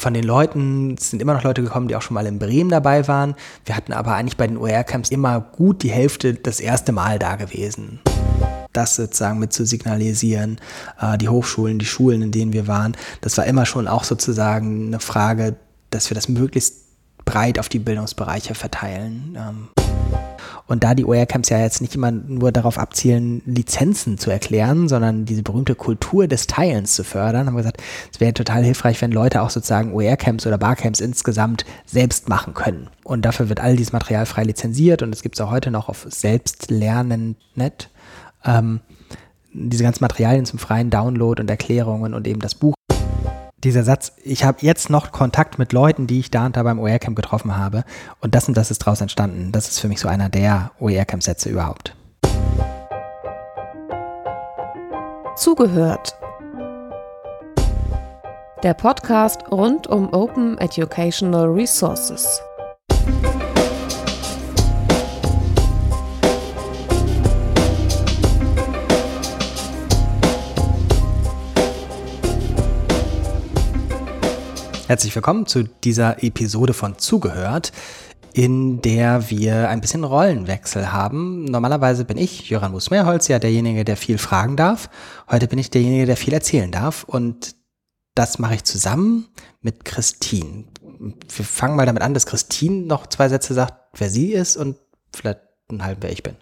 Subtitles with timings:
[0.00, 3.06] von den Leuten sind immer noch Leute gekommen, die auch schon mal in Bremen dabei
[3.06, 3.34] waren.
[3.66, 7.36] Wir hatten aber eigentlich bei den OER-Camps immer gut die Hälfte das erste Mal da
[7.36, 8.00] gewesen.
[8.72, 10.58] Das sozusagen mit zu signalisieren,
[11.00, 14.86] äh, die Hochschulen, die Schulen, in denen wir waren, das war immer schon auch sozusagen
[14.86, 15.56] eine Frage,
[15.90, 16.76] dass wir das möglichst
[17.24, 19.36] breit auf die Bildungsbereiche verteilen.
[20.70, 25.24] Und da die OER-Camps ja jetzt nicht immer nur darauf abzielen, Lizenzen zu erklären, sondern
[25.24, 27.82] diese berühmte Kultur des Teilens zu fördern, haben wir gesagt,
[28.12, 32.88] es wäre total hilfreich, wenn Leute auch sozusagen OER-Camps oder Barcamps insgesamt selbst machen können.
[33.02, 35.88] Und dafür wird all dieses Material frei lizenziert und es gibt es auch heute noch
[35.88, 37.90] auf Selbstlernen.net.
[38.44, 38.78] Ähm,
[39.52, 42.74] diese ganzen Materialien zum freien Download und Erklärungen und eben das Buch
[43.64, 46.78] dieser Satz, ich habe jetzt noch Kontakt mit Leuten, die ich da und da beim
[46.78, 47.84] OER-Camp getroffen habe
[48.20, 49.52] und das und das ist daraus entstanden.
[49.52, 51.94] Das ist für mich so einer der OER-Camp-Sätze überhaupt.
[55.36, 56.16] Zugehört.
[58.62, 62.42] Der Podcast rund um Open Educational Resources.
[74.90, 77.70] Herzlich willkommen zu dieser Episode von Zugehört,
[78.32, 81.44] in der wir ein bisschen Rollenwechsel haben.
[81.44, 84.90] Normalerweise bin ich, Jöran Musmeerholz, ja derjenige, der viel fragen darf.
[85.30, 87.04] Heute bin ich derjenige, der viel erzählen darf.
[87.04, 87.54] Und
[88.16, 89.28] das mache ich zusammen
[89.60, 90.64] mit Christine.
[90.82, 94.76] Wir fangen mal damit an, dass Christine noch zwei Sätze sagt, wer sie ist und
[95.14, 95.38] vielleicht
[95.68, 96.34] einen halben, wer ich bin.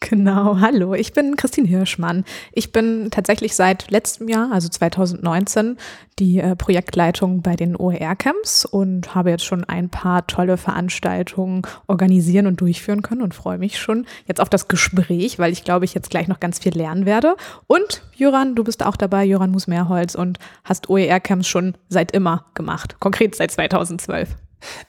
[0.00, 2.24] Genau, hallo, ich bin Christine Hirschmann.
[2.52, 5.76] Ich bin tatsächlich seit letztem Jahr, also 2019,
[6.20, 12.46] die äh, Projektleitung bei den OER-Camps und habe jetzt schon ein paar tolle Veranstaltungen organisieren
[12.46, 15.94] und durchführen können und freue mich schon jetzt auf das Gespräch, weil ich glaube, ich
[15.94, 17.34] jetzt gleich noch ganz viel lernen werde.
[17.66, 23.00] Und Jöran, du bist auch dabei, Jöran Musmeerholz und hast OER-Camps schon seit immer gemacht,
[23.00, 24.36] konkret seit 2012.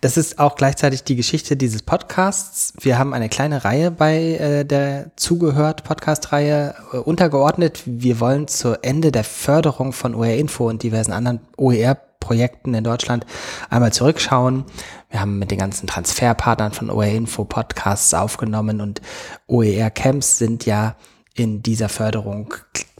[0.02, 2.73] Das ist auch gleichzeitig die Geschichte dieses Podcasts.
[2.80, 7.82] Wir haben eine kleine Reihe bei äh, der Zugehört Podcast-Reihe äh, untergeordnet.
[7.86, 12.83] Wir wollen zu Ende der Förderung von OER Info und diversen anderen OER Projekten in
[12.83, 13.26] Deutschland
[13.70, 14.66] einmal zurückschauen.
[15.10, 19.02] Wir haben mit den ganzen Transferpartnern von OER Info Podcasts aufgenommen und
[19.48, 20.95] OER Camps sind ja
[21.33, 22.54] in dieser Förderung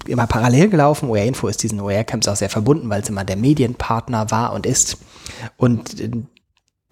[0.08, 1.10] immer parallel gelaufen.
[1.10, 4.54] OER Info ist diesen OER Camps auch sehr verbunden, weil es immer der Medienpartner war
[4.54, 4.98] und ist.
[5.58, 6.10] Und äh,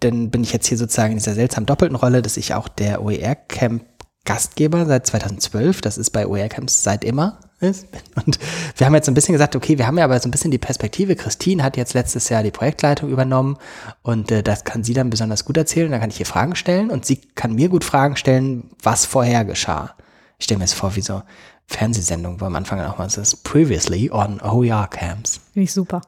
[0.00, 3.02] dann bin ich jetzt hier sozusagen in dieser seltsam doppelten Rolle, dass ich auch der
[3.02, 3.84] OER-Camp
[4.24, 7.86] Gastgeber seit 2012, das ist bei OER-Camps seit immer ist.
[8.14, 8.38] Und
[8.76, 10.58] wir haben jetzt ein bisschen gesagt, okay, wir haben ja aber so ein bisschen die
[10.58, 11.16] Perspektive.
[11.16, 13.56] Christine hat jetzt letztes Jahr die Projektleitung übernommen
[14.02, 15.90] und äh, das kann sie dann besonders gut erzählen.
[15.90, 19.44] Da kann ich ihr Fragen stellen und sie kann mir gut Fragen stellen, was vorher
[19.44, 19.94] geschah.
[20.38, 21.22] Ich stelle mir jetzt vor, wie so
[21.66, 25.40] Fernsehsendung, wo am Anfang auch mal so ist, previously on OER Camps.
[25.52, 26.02] Finde ich super.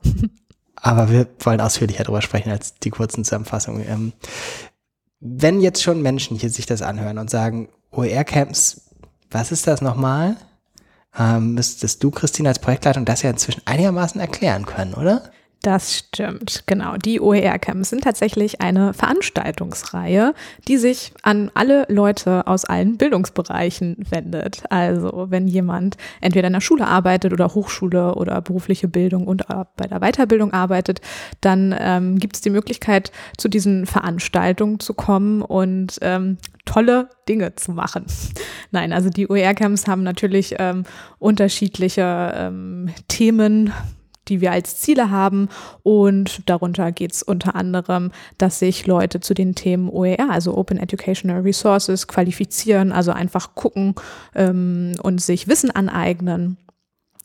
[0.81, 3.87] Aber wir wollen ausführlicher darüber sprechen als die kurzen Zusammenfassungen.
[3.89, 4.13] Ähm,
[5.21, 8.83] wenn jetzt schon Menschen hier sich das anhören und sagen, OER-Camps,
[9.31, 10.37] was ist das nochmal?
[11.19, 15.31] Ähm, müsstest du, Christine, als Projektleitung das ja inzwischen einigermaßen erklären können, oder?
[15.63, 16.97] Das stimmt, genau.
[16.97, 20.33] Die OER-Camps sind tatsächlich eine Veranstaltungsreihe,
[20.69, 24.63] die sich an alle Leute aus allen Bildungsbereichen wendet.
[24.71, 29.45] Also wenn jemand entweder in der Schule arbeitet oder Hochschule oder berufliche Bildung und
[29.77, 31.03] bei der Weiterbildung arbeitet,
[31.43, 37.55] dann ähm, gibt es die Möglichkeit, zu diesen Veranstaltungen zu kommen und ähm, tolle Dinge
[37.57, 38.07] zu machen.
[38.71, 40.85] Nein, also die OER-Camps haben natürlich ähm,
[41.19, 43.75] unterschiedliche ähm, Themen
[44.29, 45.49] die wir als Ziele haben.
[45.83, 50.79] Und darunter geht es unter anderem, dass sich Leute zu den Themen OER, also Open
[50.79, 53.95] Educational Resources, qualifizieren, also einfach gucken
[54.35, 56.57] ähm, und sich Wissen aneignen.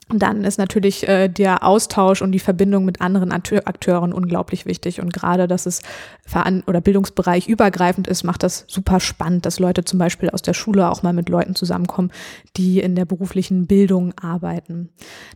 [0.08, 5.00] Dann ist natürlich äh, der Austausch und die Verbindung mit anderen Akteuren unglaublich wichtig.
[5.00, 5.82] Und gerade, dass es
[6.24, 10.54] veran oder Bildungsbereich übergreifend ist, macht das super spannend, dass Leute zum Beispiel aus der
[10.54, 12.12] Schule auch mal mit Leuten zusammenkommen,
[12.56, 14.90] die in der beruflichen Bildung arbeiten.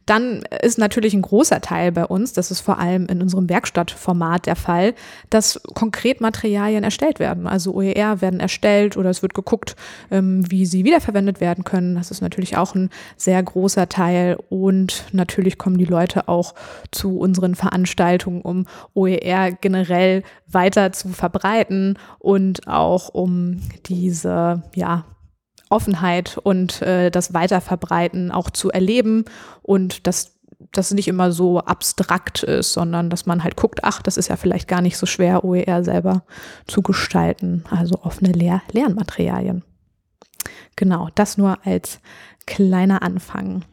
[0.06, 4.46] Dann ist natürlich ein großer Teil bei uns, das ist vor allem in unserem Werkstattformat
[4.46, 4.94] der Fall,
[5.30, 7.48] dass konkret Materialien erstellt werden.
[7.48, 9.74] Also OER werden erstellt oder es wird geguckt,
[10.12, 11.96] ähm, wie sie wiederverwendet werden können.
[11.96, 16.54] Das ist natürlich auch ein sehr großer Teil und natürlich kommen die Leute auch
[16.90, 25.04] zu unseren Veranstaltungen, um OER generell weiter zu verbreiten und auch um diese, ja,
[25.70, 29.24] Offenheit und äh, das Weiterverbreiten auch zu erleben
[29.62, 30.40] und dass
[30.72, 34.36] das nicht immer so abstrakt ist, sondern dass man halt guckt, ach, das ist ja
[34.36, 36.22] vielleicht gar nicht so schwer, OER selber
[36.66, 37.64] zu gestalten.
[37.70, 39.64] Also offene Lehr Lernmaterialien.
[40.76, 42.00] Genau, das nur als
[42.46, 43.64] kleiner Anfang.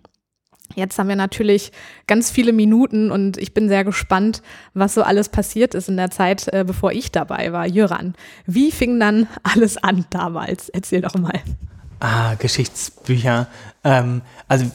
[0.75, 1.71] Jetzt haben wir natürlich
[2.05, 4.41] ganz viele Minuten und ich bin sehr gespannt,
[4.73, 7.65] was so alles passiert ist in der Zeit, äh, bevor ich dabei war.
[7.65, 8.13] Jöran,
[8.45, 10.69] wie fing dann alles an damals?
[10.69, 11.39] Erzähl doch mal.
[11.99, 13.47] Ah, Geschichtsbücher.
[13.83, 14.65] Ähm, also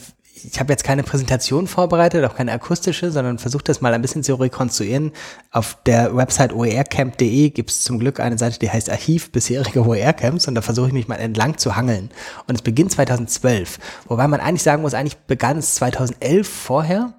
[0.43, 4.23] ich habe jetzt keine Präsentation vorbereitet, auch keine akustische, sondern versuche das mal ein bisschen
[4.23, 5.11] zu rekonstruieren.
[5.51, 10.47] Auf der Website oercamp.de gibt es zum Glück eine Seite, die heißt Archiv bisherige OER-Camps
[10.47, 12.09] und da versuche ich mich mal entlang zu hangeln.
[12.47, 17.13] Und es beginnt 2012, wobei man eigentlich sagen muss, eigentlich begann es 2011 vorher.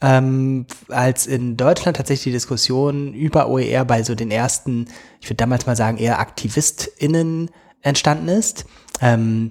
[0.00, 4.86] Ähm, als in Deutschland tatsächlich die Diskussion über OER bei so den ersten,
[5.20, 7.50] ich würde damals mal sagen, eher AktivistInnen
[7.82, 8.66] entstanden ist.
[9.00, 9.50] Ähm,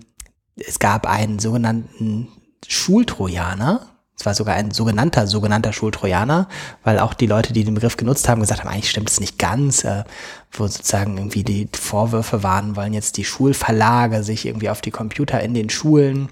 [0.56, 2.30] es gab einen sogenannten
[2.68, 3.88] Schultrojaner.
[4.19, 6.48] Es war sogar ein sogenannter, sogenannter Schultrojaner,
[6.84, 9.38] weil auch die Leute, die den Begriff genutzt haben, gesagt haben, eigentlich stimmt es nicht
[9.38, 10.06] ganz, äh,
[10.52, 15.40] wo sozusagen irgendwie die Vorwürfe waren, wollen jetzt die Schulverlage sich irgendwie auf die Computer
[15.42, 16.30] in den Schulen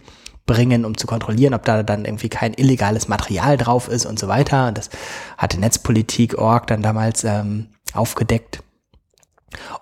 [0.48, 4.28] bringen, um zu kontrollieren, ob da dann irgendwie kein illegales Material drauf ist und so
[4.28, 4.72] weiter.
[4.72, 4.90] Das
[5.38, 8.64] hatte Netzpolitik.org dann damals ähm, aufgedeckt.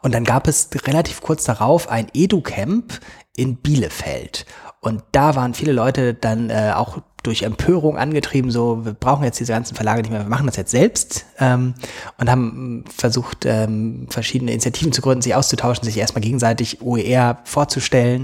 [0.01, 2.99] Und dann gab es relativ kurz darauf ein EduCamp
[3.35, 4.45] in Bielefeld.
[4.83, 9.39] Und da waren viele Leute dann äh, auch durch Empörung angetrieben, so, wir brauchen jetzt
[9.39, 11.73] diese ganzen Verlage nicht mehr, wir machen das jetzt selbst ähm,
[12.17, 18.23] und haben versucht, ähm, verschiedene Initiativen zu gründen, sich auszutauschen, sich erstmal gegenseitig OER vorzustellen.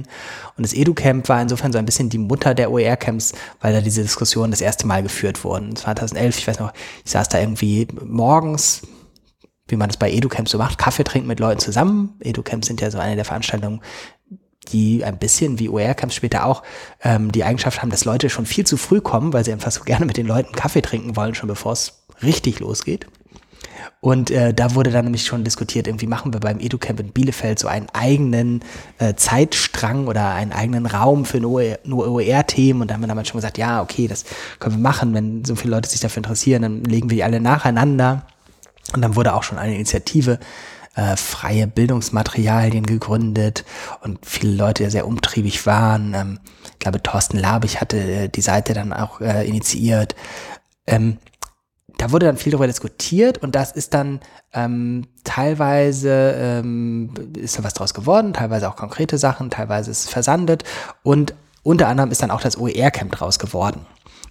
[0.57, 4.01] Und das EduCamp war insofern so ein bisschen die Mutter der OER-Camps, weil da diese
[4.01, 5.77] Diskussionen das erste Mal geführt wurden.
[5.77, 6.73] 2011, ich weiß noch,
[7.05, 8.81] ich saß da irgendwie morgens,
[9.69, 12.17] wie man das bei EduCamps so macht, Kaffee trinken mit Leuten zusammen.
[12.19, 13.79] EduCamps sind ja so eine der Veranstaltungen,
[14.67, 16.63] die ein bisschen wie OER-Camps später auch
[17.03, 19.83] ähm, die Eigenschaft haben, dass Leute schon viel zu früh kommen, weil sie einfach so
[19.83, 23.07] gerne mit den Leuten Kaffee trinken wollen, schon bevor es richtig losgeht.
[24.01, 27.59] Und äh, da wurde dann nämlich schon diskutiert, irgendwie machen wir beim EduCamp in Bielefeld
[27.59, 28.61] so einen eigenen
[28.97, 32.81] äh, Zeitstrang oder einen eigenen Raum für nur, OER-Themen.
[32.81, 34.23] Und da haben wir damals schon gesagt, ja, okay, das
[34.59, 35.13] können wir machen.
[35.13, 38.25] Wenn so viele Leute sich dafür interessieren, dann legen wir die alle nacheinander.
[38.93, 40.39] Und dann wurde auch schon eine Initiative
[40.95, 43.65] äh, freie Bildungsmaterialien gegründet
[44.01, 46.13] und viele Leute, sehr umtriebig waren.
[46.13, 46.39] Ähm,
[46.73, 50.15] ich glaube, Thorsten Labich hatte äh, die Seite dann auch äh, initiiert.
[50.87, 51.17] Ähm,
[51.97, 54.21] da wurde dann viel darüber diskutiert und das ist dann
[54.53, 60.09] ähm, teilweise ähm, ist da was draus geworden, teilweise auch konkrete Sachen, teilweise ist es
[60.09, 60.63] versandet
[61.03, 61.33] und
[61.63, 63.85] unter anderem ist dann auch das OER-Camp draus geworden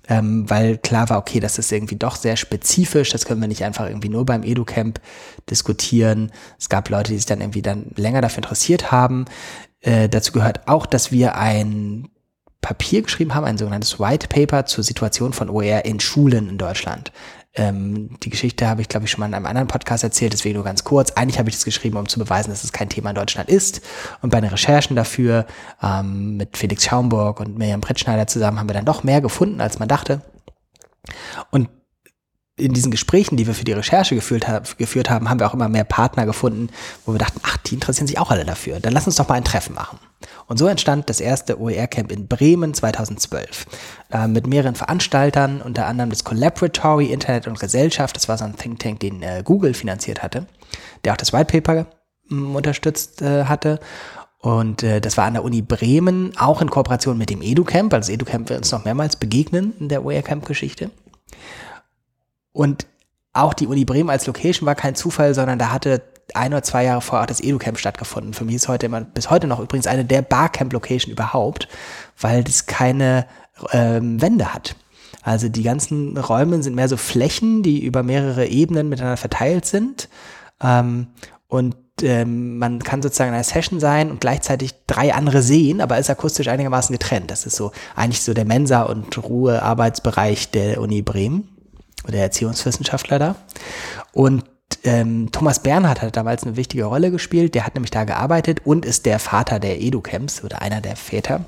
[0.09, 3.63] ähm, weil klar war, okay, das ist irgendwie doch sehr spezifisch, das können wir nicht
[3.63, 5.01] einfach irgendwie nur beim EduCamp
[5.51, 6.33] diskutieren.
[6.59, 9.27] Es gab Leute, die sich dann irgendwie dann länger dafür interessiert haben.
[9.81, 12.09] Äh, dazu gehört auch, dass wir ein
[12.61, 17.13] Papier geschrieben haben, ein sogenanntes White Paper zur Situation von OER in Schulen in Deutschland.
[17.55, 20.57] Ähm, die Geschichte habe ich, glaube ich, schon mal in einem anderen Podcast erzählt, deswegen
[20.57, 21.13] nur ganz kurz.
[21.13, 23.81] Eigentlich habe ich das geschrieben, um zu beweisen, dass es kein Thema in Deutschland ist.
[24.21, 25.47] Und bei den Recherchen dafür
[25.83, 29.79] ähm, mit Felix Schaumburg und Miriam Brettschneider zusammen haben wir dann doch mehr gefunden, als
[29.79, 30.23] man dachte.
[31.51, 31.69] Und
[32.59, 34.47] in diesen Gesprächen, die wir für die Recherche geführt,
[34.77, 36.69] geführt haben, haben wir auch immer mehr Partner gefunden,
[37.07, 38.81] wo wir dachten, ach, die interessieren sich auch alle dafür.
[38.81, 39.99] Dann lass uns doch mal ein Treffen machen.
[40.47, 43.67] Und so entstand das erste OER-Camp in Bremen 2012
[44.13, 48.17] äh, mit mehreren Veranstaltern, unter anderem das Collaboratory Internet und Gesellschaft.
[48.17, 50.47] Das war so ein Think Tank, den äh, Google finanziert hatte,
[51.05, 51.87] der auch das White Paper
[52.31, 53.79] ähm, unterstützt äh, hatte.
[54.41, 58.09] Und äh, das war an der Uni Bremen, auch in Kooperation mit dem EduCamp, das
[58.09, 60.91] EduCamp wird uns noch mehrmals begegnen in der OER-Camp-Geschichte.
[62.59, 62.87] Und
[63.35, 66.03] auch die Uni Bremen als Location war kein Zufall, sondern da hatte
[66.35, 68.35] ein oder zwei Jahre vorher auch das EduCamp stattgefunden.
[68.35, 71.69] Für mich ist heute immer, bis heute noch übrigens eine der Barcamp-Location überhaupt,
[72.21, 73.27] weil das keine
[73.71, 74.75] ähm, Wände hat.
[75.23, 80.09] Also die ganzen Räume sind mehr so Flächen, die über mehrere Ebenen miteinander verteilt sind.
[80.61, 81.07] Ähm,
[81.47, 85.97] und ähm, man kann sozusagen in einer Session sein und gleichzeitig drei andere sehen, aber
[85.97, 87.31] ist akustisch einigermaßen getrennt.
[87.31, 91.55] Das ist so eigentlich so der Mensa- und Ruhearbeitsbereich der Uni Bremen,
[92.13, 93.37] der Erziehungswissenschaftler da.
[94.13, 94.45] Und
[94.85, 97.55] ähm, Thomas Bernhard hat damals eine wichtige Rolle gespielt.
[97.55, 101.45] Der hat nämlich da gearbeitet und ist der Vater der Edu-Camps oder einer der Väter.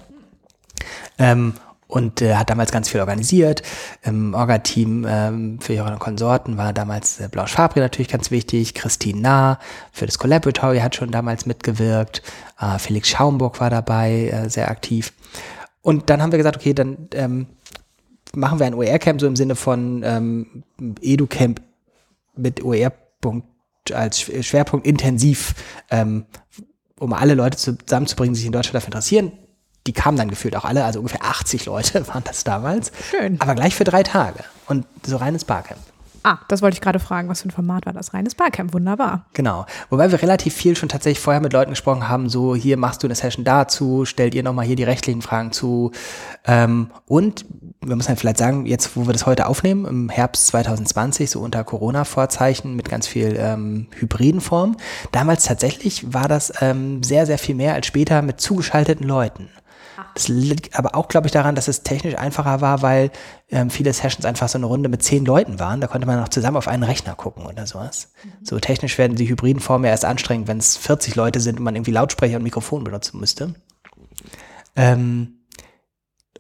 [1.19, 1.55] Ähm,
[1.90, 3.62] und äh, hat damals ganz viel organisiert.
[4.02, 8.75] Im Orga-Team ähm, für und Konsorten war damals äh, Blanche Fabri natürlich ganz wichtig.
[8.75, 9.59] Christine Nah
[9.93, 12.23] für das Collaboratory hat schon damals mitgewirkt.
[12.61, 15.12] Äh, Felix Schaumburg war dabei, äh, sehr aktiv.
[15.83, 17.47] Und dann haben wir gesagt, okay, dann ähm,
[18.34, 20.64] machen wir ein OER-Camp so im Sinne von ähm,
[21.00, 21.60] Edu-Camp
[22.37, 23.46] mit OER Schwerpunkt,
[23.92, 25.54] als Schwerpunkt intensiv,
[25.90, 26.25] ähm,
[26.99, 29.32] um alle Leute zusammenzubringen, die sich in Deutschland dafür interessieren.
[29.87, 32.92] Die kamen dann gefühlt auch alle, also ungefähr 80 Leute waren das damals.
[33.10, 33.40] Schön.
[33.40, 35.80] Aber gleich für drei Tage und so reines Barcamp.
[36.22, 37.28] Ah, das wollte ich gerade fragen.
[37.28, 38.12] Was für ein Format war das?
[38.12, 39.26] Reines Barcamp, wunderbar.
[39.32, 39.66] Genau.
[39.88, 43.06] Wobei wir relativ viel schon tatsächlich vorher mit Leuten gesprochen haben, so hier machst du
[43.06, 45.92] eine Session dazu, stellt ihr nochmal hier die rechtlichen Fragen zu.
[46.46, 47.46] Ähm, und
[47.80, 51.40] wir müssen halt vielleicht sagen, jetzt wo wir das heute aufnehmen, im Herbst 2020, so
[51.40, 54.76] unter Corona-Vorzeichen mit ganz viel ähm, hybriden Form,
[55.12, 59.48] damals tatsächlich war das ähm, sehr, sehr viel mehr als später mit zugeschalteten Leuten.
[60.14, 63.11] Das liegt aber auch, glaube ich, daran, dass es technisch einfacher war, weil
[63.49, 65.80] ähm, viele Sessions einfach so eine Runde mit zehn Leuten waren.
[65.80, 68.12] Da konnte man noch zusammen auf einen Rechner gucken oder sowas.
[68.23, 68.33] Mhm.
[68.45, 71.64] So technisch werden die hybriden Formen ja erst anstrengend, wenn es 40 Leute sind und
[71.64, 73.54] man irgendwie Lautsprecher und Mikrofon benutzen müsste.
[74.76, 75.40] Ähm,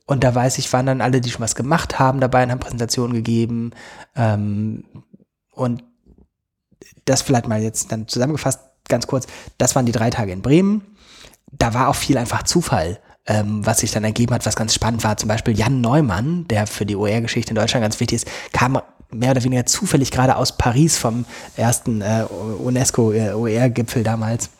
[0.06, 2.60] und da weiß ich, waren dann alle, die schon was gemacht haben, dabei und haben
[2.60, 3.72] Präsentationen gegeben.
[4.16, 4.84] Ähm,
[5.52, 5.84] und
[7.04, 9.26] das vielleicht mal jetzt dann zusammengefasst, ganz kurz.
[9.58, 10.96] Das waren die drei Tage in Bremen.
[11.52, 15.04] Da war auch viel einfach Zufall ähm, was sich dann ergeben hat, was ganz spannend
[15.04, 15.16] war.
[15.16, 19.32] Zum Beispiel Jan Neumann, der für die OER-Geschichte in Deutschland ganz wichtig ist, kam mehr
[19.32, 21.24] oder weniger zufällig gerade aus Paris vom
[21.56, 24.50] ersten äh, UNESCO-OER-Gipfel damals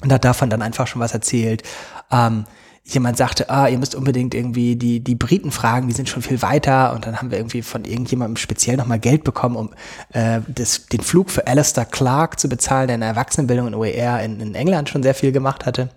[0.00, 1.62] und hat davon dann einfach schon was erzählt.
[2.10, 2.44] Ähm,
[2.84, 6.42] jemand sagte, ah, ihr müsst unbedingt irgendwie die, die Briten fragen, die sind schon viel
[6.42, 6.92] weiter.
[6.92, 9.70] Und dann haben wir irgendwie von irgendjemandem speziell nochmal Geld bekommen, um
[10.12, 14.20] äh, das, den Flug für Alistair Clark zu bezahlen, der in der Erwachsenenbildung in OER
[14.20, 15.88] in, in England schon sehr viel gemacht hatte.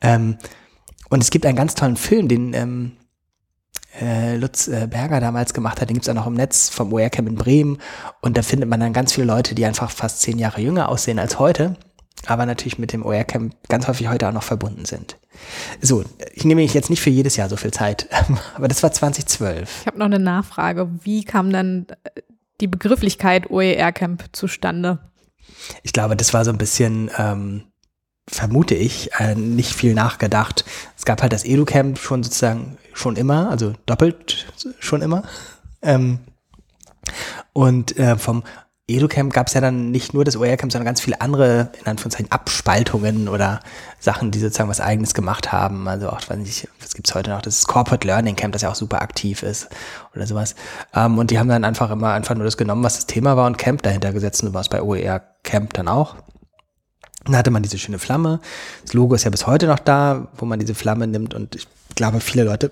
[0.00, 0.38] Ähm,
[1.12, 2.92] und es gibt einen ganz tollen Film, den ähm,
[4.00, 6.90] äh, Lutz äh, Berger damals gemacht hat, den gibt es auch noch im Netz vom
[6.90, 7.78] OER-Camp in Bremen.
[8.22, 11.18] Und da findet man dann ganz viele Leute, die einfach fast zehn Jahre jünger aussehen
[11.18, 11.76] als heute,
[12.24, 15.18] aber natürlich mit dem OER-Camp ganz häufig heute auch noch verbunden sind.
[15.82, 16.02] So,
[16.32, 18.08] ich nehme mich jetzt nicht für jedes Jahr so viel Zeit,
[18.54, 19.80] aber das war 2012.
[19.82, 20.88] Ich habe noch eine Nachfrage.
[21.02, 22.22] Wie kam dann äh,
[22.62, 24.98] die Begrifflichkeit OER-Camp zustande?
[25.82, 27.64] Ich glaube, das war so ein bisschen ähm,
[28.28, 30.64] vermute ich, äh, nicht viel nachgedacht.
[30.96, 34.46] Es gab halt das EduCamp schon sozusagen schon immer, also doppelt
[34.78, 35.24] schon immer.
[35.82, 36.20] Ähm,
[37.52, 38.44] und äh, vom
[38.88, 42.30] EduCamp gab es ja dann nicht nur das OER-Camp, sondern ganz viele andere, in Anführungszeichen,
[42.32, 43.60] Abspaltungen oder
[44.00, 45.86] Sachen, die sozusagen was Eigenes gemacht haben.
[45.88, 47.42] Also auch, weiß nicht, was gibt's heute noch?
[47.42, 49.68] Das Corporate Learning Camp, das ja auch super aktiv ist
[50.14, 50.54] oder sowas.
[50.94, 53.46] Ähm, und die haben dann einfach immer einfach nur das genommen, was das Thema war
[53.46, 54.42] und Camp dahinter gesetzt.
[54.42, 56.16] Und so war es bei OER Camp dann auch.
[57.24, 58.40] Dann hatte man diese schöne Flamme.
[58.82, 61.34] Das Logo ist ja bis heute noch da, wo man diese Flamme nimmt.
[61.34, 62.70] Und ich glaube, viele Leute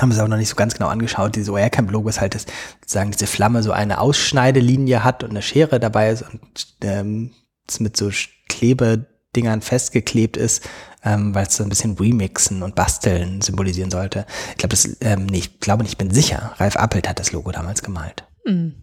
[0.00, 1.36] haben es auch noch nicht so ganz genau angeschaut.
[1.36, 2.46] Dieses OR-Camp-Logo ist halt, dass
[2.80, 7.32] sozusagen diese Flamme so eine Ausschneidelinie hat und eine Schere dabei ist und ähm,
[7.78, 8.10] mit so
[8.48, 10.68] Klebedingern festgeklebt ist,
[11.02, 14.26] ähm, weil es so ein bisschen Remixen und Basteln symbolisieren sollte.
[14.50, 16.54] Ich glaube, das, ähm, nee, ich glaube nicht, ich bin sicher.
[16.58, 18.24] Ralf Appelt hat das Logo damals gemalt.
[18.44, 18.82] Mhm.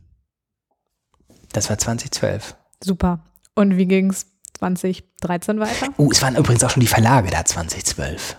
[1.52, 2.56] Das war 2012.
[2.84, 3.24] Super.
[3.56, 4.26] Und wie ging's
[4.64, 5.88] 2013 weiter?
[5.98, 8.38] Oh, es waren übrigens auch schon die Verlage da 2012.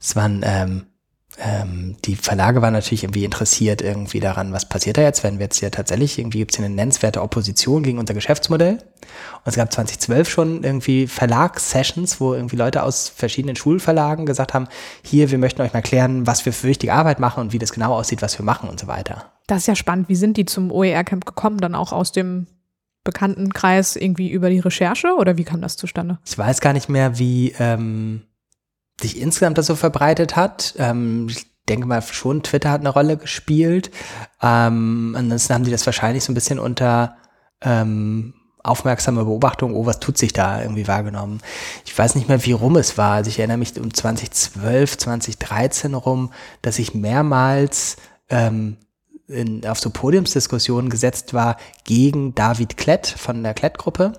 [0.00, 0.86] Es waren, ähm,
[1.38, 5.44] ähm, die Verlage waren natürlich irgendwie interessiert irgendwie daran, was passiert da jetzt, wenn wir
[5.44, 8.74] jetzt hier tatsächlich, irgendwie gibt es hier eine nennenswerte Opposition gegen unser Geschäftsmodell.
[8.74, 14.68] Und es gab 2012 schon irgendwie Verlagssessions, wo irgendwie Leute aus verschiedenen Schulverlagen gesagt haben,
[15.02, 17.72] hier, wir möchten euch mal klären, was wir für wichtige Arbeit machen und wie das
[17.72, 19.32] genau aussieht, was wir machen und so weiter.
[19.46, 20.08] Das ist ja spannend.
[20.08, 22.46] Wie sind die zum OER-Camp gekommen, dann auch aus dem
[23.04, 26.18] Bekanntenkreis irgendwie über die Recherche oder wie kam das zustande?
[26.24, 28.22] Ich weiß gar nicht mehr, wie ähm,
[29.00, 30.74] sich insgesamt das so verbreitet hat.
[30.78, 33.90] Ähm, ich denke mal schon, Twitter hat eine Rolle gespielt.
[34.40, 37.16] Ähm, ansonsten haben die das wahrscheinlich so ein bisschen unter
[37.60, 41.40] ähm, aufmerksame Beobachtung, oh, was tut sich da irgendwie wahrgenommen.
[41.84, 43.14] Ich weiß nicht mehr, wie rum es war.
[43.14, 46.32] Also ich erinnere mich um 2012, 2013 rum,
[46.62, 47.96] dass ich mehrmals
[48.28, 48.76] ähm,
[49.32, 54.12] in, auf so Podiumsdiskussionen gesetzt war gegen David Klett von der Klett-Gruppe.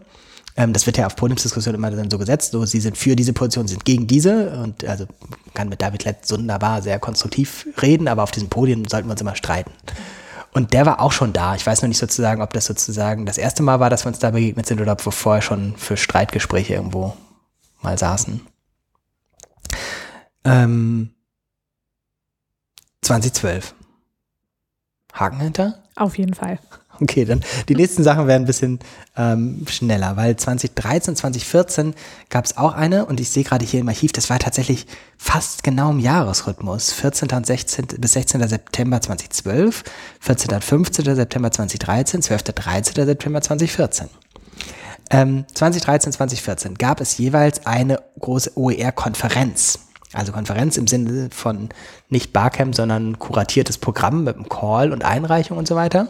[0.55, 3.33] Ähm, das wird ja auf Podiumsdiskussionen immer dann so gesetzt, so sie sind für diese
[3.33, 5.05] Position, sind gegen diese und also
[5.53, 9.21] kann mit David Klett wunderbar sehr konstruktiv reden, aber auf diesen Podien sollten wir uns
[9.21, 9.71] immer streiten.
[10.53, 11.55] Und der war auch schon da.
[11.55, 14.19] Ich weiß noch nicht sozusagen, ob das sozusagen das erste Mal war, dass wir uns
[14.19, 17.17] da begegnet sind oder ob wir vorher schon für Streitgespräche irgendwo
[17.81, 18.41] mal saßen.
[20.45, 21.09] Ähm,
[23.01, 23.73] 2012.
[25.13, 25.79] Haken hinter?
[25.95, 26.59] Auf jeden Fall.
[27.01, 28.79] Okay, dann die nächsten Sachen werden ein bisschen
[29.17, 31.95] ähm, schneller, weil 2013, 2014
[32.29, 34.85] gab es auch eine und ich sehe gerade hier im Archiv, das war tatsächlich
[35.17, 36.91] fast genau im Jahresrhythmus.
[36.93, 37.29] 14.
[37.31, 37.87] und 16.
[37.97, 38.47] bis 16.
[38.47, 39.83] September 2012,
[40.19, 40.53] 14.
[40.53, 41.15] und 15.
[41.15, 42.43] September 2013, 12.
[42.43, 43.05] 13.
[43.05, 44.09] September 2014.
[45.09, 49.79] Ähm, 2013, 2014 gab es jeweils eine große OER-Konferenz.
[50.13, 51.69] Also Konferenz im Sinne von
[52.09, 56.07] nicht Barcamp, sondern kuratiertes Programm mit einem Call und Einreichung und so weiter.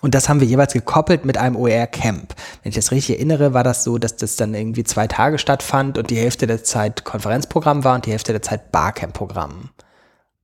[0.00, 2.34] Und das haben wir jeweils gekoppelt mit einem OER-Camp.
[2.62, 5.98] Wenn ich das richtig erinnere, war das so, dass das dann irgendwie zwei Tage stattfand
[5.98, 9.70] und die Hälfte der Zeit Konferenzprogramm war und die Hälfte der Zeit Barcamp-Programm.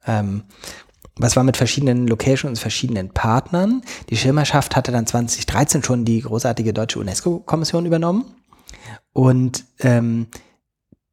[0.07, 0.45] Ähm,
[1.17, 3.83] Was war mit verschiedenen Locations und verschiedenen Partnern?
[4.09, 8.25] Die Schirmerschaft hatte dann 2013 schon die großartige deutsche UNESCO-Kommission übernommen.
[9.13, 10.29] Und ähm,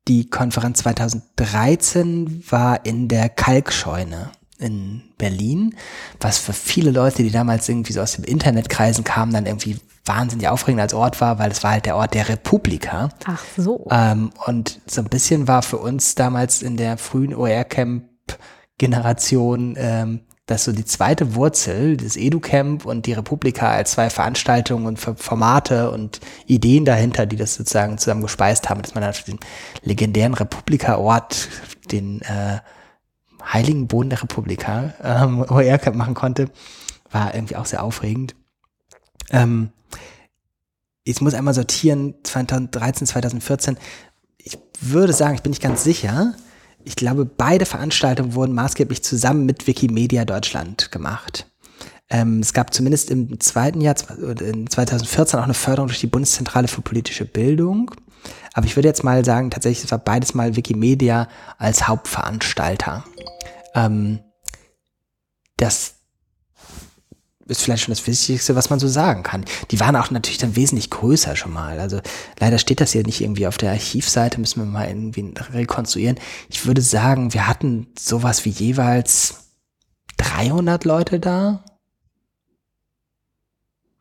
[0.10, 5.75] die Konferenz 2013 war in der Kalkscheune in Berlin,
[6.20, 10.50] was für viele Leute, die damals irgendwie so aus dem Internetkreisen kamen, dann irgendwie wahnsinnig
[10.50, 13.08] aufregend als Ort war, weil es war halt der Ort der Republika.
[13.25, 13.88] Ach so.
[13.92, 20.63] Ähm, und so ein bisschen war für uns damals in der frühen OR-Camp-Generation ähm, das
[20.63, 26.20] so die zweite Wurzel, das EduCamp und die Republika als zwei Veranstaltungen und Formate und
[26.48, 29.39] Ideen dahinter, die das sozusagen zusammen gespeist haben, dass man dann den
[29.84, 31.50] legendären Republika-Ort,
[31.91, 32.60] den äh,
[33.46, 36.50] heiligen Boden der Republika, ähm, OER-Camp machen konnte,
[37.12, 38.36] war irgendwie auch sehr aufregend.
[39.29, 39.70] Ähm,
[41.03, 43.77] ich muss einmal sortieren, 2013, 2014.
[44.38, 46.34] Ich würde sagen, ich bin nicht ganz sicher.
[46.83, 51.45] Ich glaube, beide Veranstaltungen wurden maßgeblich zusammen mit Wikimedia Deutschland gemacht.
[52.09, 53.95] Ähm, es gab zumindest im zweiten Jahr,
[54.41, 57.91] in 2014, auch eine Förderung durch die Bundeszentrale für politische Bildung.
[58.53, 63.03] Aber ich würde jetzt mal sagen, tatsächlich, es war beides mal Wikimedia als Hauptveranstalter.
[63.75, 64.19] Ähm,
[65.57, 65.99] das
[67.50, 69.46] ist vielleicht schon das Wichtigste, was man so sagen kann.
[69.72, 71.79] Die waren auch natürlich dann wesentlich größer schon mal.
[71.79, 72.00] Also
[72.39, 76.20] leider steht das hier nicht irgendwie auf der Archivseite, müssen wir mal irgendwie rekonstruieren.
[76.50, 79.50] Ich würde sagen, wir hatten sowas wie jeweils
[80.18, 81.63] 300 Leute da.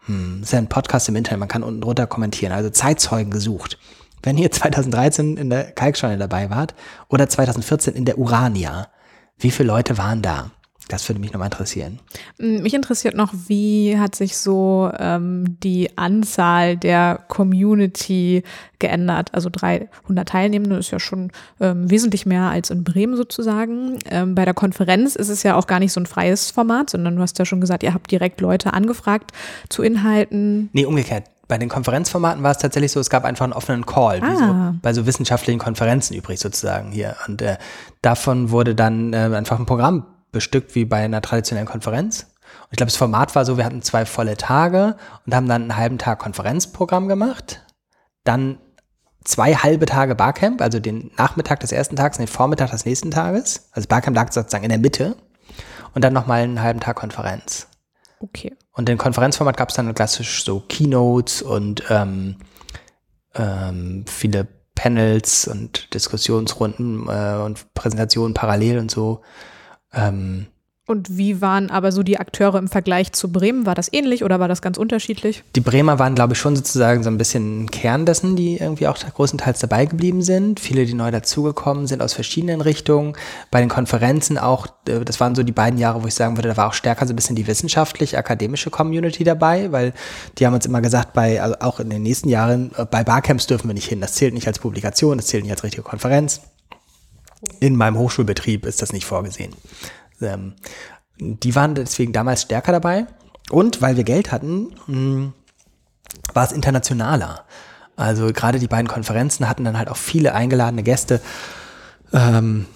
[0.07, 2.53] Hm, ist ja ein Podcast im Internet, man kann unten drunter kommentieren.
[2.53, 3.79] Also Zeitzeugen gesucht.
[4.23, 6.75] Wenn ihr 2013 in der Kalkscheune dabei wart
[7.09, 8.89] oder 2014 in der Urania,
[9.39, 10.51] wie viele Leute waren da?
[10.89, 12.01] Das würde mich nochmal interessieren.
[12.39, 18.43] Mich interessiert noch, wie hat sich so ähm, die Anzahl der Community
[18.79, 19.35] geändert?
[19.35, 21.31] Also 300 Teilnehmende ist ja schon
[21.61, 23.99] ähm, wesentlich mehr als in Bremen sozusagen.
[24.11, 27.17] Ähm, bei der Konferenz ist es ja auch gar nicht so ein freies Format, sondern
[27.17, 29.33] du hast ja schon gesagt, ihr habt direkt Leute angefragt
[29.69, 30.71] zu Inhalten.
[30.73, 34.21] Nee, umgekehrt bei den Konferenzformaten war es tatsächlich so, es gab einfach einen offenen Call,
[34.23, 34.31] ah.
[34.31, 34.75] wie so ah.
[34.83, 37.17] bei so wissenschaftlichen Konferenzen übrig sozusagen hier.
[37.27, 37.57] Und äh,
[38.03, 40.05] davon wurde dann äh, einfach ein Programm
[40.39, 42.23] bestückt wie bei einer traditionellen Konferenz.
[42.23, 45.63] Und ich glaube, das Format war so, wir hatten zwei volle Tage und haben dann
[45.63, 47.65] einen halben Tag Konferenzprogramm gemacht,
[48.23, 48.59] dann
[49.25, 53.11] zwei halbe Tage Barcamp, also den Nachmittag des ersten Tages und den Vormittag des nächsten
[53.11, 53.69] Tages.
[53.73, 55.17] Also Barcamp lag sozusagen in der Mitte
[55.93, 57.67] und dann nochmal einen halben Tag Konferenz.
[58.21, 58.55] Okay.
[58.71, 62.37] Und den Konferenzformat gab es dann klassisch so Keynotes und ähm,
[63.35, 69.23] ähm, viele Panels und Diskussionsrunden äh, und Präsentationen parallel und so.
[69.99, 70.47] Ähm,
[70.89, 73.67] und wie waren aber so die Akteure im Vergleich zu Bremen?
[73.67, 75.45] War das ähnlich oder war das ganz unterschiedlich?
[75.55, 78.97] Die Bremer waren, glaube ich, schon sozusagen so ein bisschen Kern dessen, die irgendwie auch
[78.97, 80.61] großenteils dabei geblieben sind.
[80.61, 83.13] Viele, die neu dazugekommen sind aus verschiedenen Richtungen.
[83.51, 86.49] Bei den Konferenzen auch, äh, das waren so die beiden Jahre, wo ich sagen würde,
[86.49, 89.93] da war auch stärker so ein bisschen die wissenschaftlich-akademische Community dabei, weil
[90.39, 93.47] die haben uns immer gesagt, bei, also auch in den nächsten Jahren, äh, bei Barcamps
[93.47, 94.01] dürfen wir nicht hin.
[94.01, 96.41] Das zählt nicht als Publikation, das zählt nicht als richtige Konferenz.
[97.61, 99.55] In meinem Hochschulbetrieb ist das nicht vorgesehen.
[100.21, 100.55] Ähm,
[101.19, 103.07] die waren deswegen damals stärker dabei.
[103.51, 105.33] Und weil wir Geld hatten, mh, hm,
[106.35, 107.45] war es internationaler.
[107.97, 111.21] Also gerade die beiden Konferenzen hatten dann halt auch viele eingeladene Gäste.
[112.13, 112.67] Ähm,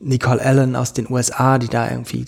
[0.00, 2.26] Nicole Allen aus den USA, die da irgendwie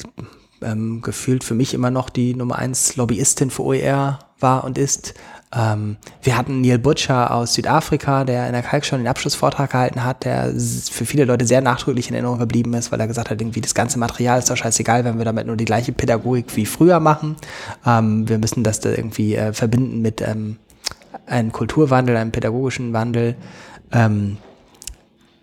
[0.62, 5.14] ähm, gefühlt für mich immer noch die Nummer eins Lobbyistin für OER war und ist.
[5.52, 10.04] Ähm, wir hatten Neil Butcher aus Südafrika, der in der Kalk schon den Abschlussvortrag gehalten
[10.04, 13.40] hat, der für viele Leute sehr nachdrücklich in Erinnerung geblieben ist, weil er gesagt hat,
[13.40, 16.66] irgendwie das ganze Material ist doch scheißegal, wenn wir damit nur die gleiche Pädagogik wie
[16.66, 17.36] früher machen.
[17.84, 20.58] Ähm, wir müssen das da irgendwie äh, verbinden mit ähm,
[21.26, 23.34] einem Kulturwandel, einem pädagogischen Wandel.
[23.90, 24.36] Ähm,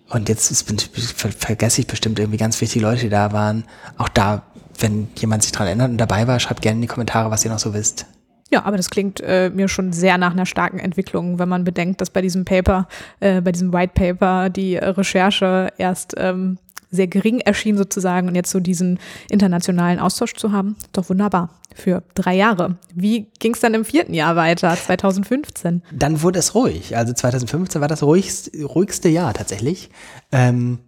[0.10, 0.72] und jetzt ist,
[1.18, 3.66] ver vergesse ich bestimmt irgendwie ganz wichtige Leute, die da waren.
[3.98, 4.44] Auch da,
[4.80, 7.52] wenn jemand sich dran erinnert und dabei war, schreibt gerne in die Kommentare, was ihr
[7.52, 8.06] noch so wisst.
[8.50, 12.02] Ja, aber das klingt äh, mir schon sehr nach einer starken Entwicklung, wenn man bedenkt,
[12.02, 12.88] dass bei diesem Paper,
[13.20, 16.58] äh, bei diesem White Paper die Recherche erst ähm,
[16.90, 22.04] sehr gering erschien sozusagen und jetzt so diesen internationalen Austausch zu haben, doch wunderbar für
[22.16, 22.78] drei Jahre.
[22.94, 25.84] Wie ging es dann im vierten Jahr weiter, 2015?
[25.92, 26.98] Dann wurde es ruhig.
[26.98, 29.90] Also 2015 war das ruhigste, ruhigste Jahr tatsächlich.
[30.32, 30.80] Ähm,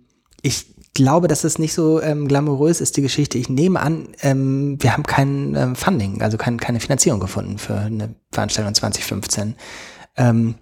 [0.42, 0.66] ich
[1.00, 3.38] glaube, dass es nicht so ähm, glamourös ist, die Geschichte.
[3.38, 7.78] Ich nehme an, ähm, wir haben kein ähm, Funding, also kein, keine Finanzierung gefunden für
[7.78, 9.56] eine Veranstaltung 2015.
[10.18, 10.56] Ähm,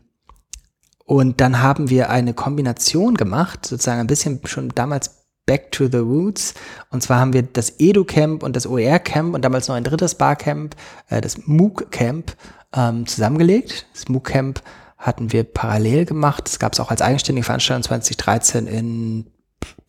[1.05, 5.97] und dann haben wir eine Kombination gemacht, sozusagen ein bisschen schon damals Back to the
[5.97, 6.53] Roots.
[6.91, 10.75] Und zwar haben wir das Edu-Camp und das OER-Camp und damals noch ein drittes Barcamp,
[11.09, 12.35] äh, das MOOC-Camp,
[12.75, 13.87] ähm, zusammengelegt.
[13.93, 14.61] Das MOOC-Camp
[14.97, 16.45] hatten wir parallel gemacht.
[16.45, 19.31] Das gab es auch als eigenständige Veranstaltung 2013 in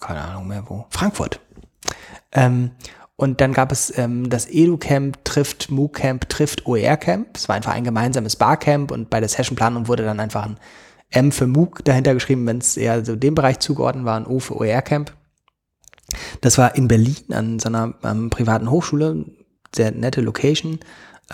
[0.00, 1.40] keine Ahnung mehr wo, Frankfurt.
[2.32, 2.72] Ähm,
[3.16, 7.36] Und dann gab es ähm, das EduCamp trifft MOOCamp trifft OER-Camp.
[7.36, 10.58] Es war einfach ein gemeinsames Barcamp und bei der Sessionplanung wurde dann einfach ein
[11.10, 14.38] M für MOOC dahinter geschrieben, wenn es eher so dem Bereich zugeordnet war, ein O
[14.38, 15.12] für OER-Camp.
[16.42, 19.24] Das war in Berlin an so einer ähm, privaten Hochschule,
[19.74, 20.78] sehr nette Location.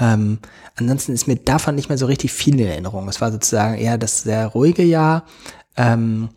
[0.01, 0.39] Ähm,
[0.77, 3.09] ansonsten ist mir davon nicht mehr so richtig viel in Erinnerung.
[3.09, 5.25] Es war sozusagen eher das sehr ruhige Jahr,
[5.77, 6.31] ähm,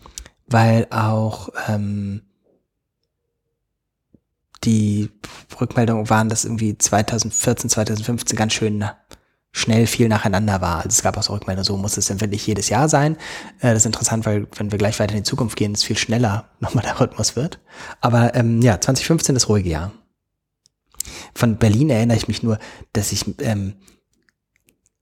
[0.47, 2.21] weil auch ähm,
[4.63, 5.09] die
[5.59, 8.85] Rückmeldungen waren, dass irgendwie 2014, 2015 ganz schön
[9.51, 10.77] schnell viel nacheinander war.
[10.77, 13.15] Also es gab auch so Rückmeldungen, so muss es wirklich jedes Jahr sein.
[13.59, 15.97] Äh, das ist interessant, weil wenn wir gleich weiter in die Zukunft gehen, es viel
[15.97, 17.59] schneller nochmal der Rhythmus wird.
[18.01, 19.91] Aber ähm, ja, 2015 ist ruhige Jahr.
[21.33, 22.59] Von Berlin erinnere ich mich nur,
[22.93, 23.75] dass ich, ähm,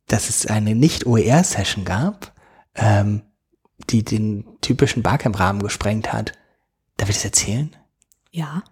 [0.08, 2.34] dass es eine Nicht-OER-Session gab,
[2.75, 3.23] ähm,
[3.89, 6.34] die den typischen Barcamp-Rahmen gesprengt hat.
[6.98, 7.76] Darf ich das erzählen?
[8.32, 8.63] Ja.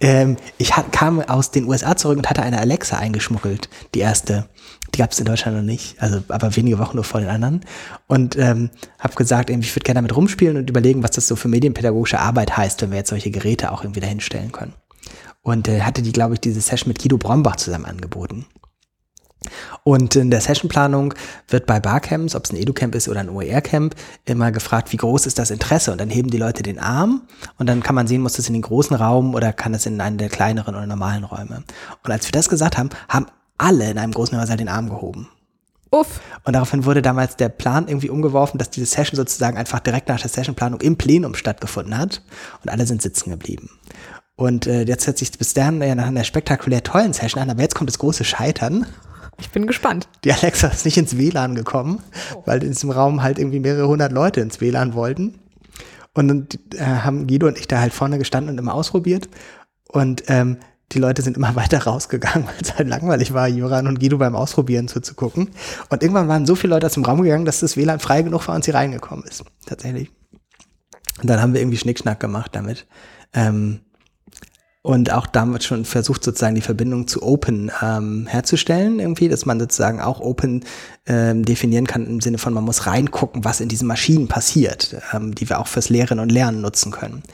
[0.00, 4.48] ähm, ich kam aus den USA zurück und hatte eine Alexa eingeschmuggelt, die erste.
[4.94, 7.60] Die gab es in Deutschland noch nicht, also aber wenige Wochen nur vor den anderen.
[8.06, 11.34] Und ähm, habe gesagt, irgendwie, ich würde gerne damit rumspielen und überlegen, was das so
[11.34, 14.74] für medienpädagogische Arbeit heißt, wenn wir jetzt solche Geräte auch irgendwie dahinstellen können.
[15.42, 18.46] Und äh, hatte die, glaube ich, diese Session mit Guido Brombach zusammen angeboten.
[19.82, 21.14] Und in der Sessionplanung
[21.48, 25.26] wird bei Barcamps, ob es ein Educamp ist oder ein OER-Camp, immer gefragt, wie groß
[25.26, 25.92] ist das Interesse?
[25.92, 27.22] Und dann heben die Leute den Arm
[27.58, 30.00] und dann kann man sehen, muss das in den großen Raum oder kann das in
[30.00, 31.64] einen der kleineren oder normalen Räume.
[32.02, 33.26] Und als wir das gesagt haben, haben
[33.58, 35.28] alle in einem großen Hörsaal den Arm gehoben.
[35.90, 36.20] Uff.
[36.42, 40.20] Und daraufhin wurde damals der Plan irgendwie umgeworfen, dass diese Session sozusagen einfach direkt nach
[40.20, 42.22] der Sessionplanung im Plenum stattgefunden hat
[42.62, 43.70] und alle sind sitzen geblieben.
[44.34, 47.62] Und äh, jetzt hört sich bis dahin ja nach einer spektakulär tollen Session an, aber
[47.62, 48.86] jetzt kommt das große Scheitern.
[49.38, 50.08] Ich bin gespannt.
[50.24, 52.02] Die Alexa ist nicht ins WLAN gekommen,
[52.34, 52.42] oh.
[52.46, 55.38] weil in diesem Raum halt irgendwie mehrere hundert Leute ins WLAN wollten.
[56.14, 59.28] Und dann äh, haben Guido und ich da halt vorne gestanden und immer ausprobiert.
[59.88, 60.58] Und ähm,
[60.92, 64.36] die Leute sind immer weiter rausgegangen, weil es halt langweilig war, Joran und Guido beim
[64.36, 65.50] Ausprobieren zuzugucken.
[65.90, 68.46] Und irgendwann waren so viele Leute aus dem Raum gegangen, dass das WLAN frei genug
[68.46, 69.44] war und sie reingekommen ist.
[69.66, 70.10] Tatsächlich.
[71.20, 72.86] Und dann haben wir irgendwie Schnickschnack gemacht damit.
[73.32, 73.80] Ähm,
[74.84, 79.58] und auch damit schon versucht sozusagen die Verbindung zu Open ähm, herzustellen irgendwie, dass man
[79.58, 80.62] sozusagen auch Open
[81.06, 85.34] ähm, definieren kann im Sinne von, man muss reingucken, was in diesen Maschinen passiert, ähm,
[85.34, 87.14] die wir auch fürs Lehren und Lernen nutzen können.
[87.14, 87.24] Und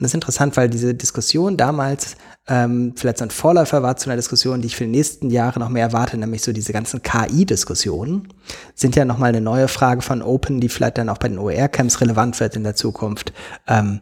[0.00, 2.16] das ist interessant, weil diese Diskussion damals
[2.48, 5.60] ähm, vielleicht so ein Vorläufer war zu einer Diskussion, die ich für die nächsten Jahre
[5.60, 8.26] noch mehr erwarte, nämlich so diese ganzen KI-Diskussionen,
[8.74, 12.00] sind ja nochmal eine neue Frage von Open, die vielleicht dann auch bei den OER-Camps
[12.00, 13.32] relevant wird in der Zukunft.
[13.68, 14.00] Ähm,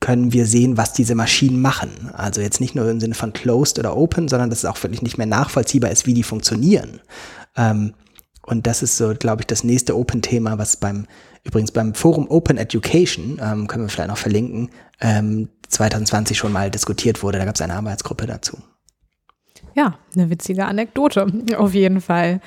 [0.00, 2.10] können wir sehen, was diese Maschinen machen.
[2.12, 5.02] Also jetzt nicht nur im Sinne von closed oder open, sondern dass es auch wirklich
[5.02, 7.00] nicht mehr nachvollziehbar ist, wie die funktionieren.
[7.56, 7.94] Ähm,
[8.42, 11.06] und das ist so, glaube ich, das nächste Open-Thema, was beim,
[11.42, 16.70] übrigens beim Forum Open Education, ähm, können wir vielleicht noch verlinken, ähm, 2020 schon mal
[16.70, 17.38] diskutiert wurde.
[17.38, 18.58] Da gab es eine Arbeitsgruppe dazu.
[19.74, 21.26] Ja, eine witzige Anekdote,
[21.58, 22.40] auf jeden Fall.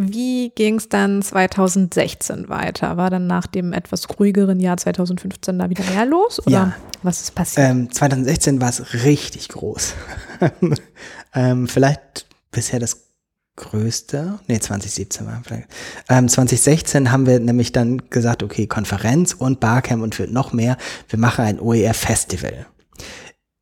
[0.00, 2.96] Wie ging es dann 2016 weiter?
[2.96, 6.38] War dann nach dem etwas ruhigeren Jahr 2015 da wieder mehr los?
[6.46, 6.76] Oder ja.
[7.02, 7.68] was ist passiert?
[7.68, 9.94] Ähm, 2016 war es richtig groß.
[11.34, 13.08] ähm, vielleicht bisher das
[13.56, 15.68] größte, nee, 2017 war vielleicht.
[16.08, 20.76] Ähm, 2016 haben wir nämlich dann gesagt, okay, Konferenz und Barcamp und für noch mehr,
[21.08, 22.66] wir machen ein OER-Festival.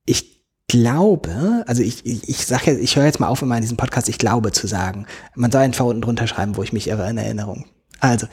[0.05, 0.36] Ich
[0.69, 3.77] glaube, also ich, ich, ich sage jetzt, ich höre jetzt mal auf, immer in diesem
[3.77, 5.07] Podcast ich glaube zu sagen.
[5.35, 7.67] Man soll einfach unten drunter schreiben, wo ich mich irre in Erinnerung.
[8.01, 8.27] Also,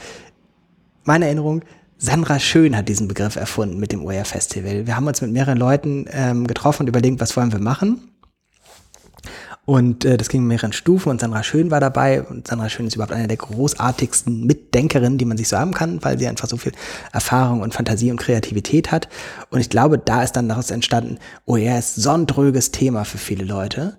[1.03, 1.63] meine Erinnerung,
[1.97, 4.87] Sandra Schön hat diesen Begriff erfunden mit dem OER Festival.
[4.87, 8.12] Wir haben uns mit mehreren Leuten ähm, getroffen und überlegt, was wollen wir machen.
[9.65, 12.21] Und äh, das ging in mehreren Stufen und Sandra Schön war dabei.
[12.21, 16.03] Und Sandra Schön ist überhaupt eine der großartigsten Mitdenkerinnen, die man sich so haben kann,
[16.03, 16.73] weil sie einfach so viel
[17.13, 19.07] Erfahrung und Fantasie und Kreativität hat.
[19.51, 23.05] Und ich glaube, da ist dann daraus entstanden, oh ja, ist so ein dröges Thema
[23.05, 23.97] für viele Leute.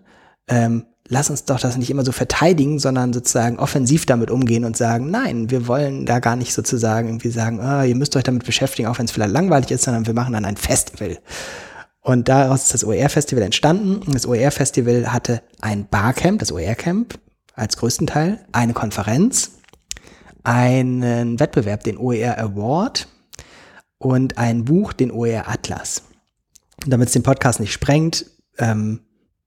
[0.48, 4.76] Ähm, lass uns doch das nicht immer so verteidigen, sondern sozusagen offensiv damit umgehen und
[4.76, 8.44] sagen, nein, wir wollen da gar nicht sozusagen irgendwie sagen, ah, ihr müsst euch damit
[8.44, 11.18] beschäftigen, auch wenn es vielleicht langweilig ist, sondern wir machen dann ein Festival.
[12.04, 14.12] Und daraus ist das OER-Festival entstanden.
[14.12, 17.18] Das OER-Festival hatte ein Barcamp, das OER-Camp
[17.54, 19.52] als größten Teil, eine Konferenz,
[20.42, 23.08] einen Wettbewerb, den OER Award
[23.96, 26.02] und ein Buch, den OER Atlas.
[26.86, 28.26] Damit es den Podcast nicht sprengt,
[28.58, 29.00] ähm,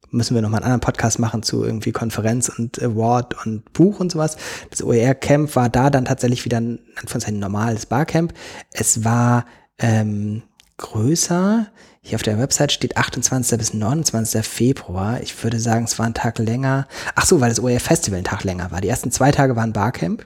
[0.09, 4.11] müssen wir nochmal einen anderen Podcast machen zu irgendwie Konferenz und Award und Buch und
[4.11, 4.35] sowas.
[4.71, 8.33] Das OER Camp war da dann tatsächlich wieder ein, ein normales Barcamp.
[8.71, 9.45] Es war
[9.77, 10.41] ähm,
[10.77, 11.67] größer.
[12.01, 13.57] Hier auf der Website steht 28.
[13.57, 14.45] bis 29.
[14.45, 15.21] Februar.
[15.21, 16.87] Ich würde sagen, es war ein Tag länger.
[17.15, 18.81] Ach so, weil das OER Festival ein Tag länger war.
[18.81, 20.25] Die ersten zwei Tage waren Barcamp.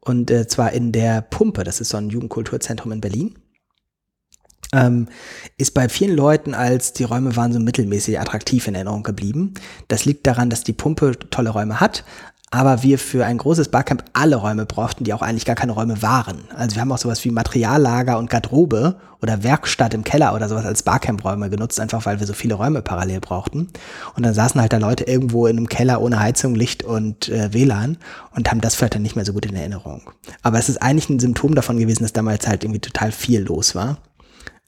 [0.00, 1.64] Und äh, zwar in der Pumpe.
[1.64, 3.34] Das ist so ein Jugendkulturzentrum in Berlin.
[4.72, 5.08] ähm,
[5.56, 9.54] ist bei vielen Leuten als die Räume waren so mittelmäßig attraktiv in Erinnerung geblieben.
[9.88, 12.04] Das liegt daran, dass die Pumpe tolle Räume hat,
[12.54, 16.02] aber wir für ein großes Barcamp alle Räume brauchten, die auch eigentlich gar keine Räume
[16.02, 16.44] waren.
[16.56, 20.64] Also wir haben auch sowas wie Materiallager und Garderobe oder Werkstatt im Keller oder sowas
[20.64, 23.70] als Barcamp-Räume genutzt, einfach weil wir so viele Räume parallel brauchten.
[24.14, 27.52] Und dann saßen halt da Leute irgendwo in einem Keller ohne Heizung, Licht und äh,
[27.52, 27.98] WLAN
[28.36, 30.02] und haben das vielleicht dann nicht mehr so gut in Erinnerung.
[30.42, 33.74] Aber es ist eigentlich ein Symptom davon gewesen, dass damals halt irgendwie total viel los
[33.74, 33.98] war.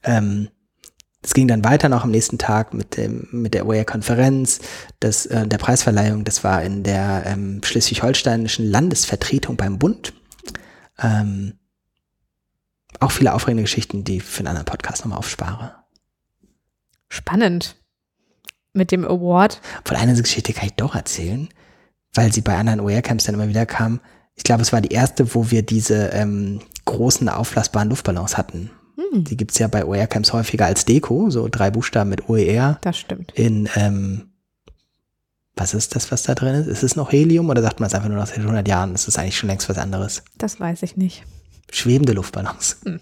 [0.03, 0.49] Ähm,
[1.27, 4.61] es ging dann weiter noch am nächsten Tag mit dem mit der OER-Konferenz,
[5.01, 6.23] das äh, der Preisverleihung.
[6.23, 10.13] Das war in der ähm, schleswig-holsteinischen Landesvertretung beim Bund.
[10.97, 11.59] Ähm,
[13.01, 15.75] auch viele aufregende Geschichten, die für einen anderen Podcast nochmal aufspare.
[17.09, 17.75] Spannend.
[18.71, 19.59] Mit dem Award.
[19.83, 21.49] Von einer Geschichte kann ich doch erzählen,
[22.13, 23.99] weil sie bei anderen OER-Camps dann immer wieder kam.
[24.35, 29.23] Ich glaube, es war die erste, wo wir diese ähm, großen auflassbaren Luftballons hatten hm.
[29.23, 32.79] Die gibt's ja bei OER-Camps häufiger als Deko, so drei Buchstaben mit OER.
[32.81, 33.31] Das stimmt.
[33.33, 34.31] In, ähm,
[35.55, 36.67] was ist das, was da drin ist?
[36.67, 38.93] Ist es noch Helium oder sagt man es einfach nur nach 100 Jahren?
[38.93, 40.23] Das ist eigentlich schon längst was anderes.
[40.37, 41.23] Das weiß ich nicht.
[41.71, 42.77] Schwebende Luftballons.
[42.85, 42.99] Hm.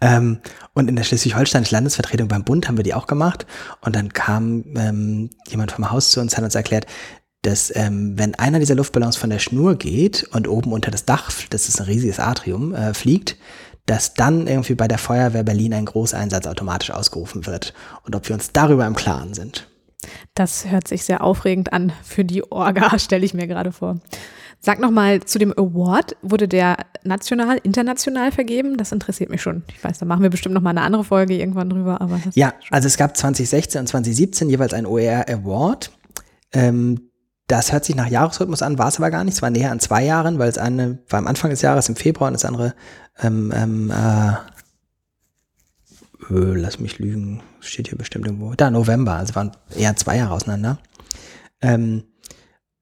[0.00, 0.38] Ähm,
[0.74, 3.46] und in der Schleswig-Holsteinischen Landesvertretung beim Bund haben wir die auch gemacht.
[3.80, 6.86] Und dann kam ähm, jemand vom Haus zu uns, hat uns erklärt,
[7.42, 11.30] dass ähm, wenn einer dieser Luftballons von der Schnur geht und oben unter das Dach,
[11.50, 13.36] das ist ein riesiges Atrium, äh, fliegt,
[13.86, 18.34] dass dann irgendwie bei der Feuerwehr Berlin ein Großeinsatz automatisch ausgerufen wird und ob wir
[18.34, 19.68] uns darüber im Klaren sind.
[20.34, 24.00] Das hört sich sehr aufregend an für die Orga, stelle ich mir gerade vor.
[24.64, 28.76] Sag nochmal zu dem Award, wurde der national, international vergeben?
[28.76, 29.64] Das interessiert mich schon.
[29.74, 32.00] Ich weiß, da machen wir bestimmt nochmal eine andere Folge irgendwann drüber.
[32.00, 35.90] Aber ja, also es gab 2016 und 2017 jeweils ein OER Award.
[36.52, 37.10] Ähm,
[37.48, 39.34] das hört sich nach Jahresrhythmus an, war es aber gar nicht.
[39.34, 41.96] Es war näher an zwei Jahren, weil es eine war am Anfang des Jahres im
[41.96, 42.74] Februar und das andere
[43.20, 44.34] ähm, ähm, äh,
[46.30, 48.54] öh, lass mich lügen, steht hier bestimmt irgendwo.
[48.54, 50.78] Da, November, also waren eher zwei Jahre auseinander.
[51.60, 52.04] Ähm,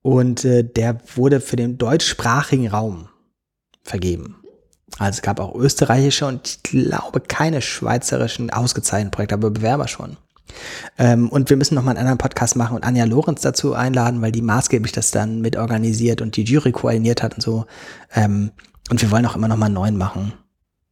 [0.03, 3.09] und äh, der wurde für den deutschsprachigen Raum
[3.83, 4.37] vergeben.
[4.99, 10.17] Also es gab auch österreichische und ich glaube keine schweizerischen ausgezeichneten Projekte, aber Bewerber schon.
[10.99, 14.33] Ähm, und wir müssen nochmal einen anderen Podcast machen und Anja Lorenz dazu einladen, weil
[14.33, 17.67] die maßgeblich das dann mit organisiert und die Jury koordiniert hat und so.
[18.15, 18.51] Ähm,
[18.91, 20.33] und wir wollen auch immer noch mal einen neuen machen.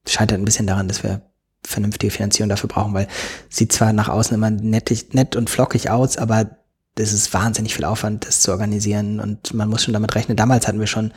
[0.06, 1.20] Scheint halt ein bisschen daran, dass wir
[1.66, 3.08] vernünftige Finanzierung dafür brauchen, weil
[3.50, 6.56] sieht zwar nach außen immer nettig, nett und flockig aus, aber
[6.94, 10.37] das ist wahnsinnig viel Aufwand, das zu organisieren und man muss schon damit rechnen.
[10.37, 11.12] Damals hatten wir schon,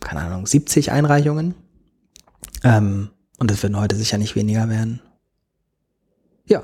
[0.00, 1.54] keine Ahnung, 70 Einreichungen.
[2.64, 5.00] Ähm, und das werden heute sicher nicht weniger werden.
[6.46, 6.62] Ja.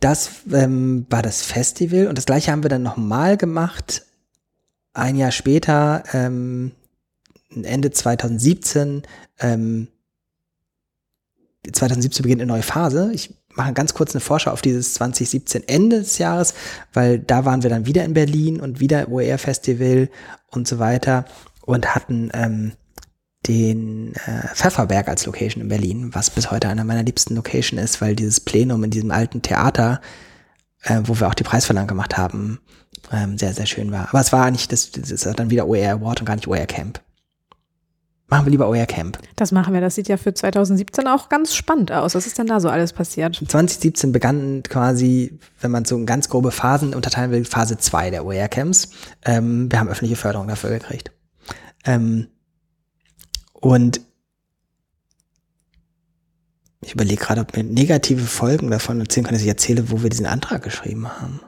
[0.00, 4.04] Das ähm, war das Festival und das gleiche haben wir dann nochmal gemacht.
[4.92, 6.72] Ein Jahr später ähm,
[7.64, 9.02] Ende 2017,
[9.40, 9.88] ähm,
[11.70, 13.10] 2017 beginnt eine neue Phase.
[13.12, 16.54] Ich mache ganz kurz eine Vorschau auf dieses 2017 Ende des Jahres,
[16.92, 20.08] weil da waren wir dann wieder in Berlin und wieder OER Festival
[20.50, 21.24] und so weiter
[21.62, 22.72] und hatten ähm,
[23.46, 28.00] den äh, Pfefferberg als Location in Berlin, was bis heute einer meiner liebsten Location ist,
[28.00, 30.00] weil dieses Plenum in diesem alten Theater,
[30.82, 32.60] äh, wo wir auch die Preisverleihung gemacht haben,
[33.12, 34.08] ähm, sehr, sehr schön war.
[34.08, 36.66] Aber es war nicht, das, das ist dann wieder OER Award und gar nicht OER
[36.66, 37.00] Camp.
[38.28, 39.18] Machen wir lieber euer Camp.
[39.36, 39.80] Das machen wir.
[39.80, 42.16] Das sieht ja für 2017 auch ganz spannend aus.
[42.16, 43.36] Was ist denn da so alles passiert?
[43.36, 48.48] 2017 begann quasi, wenn man so ganz grobe Phasen unterteilen will, Phase 2 der OER
[48.48, 48.90] Camps.
[49.24, 51.12] Ähm, wir haben öffentliche Förderung dafür gekriegt.
[51.84, 52.26] Ähm,
[53.52, 54.00] und
[56.80, 60.10] ich überlege gerade, ob wir negative Folgen davon erzählen können, dass ich erzähle, wo wir
[60.10, 61.40] diesen Antrag geschrieben haben.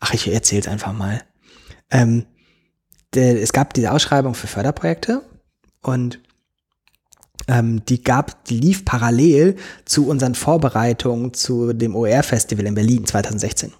[0.00, 1.22] Ach, ich erzähle es einfach mal.
[1.90, 2.26] Ähm,
[3.16, 5.22] es gab diese Ausschreibung für Förderprojekte
[5.82, 6.20] und
[7.48, 13.70] ähm, die gab, die lief parallel zu unseren Vorbereitungen zu dem OER-Festival in Berlin 2016.
[13.70, 13.76] Und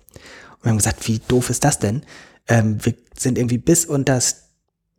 [0.63, 2.03] wir haben gesagt, wie doof ist das denn?
[2.49, 4.47] Ähm, wir sind irgendwie bis unter das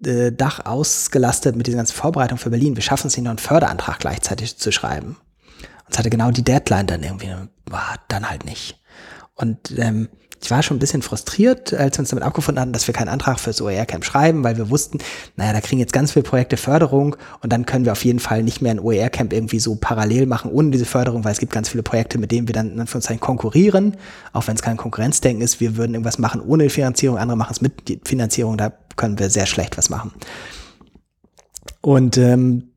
[0.06, 2.76] äh, Dach ausgelastet mit dieser ganzen Vorbereitung für Berlin.
[2.76, 5.18] Wir schaffen es nicht noch einen Förderantrag gleichzeitig zu schreiben.
[5.86, 7.34] Und es hatte genau die Deadline dann irgendwie,
[7.66, 8.82] war dann halt nicht.
[9.36, 10.10] Und ähm,
[10.42, 13.10] ich war schon ein bisschen frustriert, als wir uns damit abgefunden hatten, dass wir keinen
[13.10, 15.00] Antrag fürs OER-Camp schreiben, weil wir wussten,
[15.36, 18.44] naja, da kriegen jetzt ganz viele Projekte Förderung und dann können wir auf jeden Fall
[18.44, 21.70] nicht mehr ein OER-Camp irgendwie so parallel machen ohne diese Förderung, weil es gibt ganz
[21.70, 23.98] viele Projekte, mit denen wir dann in Anführungszeichen konkurrieren,
[24.34, 25.60] auch wenn es kein Konkurrenzdenken ist.
[25.60, 29.48] Wir würden irgendwas machen ohne Finanzierung, andere machen es mit Finanzierung, da können wir sehr
[29.48, 30.12] schlecht was machen.
[31.82, 32.72] Und ähm,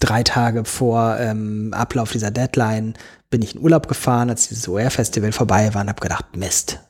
[0.00, 2.94] drei Tage vor ähm, Ablauf dieser Deadline
[3.30, 6.80] bin ich in Urlaub gefahren, als dieses OER-Festival vorbei war und habe gedacht, Mist,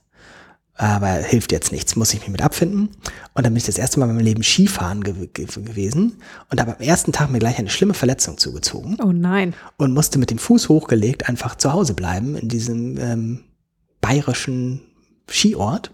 [0.78, 2.90] aber hilft jetzt nichts, muss ich mich mit abfinden.
[3.34, 6.18] Und dann bin ich das erste Mal in meinem Leben Skifahren ge ge gewesen
[6.50, 8.96] und habe am ersten Tag mir gleich eine schlimme Verletzung zugezogen.
[9.02, 9.54] Oh nein.
[9.76, 13.40] Und musste mit dem Fuß hochgelegt einfach zu Hause bleiben in diesem ähm,
[14.00, 14.82] bayerischen
[15.28, 15.92] Skiort.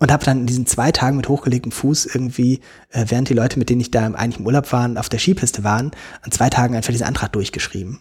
[0.00, 3.58] Und habe dann in diesen zwei Tagen mit hochgelegtem Fuß irgendwie, äh, während die Leute,
[3.58, 5.90] mit denen ich da eigentlich im Urlaub waren, auf der Skipiste waren,
[6.22, 7.98] an zwei Tagen einfach diesen Antrag durchgeschrieben.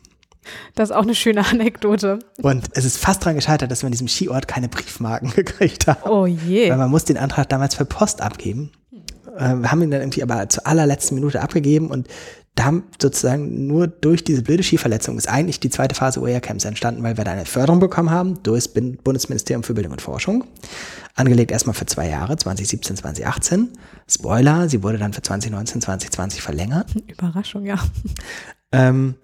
[0.75, 2.19] Das ist auch eine schöne Anekdote.
[2.41, 6.10] Und es ist fast daran gescheitert, dass wir an diesem Skiort keine Briefmarken gekriegt haben.
[6.10, 6.69] Oh je.
[6.69, 8.71] Weil man muss den Antrag damals für Post abgeben.
[9.38, 12.07] Äh, wir haben ihn dann irgendwie aber zur allerletzten Minute abgegeben und
[12.57, 17.03] da haben sozusagen nur durch diese blöde Skiverletzung ist eigentlich die zweite Phase OER-Camps entstanden,
[17.03, 20.43] weil wir da eine Förderung bekommen haben durch das Bundesministerium für Bildung und Forschung.
[21.13, 23.69] Angelegt erstmal für zwei Jahre, 2017, 2018.
[24.10, 26.95] Spoiler, sie wurde dann für 2019, 2020 verlängert.
[27.07, 27.77] Überraschung, ja.
[28.71, 29.15] Ähm,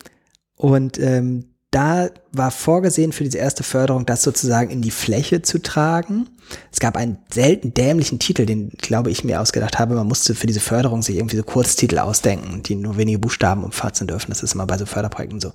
[0.56, 5.60] und ähm, da war vorgesehen für diese erste Förderung, das sozusagen in die Fläche zu
[5.60, 6.30] tragen.
[6.72, 9.96] Es gab einen selten dämlichen Titel, den, glaube ich, mir ausgedacht habe.
[9.96, 14.06] Man musste für diese Förderung sich irgendwie so Kurztitel ausdenken, die nur wenige Buchstaben umfassen
[14.06, 14.30] dürfen.
[14.30, 15.48] Das ist immer bei so Förderprojekten so.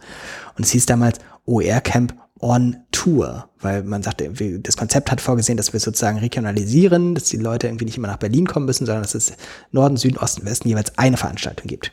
[0.57, 4.29] Und es hieß damals OER Camp on Tour, weil man sagte,
[4.61, 8.17] das Konzept hat vorgesehen, dass wir sozusagen regionalisieren, dass die Leute irgendwie nicht immer nach
[8.17, 9.35] Berlin kommen müssen, sondern dass es
[9.71, 11.93] Norden, Süden, Osten, Westen jeweils eine Veranstaltung gibt.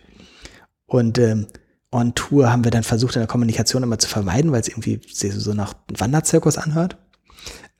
[0.87, 1.47] Und ähm,
[1.95, 5.01] on Tour haben wir dann versucht in der Kommunikation immer zu vermeiden, weil es irgendwie
[5.11, 6.97] so nach Wanderzirkus anhört.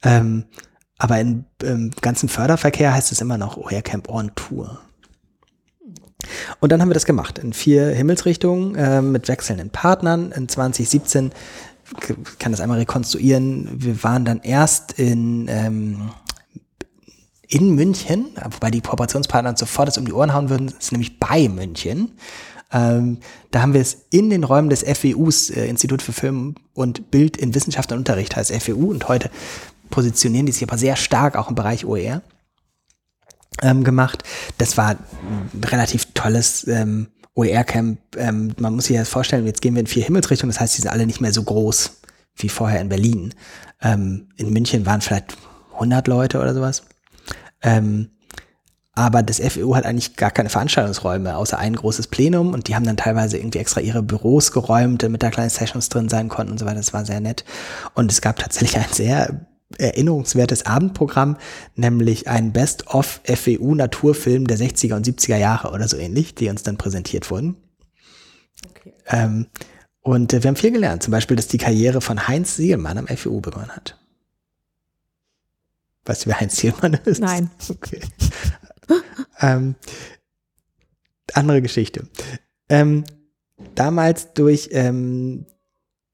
[0.04, 0.45] Ähm,
[0.97, 4.80] aber in, im ganzen Förderverkehr heißt es immer noch OER Camp on Tour.
[6.60, 10.32] Und dann haben wir das gemacht in vier Himmelsrichtungen äh, mit wechselnden Partnern.
[10.32, 11.32] In 2017
[12.01, 13.69] ich kann das einmal rekonstruieren.
[13.73, 16.10] Wir waren dann erst in ähm,
[17.47, 21.47] in München, wobei die Kooperationspartner sofort das um die Ohren hauen würden, ist nämlich bei
[21.47, 22.13] München.
[22.71, 23.19] Ähm,
[23.51, 27.38] da haben wir es in den Räumen des FWUs, äh, Institut für Film und Bild
[27.38, 29.30] in Wissenschaft und Unterricht heißt FWU und heute
[29.89, 32.21] positionieren die sich aber sehr stark auch im Bereich OER
[33.62, 34.23] ähm, gemacht.
[34.58, 37.99] Das war ein relativ tolles ähm, OER-Camp.
[38.17, 40.82] Ähm, man muss sich das vorstellen, jetzt gehen wir in vier Himmelsrichtungen, das heißt, die
[40.82, 42.01] sind alle nicht mehr so groß
[42.38, 43.34] wie vorher in Berlin.
[43.82, 45.38] Ähm, in München waren vielleicht
[45.73, 46.84] 100 Leute oder sowas.
[47.62, 48.10] Ähm,
[48.95, 52.86] aber das FEU hat eigentlich gar keine Veranstaltungsräume, außer ein großes Plenum und die haben
[52.86, 56.60] dann teilweise irgendwie extra ihre Büros geräumt, damit da kleine Sessions drin sein konnten und
[56.60, 56.77] so weiter.
[56.77, 57.43] Das war sehr nett.
[57.93, 59.45] Und es gab tatsächlich ein sehr
[59.77, 61.36] erinnerungswertes Abendprogramm,
[61.75, 66.63] nämlich ein Best-of FEU Naturfilm der 60er und 70er Jahre oder so ähnlich, die uns
[66.63, 67.58] dann präsentiert wurden.
[68.69, 68.93] Okay.
[69.08, 69.47] Ähm,
[69.99, 73.08] und äh, wir haben viel gelernt, zum Beispiel, dass die Karriere von Heinz Sielmann am
[73.08, 73.99] FEU begonnen hat.
[76.05, 77.19] Weißt du, wer Heinz Sielmann ist?
[77.19, 77.49] Nein.
[77.69, 77.99] Okay
[79.41, 79.76] ähm,
[81.34, 82.08] andere Geschichte.
[82.69, 83.04] Ähm,
[83.76, 85.45] damals durch ähm,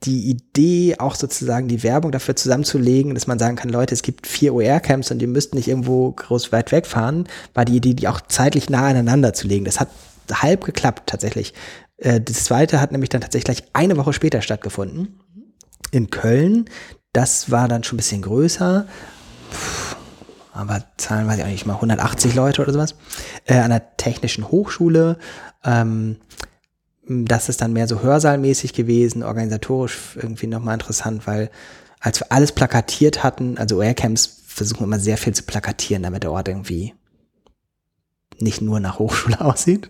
[0.03, 4.25] die Idee, auch sozusagen die Werbung dafür zusammenzulegen, dass man sagen kann, Leute, es gibt
[4.25, 8.21] vier OR-Camps und ihr müsst nicht irgendwo groß weit wegfahren, war die Idee, die auch
[8.21, 9.65] zeitlich nah aneinander zu legen.
[9.65, 9.89] Das hat
[10.31, 11.53] halb geklappt tatsächlich.
[11.97, 15.19] Äh, das zweite hat nämlich dann tatsächlich eine Woche später stattgefunden.
[15.91, 16.65] In Köln.
[17.13, 18.87] Das war dann schon ein bisschen größer.
[19.51, 19.90] Puh
[20.53, 22.95] aber Zahlen weiß ich auch nicht mal, 180 Leute oder sowas,
[23.45, 25.17] äh, an der Technischen Hochschule.
[25.63, 26.17] Ähm,
[27.07, 31.49] das ist dann mehr so Hörsaalmäßig gewesen, organisatorisch irgendwie nochmal interessant, weil
[31.99, 36.31] als wir alles plakatiert hatten, also OR-Camps versuchen immer sehr viel zu plakatieren, damit der
[36.31, 36.93] Ort irgendwie
[38.39, 39.89] nicht nur nach Hochschule aussieht.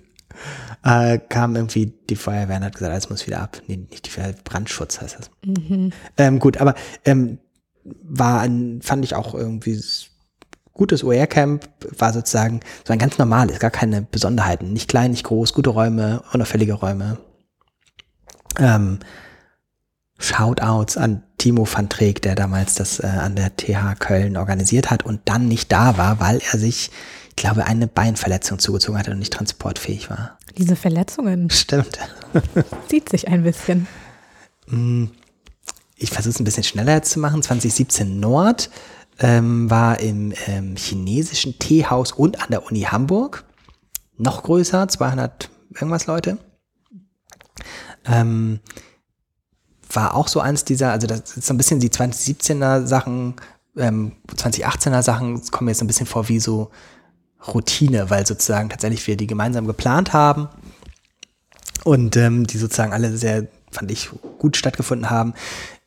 [0.84, 3.62] Äh, kam irgendwie die Feuerwehr und hat gesagt, alles muss wieder ab.
[3.68, 5.32] Nee, nicht die Feuerwehr, Brandschutz heißt das.
[5.46, 5.92] Mhm.
[6.18, 7.38] Ähm, gut, aber ähm,
[7.84, 9.80] war ein, fand ich auch irgendwie
[10.82, 14.74] gutes OER-Camp war sozusagen so ein ganz normales, gar keine Besonderheiten.
[14.74, 17.20] Nicht klein, nicht groß, gute Räume, unauffällige Räume.
[18.58, 18.98] Ähm,
[20.18, 25.06] Shoutouts an Timo van Treek, der damals das äh, an der TH Köln organisiert hat
[25.06, 26.90] und dann nicht da war, weil er sich,
[27.30, 30.40] ich glaube, eine Beinverletzung zugezogen hatte und nicht transportfähig war.
[30.58, 31.52] Diese Verletzungen.
[31.52, 32.00] Stimmt.
[32.88, 33.86] Zieht sich ein bisschen.
[34.66, 35.06] Mm,
[35.96, 37.44] ich versuche es ein bisschen schneller jetzt zu machen.
[37.44, 38.72] 2017 Nord
[39.22, 43.46] ähm, war im ähm, chinesischen Teehaus und an der Uni Hamburg.
[44.18, 46.38] Noch größer, 200 irgendwas Leute.
[48.06, 48.60] Ähm,
[49.94, 53.36] war auch so eins dieser, also das ist so ein bisschen die 2017er Sachen,
[53.78, 56.72] ähm, 2018er Sachen kommen mir jetzt ein bisschen vor wie so
[57.54, 60.50] Routine, weil sozusagen tatsächlich wir die gemeinsam geplant haben
[61.84, 65.34] und ähm, die sozusagen alle sehr, fand ich, gut stattgefunden haben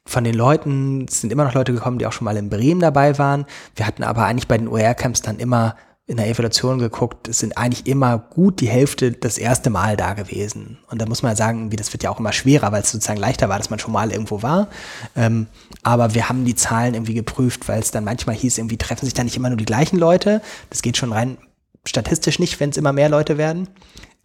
[0.06, 3.18] von den Leuten sind immer noch Leute gekommen, die auch schon mal in Bremen dabei
[3.18, 3.46] waren.
[3.74, 5.76] Wir hatten aber eigentlich bei den OER-Camps dann immer
[6.06, 10.12] in der Evaluation geguckt, es sind eigentlich immer gut die Hälfte das erste Mal da
[10.12, 10.76] gewesen.
[10.90, 13.18] Und da muss man sagen, wie das wird ja auch immer schwerer, weil es sozusagen
[13.18, 14.68] leichter war, dass man schon mal irgendwo war.
[15.16, 15.46] Ähm,
[15.82, 19.14] aber wir haben die Zahlen irgendwie geprüft, weil es dann manchmal hieß, irgendwie treffen sich
[19.14, 20.42] da nicht immer nur die gleichen Leute.
[20.68, 21.38] Das geht schon rein
[21.86, 23.68] statistisch nicht, wenn es immer mehr Leute werden.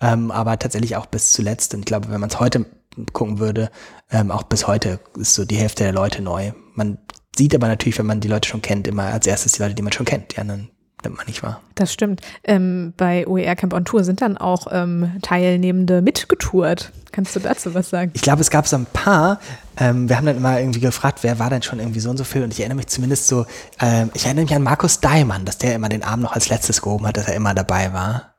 [0.01, 1.73] Ähm, aber tatsächlich auch bis zuletzt.
[1.73, 2.65] Und ich glaube, wenn man es heute
[3.13, 3.69] gucken würde,
[4.11, 6.51] ähm, auch bis heute ist so die Hälfte der Leute neu.
[6.73, 6.97] Man
[7.35, 9.81] sieht aber natürlich, wenn man die Leute schon kennt, immer als erstes die Leute, die
[9.81, 10.35] man schon kennt.
[10.35, 10.69] Die anderen
[11.03, 11.61] nimmt man nicht wahr.
[11.75, 12.21] Das stimmt.
[12.43, 16.91] Ähm, bei OER Camp on Tour sind dann auch ähm, Teilnehmende mitgetourt.
[17.11, 18.11] Kannst du dazu was sagen?
[18.13, 19.39] Ich glaube, es gab so ein paar.
[19.77, 22.23] Ähm, wir haben dann immer irgendwie gefragt, wer war denn schon irgendwie so und so
[22.23, 22.43] viel.
[22.43, 23.45] Und ich erinnere mich zumindest so,
[23.79, 26.81] ähm, ich erinnere mich an Markus Daimann, dass der immer den Arm noch als letztes
[26.81, 28.35] gehoben hat, dass er immer dabei war.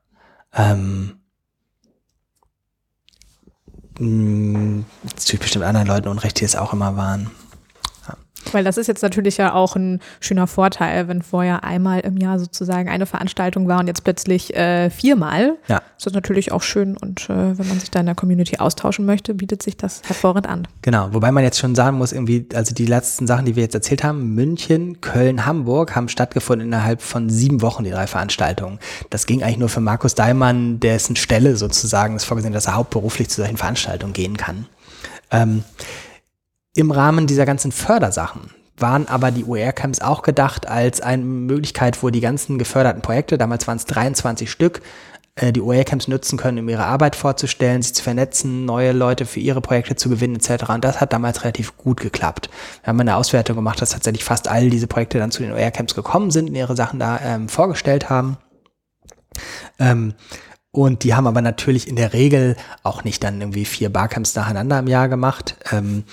[0.54, 1.19] Ähm,
[4.00, 4.84] mh, hm,
[5.40, 7.30] bestimmt anderen Leuten Unrecht, die es auch immer waren.
[8.52, 12.38] Weil das ist jetzt natürlich ja auch ein schöner Vorteil, wenn vorher einmal im Jahr
[12.38, 15.56] sozusagen eine Veranstaltung war und jetzt plötzlich äh, viermal.
[15.68, 15.82] Ja.
[15.96, 19.04] Ist das natürlich auch schön und äh, wenn man sich da in der Community austauschen
[19.04, 20.68] möchte, bietet sich das hervorragend an.
[20.82, 23.74] Genau, wobei man jetzt schon sagen muss, irgendwie, also die letzten Sachen, die wir jetzt
[23.74, 28.78] erzählt haben, München, Köln, Hamburg, haben stattgefunden innerhalb von sieben Wochen, die drei Veranstaltungen.
[29.10, 33.28] Das ging eigentlich nur für Markus Daimann, dessen Stelle sozusagen ist vorgesehen, dass er hauptberuflich
[33.28, 34.66] zu solchen Veranstaltungen gehen kann.
[35.30, 35.64] Ähm,
[36.74, 42.10] im Rahmen dieser ganzen Fördersachen waren aber die OER-Camps auch gedacht als eine Möglichkeit, wo
[42.10, 44.80] die ganzen geförderten Projekte, damals waren es 23 Stück,
[45.34, 49.40] äh, die OER-Camps nutzen können, um ihre Arbeit vorzustellen, sich zu vernetzen, neue Leute für
[49.40, 50.70] ihre Projekte zu gewinnen etc.
[50.70, 52.48] Und das hat damals relativ gut geklappt.
[52.82, 55.94] Wir haben eine Auswertung gemacht, dass tatsächlich fast all diese Projekte dann zu den OER-Camps
[55.94, 58.38] gekommen sind und ihre Sachen da ähm, vorgestellt haben.
[59.78, 60.14] Ähm,
[60.72, 64.78] und die haben aber natürlich in der Regel auch nicht dann irgendwie vier Barcamps nacheinander
[64.78, 65.56] im Jahr gemacht.
[65.72, 66.04] Ähm,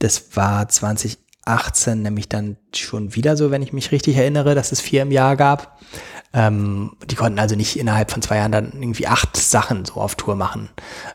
[0.00, 4.80] das war 2018 nämlich dann schon wieder so, wenn ich mich richtig erinnere, dass es
[4.80, 5.78] vier im Jahr gab.
[6.32, 10.14] Ähm, die konnten also nicht innerhalb von zwei Jahren dann irgendwie acht Sachen so auf
[10.14, 10.70] Tour machen.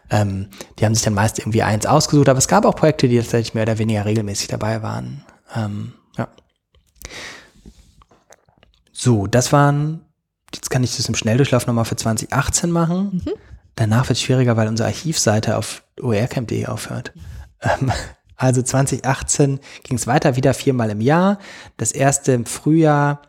[0.09, 3.17] Ähm, die haben sich dann meist irgendwie eins ausgesucht, aber es gab auch Projekte, die
[3.17, 5.23] tatsächlich mehr oder weniger regelmäßig dabei waren.
[5.55, 6.27] Ähm, ja.
[8.91, 10.01] So, das waren,
[10.53, 13.23] jetzt kann ich das im Schnelldurchlauf nochmal für 2018 machen.
[13.25, 13.33] Mhm.
[13.75, 17.13] Danach wird es schwieriger, weil unsere Archivseite auf oercamp.de aufhört.
[17.79, 17.91] Mhm.
[18.35, 21.39] Also 2018 ging es weiter, wieder viermal im Jahr.
[21.77, 23.21] Das erste im Frühjahr,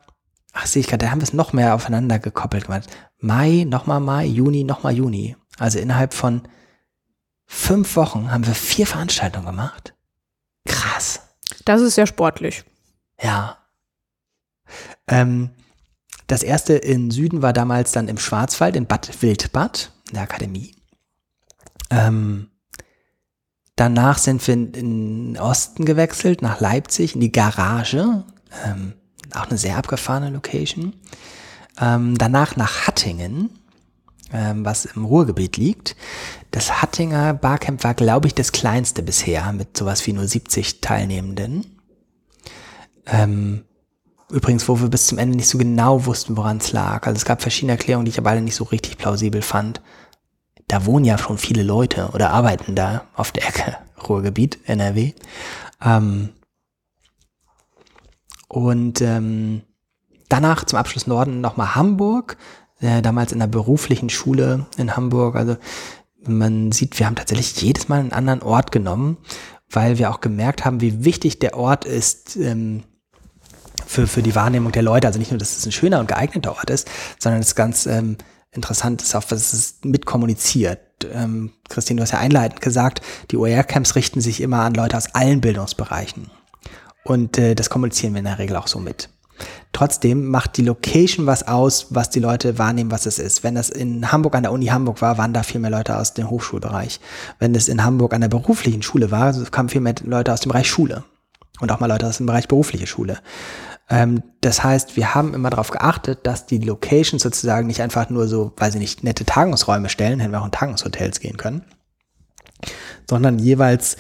[0.52, 2.88] ach sehe ich gerade, da haben wir es noch mehr aufeinander gekoppelt gemacht.
[3.18, 5.36] Mai, nochmal Mai, Juni, nochmal Juni.
[5.58, 6.42] Also innerhalb von
[7.46, 9.94] fünf Wochen haben wir vier Veranstaltungen gemacht.
[10.66, 11.20] Krass.
[11.64, 12.64] Das ist sehr sportlich.
[13.22, 13.58] Ja.
[15.06, 15.50] Ähm,
[16.26, 20.74] das erste in Süden war damals dann im Schwarzwald, in Bad Wildbad, in der Akademie.
[21.90, 22.50] Ähm,
[23.76, 28.24] Danach sind wir in den Osten gewechselt, nach Leipzig, in die Garage.
[28.64, 28.94] Ähm,
[29.34, 30.94] auch eine sehr abgefahrene Location.
[31.78, 33.50] Ähm, danach nach Hattingen,
[34.32, 35.94] ähm, was im Ruhrgebiet liegt.
[36.52, 41.66] Das Hattinger Barcamp war, glaube ich, das kleinste bisher, mit sowas wie nur 70 Teilnehmenden.
[43.04, 43.64] Ähm,
[44.30, 47.06] übrigens, wo wir bis zum Ende nicht so genau wussten, woran es lag.
[47.06, 49.82] Also es gab verschiedene Erklärungen, die ich aber alle nicht so richtig plausibel fand
[50.68, 53.76] da wohnen ja schon viele Leute oder arbeiten da auf der Ecke
[54.08, 55.12] Ruhrgebiet, NRW.
[55.84, 56.30] Ähm,
[58.48, 59.62] und ähm,
[60.28, 62.36] danach zum Abschluss Norden nochmal Hamburg,
[62.80, 65.36] äh, damals in der beruflichen Schule in Hamburg.
[65.36, 65.56] Also
[66.24, 69.18] man sieht, wir haben tatsächlich jedes Mal einen anderen Ort genommen,
[69.70, 72.82] weil wir auch gemerkt haben, wie wichtig der Ort ist ähm,
[73.86, 75.06] für, für die Wahrnehmung der Leute.
[75.06, 76.88] Also nicht nur, dass es ein schöner und geeigneter Ort ist,
[77.18, 78.16] sondern es ist ganz ähm,
[78.56, 80.80] interessant ist, auf was es mitkommuniziert.
[81.12, 85.14] Ähm, Christine, du hast ja einleitend gesagt, die OER-Camps richten sich immer an Leute aus
[85.14, 86.30] allen Bildungsbereichen.
[87.04, 89.10] Und äh, das kommunizieren wir in der Regel auch so mit.
[89.72, 93.44] Trotzdem macht die Location was aus, was die Leute wahrnehmen, was es ist.
[93.44, 96.14] Wenn das in Hamburg an der Uni Hamburg war, waren da viel mehr Leute aus
[96.14, 97.00] dem Hochschulbereich.
[97.38, 100.50] Wenn es in Hamburg an der beruflichen Schule war, kamen viel mehr Leute aus dem
[100.50, 101.04] Bereich Schule.
[101.60, 103.18] Und auch mal Leute aus dem Bereich berufliche Schule.
[103.88, 108.26] Ähm, das heißt, wir haben immer darauf geachtet, dass die Locations sozusagen nicht einfach nur
[108.28, 111.64] so, weil sie nicht nette Tagungsräume stellen, hätten wir auch in Tagungshotels gehen können,
[113.08, 113.96] sondern jeweils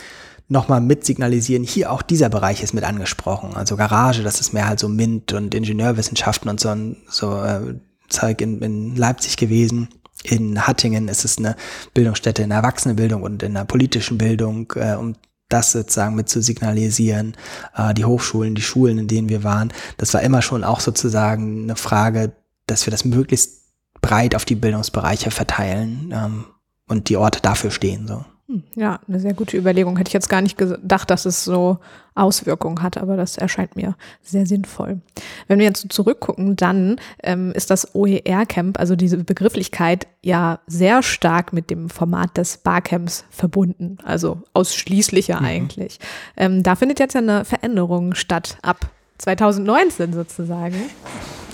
[0.48, 3.56] nochmal mit signalisieren, hier auch dieser Bereich ist mit angesprochen.
[3.56, 6.74] Also Garage, das ist mehr halt so MINT und Ingenieurwissenschaften und so,
[7.08, 7.74] so äh,
[8.08, 9.88] Zeug in, in Leipzig gewesen.
[10.22, 11.56] In Hattingen ist es eine
[11.94, 15.14] Bildungsstätte in der Erwachsenenbildung und in der politischen Bildung, äh, um
[15.48, 17.36] das sozusagen mit zu signalisieren,
[17.76, 21.64] äh, die Hochschulen, die Schulen, in denen wir waren, das war immer schon auch sozusagen
[21.64, 22.32] eine Frage,
[22.66, 23.62] dass wir das möglichst
[24.00, 26.44] breit auf die Bildungsbereiche verteilen ähm,
[26.88, 28.06] und die Orte dafür stehen.
[28.06, 28.24] So.
[28.48, 29.96] Hm, Ja, eine sehr gute Überlegung.
[29.96, 31.78] Hätte ich jetzt gar nicht gedacht, dass es so
[32.14, 35.00] Auswirkungen hat, aber das erscheint mir sehr sinnvoll.
[35.48, 41.02] Wenn wir jetzt so zurückgucken, dann ähm, ist das OER-Camp, also diese Begrifflichkeit, ja sehr
[41.02, 45.98] stark mit dem Format des Barcamps verbunden, also ausschließlich ja eigentlich.
[46.36, 48.88] Ähm, da findet jetzt ja eine Veränderung statt, ab
[49.18, 50.76] 2019 sozusagen.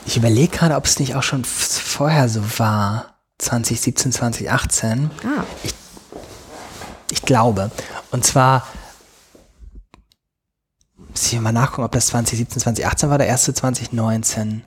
[0.05, 3.07] Ich überlege gerade, ob es nicht auch schon vorher so war.
[3.39, 5.11] 2017, 2018.
[5.25, 5.75] Ah, Ich
[7.21, 7.71] glaube.
[8.11, 8.67] Und zwar,
[11.11, 14.65] muss ich mal nachgucken, ob das 2017, 2018 war, der erste 2019.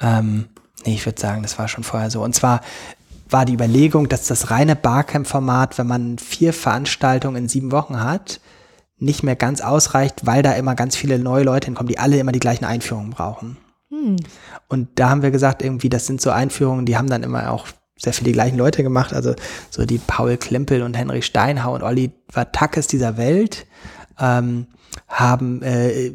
[0.00, 0.50] Ähm,
[0.84, 2.22] nee, ich würde sagen, das war schon vorher so.
[2.22, 2.60] Und zwar
[3.30, 8.40] war die Überlegung, dass das reine Barcamp-Format, wenn man vier Veranstaltungen in sieben Wochen hat,
[8.98, 12.32] nicht mehr ganz ausreicht, weil da immer ganz viele neue Leute hinkommen, die alle immer
[12.32, 13.56] die gleichen Einführungen brauchen.
[14.68, 17.66] Und da haben wir gesagt, irgendwie, das sind so Einführungen, die haben dann immer auch
[17.96, 19.34] sehr viele gleichen Leute gemacht, also
[19.70, 23.66] so die Paul Klimpel und Henry Steinhau und Oliver Tackes dieser Welt
[24.18, 24.66] ähm,
[25.08, 26.12] haben äh,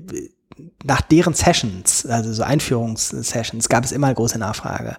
[0.83, 4.97] nach deren Sessions, also so Einführungssessions, gab es immer große Nachfrage.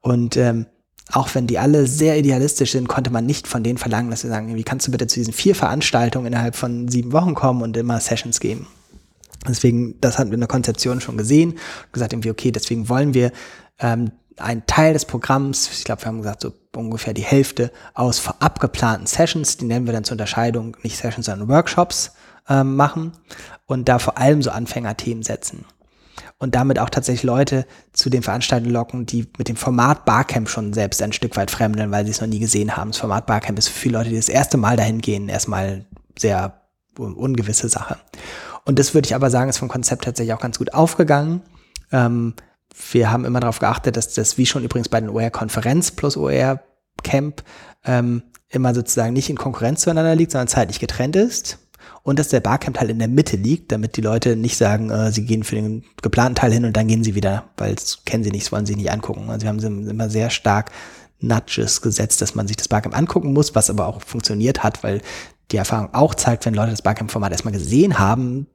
[0.00, 0.66] Und ähm,
[1.10, 4.28] auch wenn die alle sehr idealistisch sind, konnte man nicht von denen verlangen, dass sie
[4.28, 7.76] sagen, wie kannst du bitte zu diesen vier Veranstaltungen innerhalb von sieben Wochen kommen und
[7.76, 8.66] immer Sessions geben.
[9.46, 11.58] Deswegen, das hatten wir in der Konzeption schon gesehen
[11.90, 13.32] gesagt, irgendwie, okay, deswegen wollen wir
[13.80, 18.18] ähm, einen Teil des Programms, ich glaube, wir haben gesagt, so ungefähr die Hälfte aus
[18.18, 22.12] vorab geplanten Sessions, die nennen wir dann zur Unterscheidung nicht Sessions, sondern Workshops
[22.48, 23.12] ähm, machen
[23.66, 25.64] und da vor allem so Anfängerthemen setzen.
[26.38, 30.72] Und damit auch tatsächlich Leute zu den Veranstaltungen locken, die mit dem Format Barcamp schon
[30.72, 32.90] selbst ein Stück weit fremdeln, weil sie es noch nie gesehen haben.
[32.90, 35.86] Das Format Barcamp ist für viele Leute, die das erste Mal dahin gehen, erstmal
[36.18, 36.62] sehr
[36.98, 37.96] un- ungewisse Sache.
[38.64, 41.42] Und das würde ich aber sagen, ist vom Konzept tatsächlich auch ganz gut aufgegangen.
[41.92, 42.34] Ähm,
[42.92, 47.42] wir haben immer darauf geachtet, dass das, wie schon übrigens bei den OER-Konferenz plus OER-Camp,
[47.84, 51.58] ähm, immer sozusagen nicht in Konkurrenz zueinander liegt, sondern zeitlich getrennt ist.
[52.02, 55.12] Und dass der Barcamp halt in der Mitte liegt, damit die Leute nicht sagen, äh,
[55.12, 58.24] sie gehen für den geplanten Teil hin und dann gehen sie wieder, weil das kennen
[58.24, 59.30] sie nicht, wollen sie nicht angucken.
[59.30, 60.70] Also wir haben immer sehr stark
[61.20, 65.00] Nudges gesetzt, dass man sich das Barcamp angucken muss, was aber auch funktioniert hat, weil
[65.52, 68.46] die Erfahrung auch zeigt, wenn Leute das Barcamp-Format erstmal gesehen haben,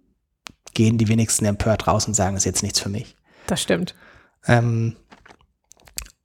[0.73, 3.15] gehen die wenigsten empört raus und sagen, das ist jetzt nichts für mich.
[3.47, 3.95] das stimmt.
[4.47, 4.95] Ähm,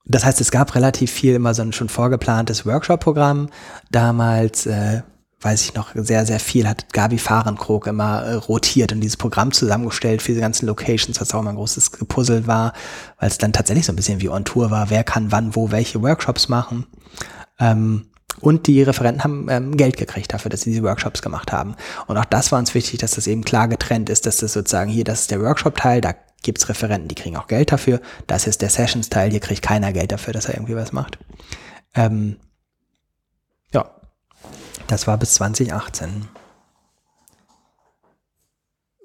[0.04, 3.48] das heißt, es gab relativ viel immer so ein schon vorgeplantes Workshop-Programm.
[3.90, 5.02] Damals, äh,
[5.40, 9.52] weiß ich noch, sehr, sehr viel hat Gabi Fahrenkrog immer äh, rotiert und dieses Programm
[9.52, 12.72] zusammengestellt für diese ganzen Locations, was auch immer ein großes Gepuzzle war,
[13.18, 15.70] weil es dann tatsächlich so ein bisschen wie on Tour war, wer kann wann, wo,
[15.70, 16.86] welche Workshops machen.
[17.58, 18.06] Ähm,
[18.40, 21.76] und die Referenten haben ähm, Geld gekriegt dafür, dass sie diese Workshops gemacht haben.
[22.06, 24.90] Und auch das war uns wichtig, dass das eben klar getrennt ist, dass das sozusagen
[24.90, 28.01] hier, das ist der Workshop-Teil, da gibt's Referenten, die kriegen auch Geld dafür.
[28.26, 31.18] Das ist der Sessions-Teil, hier kriegt keiner Geld dafür, dass er irgendwie was macht.
[31.95, 32.36] Ähm,
[33.72, 33.90] ja,
[34.86, 36.28] das war bis 2018.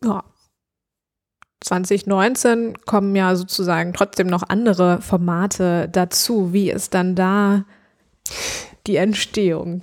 [0.04, 0.24] Ja.
[1.62, 6.54] 2019 kommen ja sozusagen trotzdem noch andere Formate dazu.
[6.54, 7.66] Wie ist dann da
[8.86, 9.82] die Entstehung?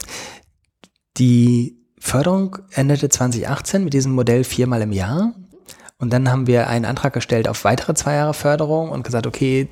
[1.18, 5.34] Die Förderung endete 2018 mit diesem Modell viermal im Jahr.
[6.04, 9.66] Und dann haben wir einen Antrag gestellt auf weitere zwei Jahre Förderung und gesagt, okay,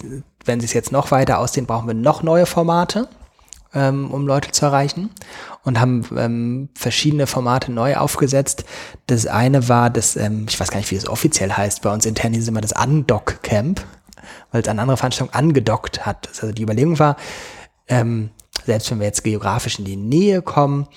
[0.46, 3.06] wenn sie es jetzt noch weiter ausdehnen, brauchen wir noch neue Formate,
[3.74, 5.10] ähm, um Leute zu erreichen.
[5.62, 8.64] Und haben ähm, verschiedene Formate neu aufgesetzt.
[9.08, 12.06] Das eine war das, ähm, ich weiß gar nicht, wie es offiziell heißt, bei uns
[12.06, 13.84] intern hieß es immer das Undock Camp,
[14.52, 16.28] weil es an andere Veranstaltungen angedockt hat.
[16.28, 17.16] Also die Überlegung war,
[17.88, 18.30] ähm,
[18.64, 20.88] selbst wenn wir jetzt geografisch in die Nähe kommen,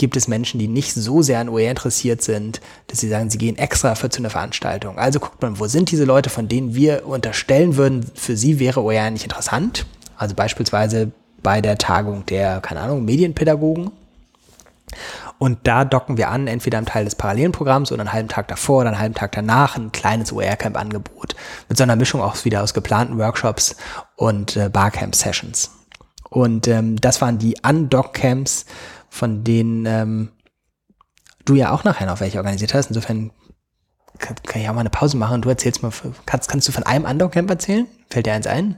[0.00, 3.36] gibt es Menschen, die nicht so sehr an OER interessiert sind, dass sie sagen, sie
[3.36, 4.98] gehen extra für zu einer Veranstaltung.
[4.98, 8.82] Also guckt man, wo sind diese Leute, von denen wir unterstellen würden, für sie wäre
[8.82, 9.84] OER nicht interessant.
[10.16, 13.90] Also beispielsweise bei der Tagung der, keine Ahnung, Medienpädagogen.
[15.38, 18.48] Und da docken wir an, entweder am Teil des parallelen Programms oder einen halben Tag
[18.48, 21.36] davor oder einen halben Tag danach ein kleines OER-Camp-Angebot.
[21.68, 23.76] Mit so einer Mischung auch wieder aus geplanten Workshops
[24.16, 25.72] und äh, Barcamp-Sessions.
[26.30, 28.64] Und ähm, das waren die Undock-Camps,
[29.10, 30.30] von denen ähm,
[31.44, 32.88] du ja auch nachher noch welche organisiert hast.
[32.88, 33.32] Insofern
[34.18, 35.92] kann, kann ich auch mal eine Pause machen und du erzählst mal,
[36.24, 37.86] kannst, kannst du von einem Undock-Camp erzählen?
[38.08, 38.76] Fällt dir eins ein?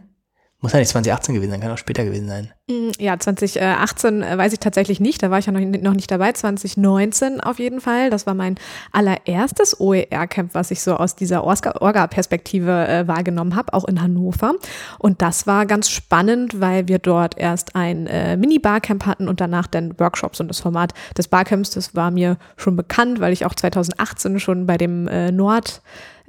[0.63, 2.53] Muss ja nicht 2018 gewesen sein, kann auch später gewesen sein.
[2.97, 6.31] Ja, 2018 äh, weiß ich tatsächlich nicht, da war ich ja noch, noch nicht dabei.
[6.31, 8.11] 2019 auf jeden Fall.
[8.11, 8.55] Das war mein
[8.93, 14.55] allererstes OER-Camp, was ich so aus dieser Orga- Orga-Perspektive äh, wahrgenommen habe, auch in Hannover.
[15.01, 19.67] Und das war ganz spannend, weil wir dort erst ein äh, Mini-Barcamp hatten und danach
[19.67, 20.39] dann Workshops.
[20.41, 24.67] Und das Format des Barcamps, das war mir schon bekannt, weil ich auch 2018 schon
[24.67, 25.83] bei dem äh, Nord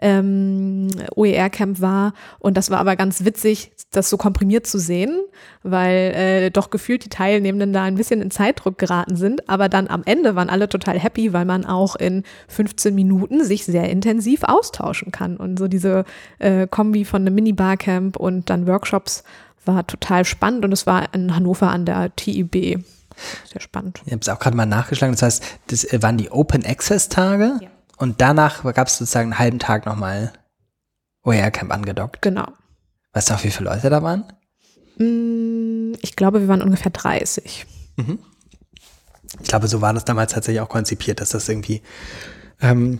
[0.03, 2.13] ähm, OER-Camp war.
[2.39, 5.21] Und das war aber ganz witzig, das so komprimiert zu sehen,
[5.63, 9.49] weil äh, doch gefühlt die Teilnehmenden da ein bisschen in Zeitdruck geraten sind.
[9.49, 13.65] Aber dann am Ende waren alle total happy, weil man auch in 15 Minuten sich
[13.65, 15.37] sehr intensiv austauschen kann.
[15.37, 16.03] Und so diese
[16.39, 19.23] äh, Kombi von einem Mini-Barcamp und dann Workshops
[19.65, 22.83] war total spannend und es war in Hannover an der TIB.
[23.45, 24.01] Sehr spannend.
[24.05, 25.13] Ich habe es auch gerade mal nachgeschlagen.
[25.13, 27.69] Das heißt, das äh, waren die Open Access Tage ja.
[28.03, 30.33] Und danach gab es sozusagen einen halben Tag nochmal
[31.23, 32.21] OER Camp angedockt.
[32.21, 32.47] Genau.
[33.13, 34.25] Weißt du auch, wie viele Leute da waren?
[34.97, 37.65] Mm, ich glaube, wir waren ungefähr 30.
[37.95, 38.19] Mhm.
[39.41, 41.81] Ich glaube, so war das damals tatsächlich auch konzipiert, dass das irgendwie
[42.61, 42.99] ähm,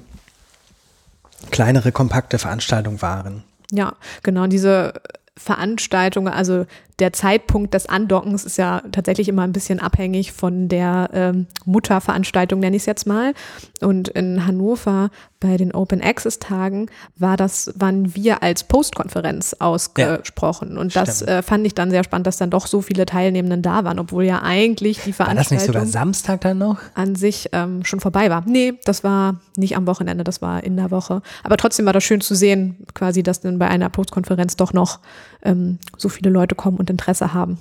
[1.52, 3.44] kleinere, kompakte Veranstaltungen waren.
[3.72, 4.48] Ja, genau.
[4.48, 4.94] Diese
[5.36, 6.66] Veranstaltungen, also
[7.00, 12.60] der Zeitpunkt des Andockens ist ja tatsächlich immer ein bisschen abhängig von der ähm, Mutterveranstaltung,
[12.60, 13.34] nenne ich es jetzt mal.
[13.82, 16.88] Und in Hannover bei den Open Access Tagen
[17.18, 20.76] war das, waren wir als Postkonferenz ausgesprochen.
[20.76, 23.62] Ja, und das äh, fand ich dann sehr spannend, dass dann doch so viele Teilnehmenden
[23.62, 25.28] da waren, obwohl ja eigentlich die Veranstaltung.
[25.28, 26.78] War das nicht sogar Samstag dann noch?
[26.94, 28.44] An sich ähm, schon vorbei war.
[28.46, 31.22] Nee, das war nicht am Wochenende, das war in der Woche.
[31.44, 35.00] Aber trotzdem war das schön zu sehen, quasi, dass dann bei einer Postkonferenz doch noch
[35.44, 37.58] ähm, so viele Leute kommen und Interesse haben.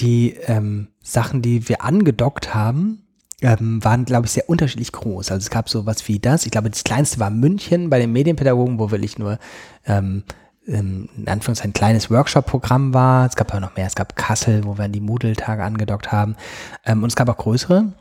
[0.00, 3.04] Die ähm, Sachen, die wir angedockt haben,
[3.42, 5.30] ähm, waren, glaube ich, sehr unterschiedlich groß.
[5.30, 6.46] Also es gab sowas wie das.
[6.46, 9.38] Ich glaube, das kleinste war München bei den Medienpädagogen, wo wirklich nur
[9.86, 10.24] ähm,
[10.66, 13.26] ähm in Anführungszeichen ein kleines Workshop-Programm war.
[13.26, 13.86] Es gab aber noch mehr.
[13.86, 16.36] Es gab Kassel, wo wir die Moodle-Tage angedockt haben.
[16.84, 17.92] Ähm, und es gab auch größere.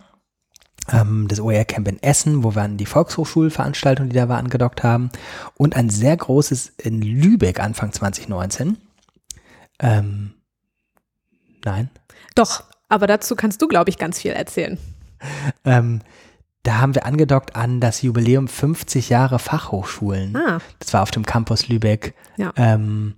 [0.92, 5.10] Ähm, das OER-Camp in Essen, wo wir an die Volkshochschulveranstaltung, die da war, angedockt haben.
[5.56, 8.78] Und ein sehr großes in Lübeck Anfang 2019.
[9.84, 10.34] Ähm,
[11.64, 11.90] nein.
[12.34, 14.80] Doch, aber dazu kannst du, glaube ich, ganz viel erzählen.
[15.66, 16.02] ähm,
[16.64, 20.36] da haben wir angedockt an das Jubiläum 50 Jahre Fachhochschulen.
[20.36, 20.60] Ah.
[20.80, 22.16] Das war auf dem Campus Lübeck.
[22.38, 22.54] Ja.
[22.56, 23.16] Ähm,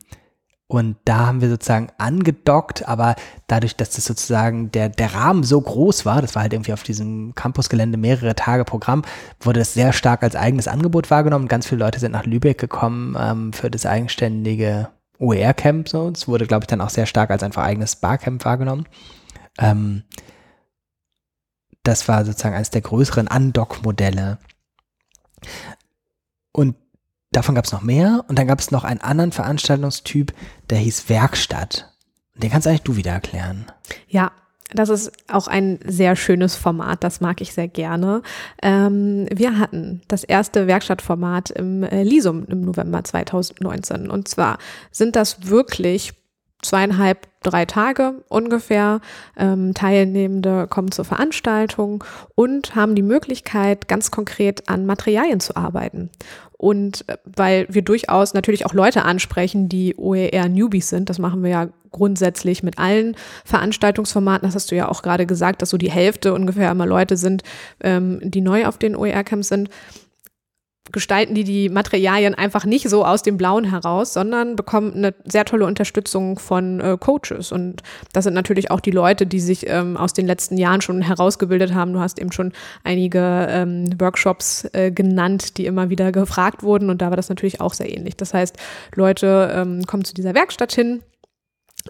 [0.68, 5.61] und da haben wir sozusagen angedockt, aber dadurch, dass das sozusagen der, der Rahmen so
[5.61, 9.03] groß war, das war halt irgendwie auf diesem Campusgelände mehrere Tage Programm,
[9.39, 11.47] wurde das sehr stark als eigenes Angebot wahrgenommen.
[11.47, 14.89] Ganz viele Leute sind nach Lübeck gekommen ähm, für das eigenständige
[15.20, 15.89] OER-Camp.
[15.89, 16.09] So.
[16.09, 18.88] Es wurde, glaube ich, dann auch sehr stark als einfach eigenes Barcamp wahrgenommen.
[19.57, 20.03] Ähm,
[21.84, 24.39] das war sozusagen eines der größeren Undock-Modelle.
[26.51, 26.76] Und
[27.32, 28.26] davon gab es noch mehr.
[28.28, 30.34] Und dann gab es noch einen anderen Veranstaltungstyp,
[30.70, 31.93] der hieß Werkstatt.
[32.36, 33.72] Den kannst eigentlich du wieder erklären.
[34.07, 34.32] Ja,
[34.74, 38.22] das ist auch ein sehr schönes Format, das mag ich sehr gerne.
[38.61, 44.09] Ähm, wir hatten das erste Werkstattformat im äh, Lisum im November 2019.
[44.09, 44.57] Und zwar
[44.91, 46.13] sind das wirklich
[46.66, 49.01] zweieinhalb, drei Tage ungefähr.
[49.38, 52.03] Ähm, Teilnehmende kommen zur Veranstaltung
[52.36, 56.09] und haben die Möglichkeit, ganz konkret an Materialien zu arbeiten.
[56.57, 61.49] Und äh, weil wir durchaus natürlich auch Leute ansprechen, die OER-Newbies sind, das machen wir
[61.49, 65.91] ja grundsätzlich mit allen Veranstaltungsformaten, das hast du ja auch gerade gesagt, dass so die
[65.91, 67.43] Hälfte ungefähr immer Leute sind,
[67.82, 69.70] ähm, die neu auf den OER-Camps sind
[70.92, 75.46] gestalten die die Materialien einfach nicht so aus dem Blauen heraus, sondern bekommen eine sehr
[75.46, 77.52] tolle Unterstützung von äh, Coaches.
[77.52, 77.82] Und
[78.14, 81.74] das sind natürlich auch die Leute, die sich ähm, aus den letzten Jahren schon herausgebildet
[81.74, 81.94] haben.
[81.94, 86.90] Du hast eben schon einige ähm, Workshops äh, genannt, die immer wieder gefragt wurden.
[86.90, 88.16] Und da war das natürlich auch sehr ähnlich.
[88.16, 88.56] Das heißt,
[88.94, 91.02] Leute ähm, kommen zu dieser Werkstatt hin,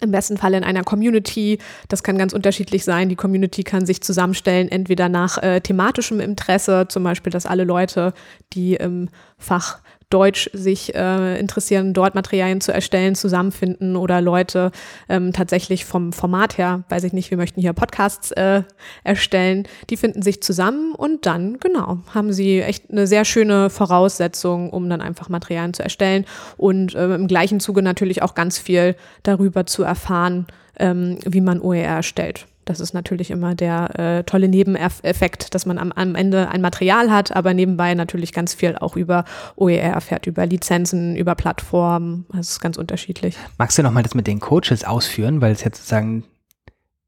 [0.02, 1.60] im besten Fall in einer Community.
[1.88, 3.10] Das kann ganz unterschiedlich sein.
[3.10, 8.14] Die Community kann sich zusammenstellen, entweder nach äh, thematischem Interesse, zum Beispiel, dass alle Leute,
[8.54, 9.80] die im Fach
[10.16, 14.72] Deutsch sich äh, interessieren, dort Materialien zu erstellen, zusammenfinden oder Leute
[15.10, 18.64] ähm, tatsächlich vom Format her, weiß ich nicht, wir möchten hier Podcasts äh,
[19.04, 24.70] erstellen, die finden sich zusammen und dann, genau, haben sie echt eine sehr schöne Voraussetzung,
[24.70, 26.24] um dann einfach Materialien zu erstellen
[26.56, 30.48] und äh, im gleichen Zuge natürlich auch ganz viel darüber zu erfahren,
[30.80, 32.48] ähm, wie man OER erstellt.
[32.66, 37.12] Das ist natürlich immer der äh, tolle Nebeneffekt, dass man am, am, Ende ein Material
[37.12, 39.24] hat, aber nebenbei natürlich ganz viel auch über
[39.56, 42.26] OER erfährt, über Lizenzen, über Plattformen.
[42.34, 43.38] Das ist ganz unterschiedlich.
[43.58, 46.26] Magst du nochmal das mit den Coaches ausführen, weil es jetzt sozusagen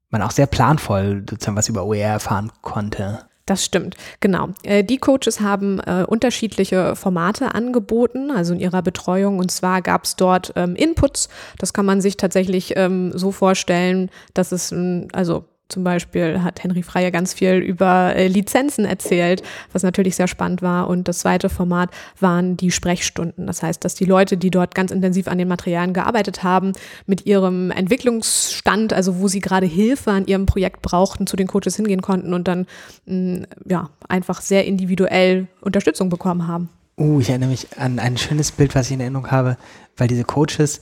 [0.09, 3.26] man auch sehr planvoll sozusagen was über OER erfahren konnte?
[3.47, 4.49] Das stimmt, genau.
[4.63, 9.39] Äh, die Coaches haben äh, unterschiedliche Formate angeboten, also in ihrer Betreuung.
[9.39, 11.29] Und zwar gab es dort ähm, Inputs.
[11.57, 14.75] Das kann man sich tatsächlich ähm, so vorstellen, dass es,
[15.13, 19.43] also zum Beispiel hat Henry Freier ganz viel über äh, Lizenzen erzählt,
[19.73, 20.87] was natürlich sehr spannend war.
[20.89, 21.89] Und das zweite Format
[22.19, 23.47] waren die Sprechstunden.
[23.47, 26.73] Das heißt, dass die Leute, die dort ganz intensiv an den Materialien gearbeitet haben,
[27.05, 31.75] mit ihrem Entwicklungsstand, also wo sie gerade Hilfe an ihrem Projekt brauchten, zu den Coaches
[31.75, 32.65] hingehen konnten und dann
[33.05, 36.69] mh, ja einfach sehr individuell Unterstützung bekommen haben.
[36.99, 39.57] Uh, ich erinnere mich an ein schönes Bild, was ich in Erinnerung habe,
[39.97, 40.81] weil diese Coaches,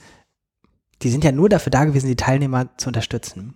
[1.01, 3.55] die sind ja nur dafür da gewesen, die Teilnehmer zu unterstützen.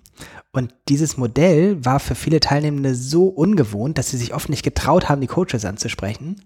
[0.51, 5.07] Und dieses Modell war für viele Teilnehmende so ungewohnt, dass sie sich oft nicht getraut
[5.09, 6.41] haben, die Coaches anzusprechen.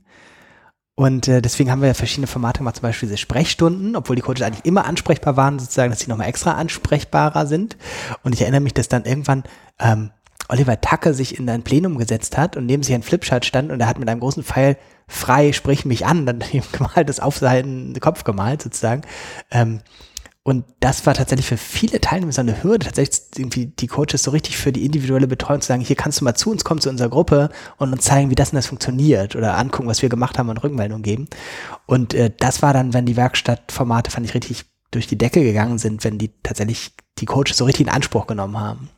[0.96, 4.22] Und äh, deswegen haben wir ja verschiedene Formate gemacht, zum Beispiel diese Sprechstunden, obwohl die
[4.22, 7.78] Coaches eigentlich immer ansprechbar waren, sozusagen, dass sie nochmal extra ansprechbarer sind.
[8.22, 9.44] Und ich erinnere mich, dass dann irgendwann
[9.80, 10.12] ähm,
[10.50, 13.80] Oliver Tacke sich in ein Plenum gesetzt hat und neben sich ein Flipchart stand und
[13.80, 14.78] er hat mit einem großen Pfeil
[15.08, 19.02] frei, sprich mich an, dann ihm gemalt, das auf seinen Kopf gemalt sozusagen.
[19.50, 19.82] Ähm,
[20.46, 24.32] und das war tatsächlich für viele Teilnehmer so eine Hürde, tatsächlich irgendwie die Coaches so
[24.32, 26.90] richtig für die individuelle Betreuung zu sagen, hier kannst du mal zu uns kommen, zu
[26.90, 30.38] unserer Gruppe und uns zeigen, wie das und das funktioniert oder angucken, was wir gemacht
[30.38, 31.28] haben und Rückmeldungen geben.
[31.86, 35.78] Und äh, das war dann, wenn die Werkstattformate, fand ich, richtig durch die Decke gegangen
[35.78, 38.90] sind, wenn die tatsächlich die Coaches so richtig in Anspruch genommen haben.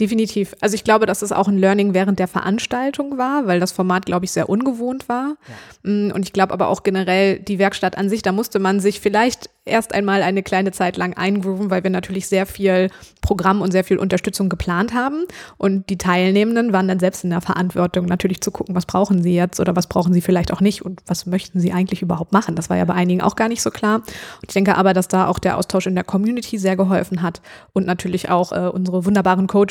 [0.00, 0.54] Definitiv.
[0.60, 4.06] Also ich glaube, dass es auch ein Learning während der Veranstaltung war, weil das Format,
[4.06, 5.36] glaube ich, sehr ungewohnt war.
[5.84, 5.90] Ja.
[5.90, 9.00] Mm, und ich glaube aber auch generell die Werkstatt an sich, da musste man sich
[9.00, 13.72] vielleicht erst einmal eine kleine Zeit lang eingrooven, weil wir natürlich sehr viel Programm und
[13.72, 15.24] sehr viel Unterstützung geplant haben.
[15.58, 19.34] Und die Teilnehmenden waren dann selbst in der Verantwortung, natürlich zu gucken, was brauchen sie
[19.34, 22.54] jetzt oder was brauchen sie vielleicht auch nicht und was möchten sie eigentlich überhaupt machen.
[22.54, 23.96] Das war ja bei einigen auch gar nicht so klar.
[23.96, 27.40] Und ich denke aber, dass da auch der Austausch in der Community sehr geholfen hat
[27.72, 29.67] und natürlich auch äh, unsere wunderbaren Coaches,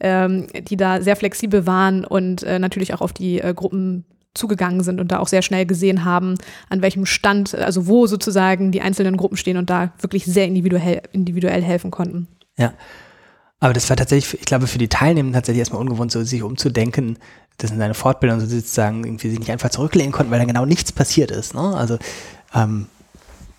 [0.00, 4.82] ähm, die da sehr flexibel waren und äh, natürlich auch auf die äh, Gruppen zugegangen
[4.82, 6.36] sind und da auch sehr schnell gesehen haben,
[6.70, 11.02] an welchem Stand, also wo sozusagen die einzelnen Gruppen stehen und da wirklich sehr individuell,
[11.12, 12.28] individuell helfen konnten.
[12.56, 12.72] Ja.
[13.60, 17.18] Aber das war tatsächlich, ich glaube, für die Teilnehmer tatsächlich erstmal ungewohnt, so sich umzudenken,
[17.58, 20.90] dass in seine Fortbildung sozusagen irgendwie sich nicht einfach zurücklehnen konnten, weil da genau nichts
[20.90, 21.54] passiert ist.
[21.54, 21.60] Ne?
[21.60, 21.98] Also
[22.54, 22.86] ähm,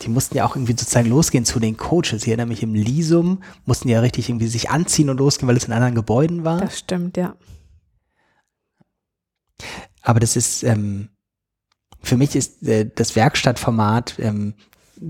[0.02, 2.24] die mussten ja auch irgendwie sozusagen losgehen zu den Coaches.
[2.24, 5.66] Ich erinnere mich im Lisum, mussten ja richtig irgendwie sich anziehen und losgehen, weil es
[5.66, 6.60] in anderen Gebäuden war.
[6.60, 7.36] Das stimmt, ja.
[10.02, 11.10] Aber das ist, ähm,
[12.02, 14.56] für mich ist äh, das Werkstattformat ähm,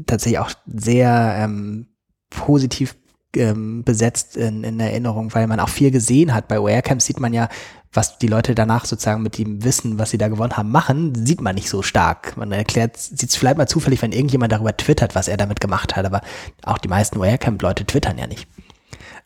[0.06, 1.88] tatsächlich auch sehr ähm,
[2.30, 2.96] positiv
[3.36, 6.48] ähm, besetzt in, in Erinnerung, weil man auch viel gesehen hat.
[6.48, 7.50] Bei OER-Camps sieht man ja,
[7.92, 11.42] was die Leute danach sozusagen mit dem Wissen, was sie da gewonnen haben, machen, sieht
[11.42, 12.36] man nicht so stark.
[12.38, 15.96] Man erklärt, sieht es vielleicht mal zufällig, wenn irgendjemand darüber twittert, was er damit gemacht
[15.96, 16.22] hat, aber
[16.64, 18.48] auch die meisten OER-Camp-Leute twittern ja nicht.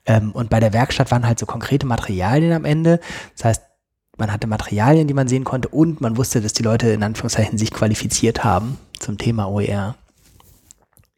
[0.05, 2.99] Ähm, und bei der Werkstatt waren halt so konkrete Materialien am Ende.
[3.36, 3.62] Das heißt,
[4.18, 7.58] man hatte Materialien, die man sehen konnte und man wusste, dass die Leute in Anführungszeichen
[7.58, 9.95] sich qualifiziert haben zum Thema OER.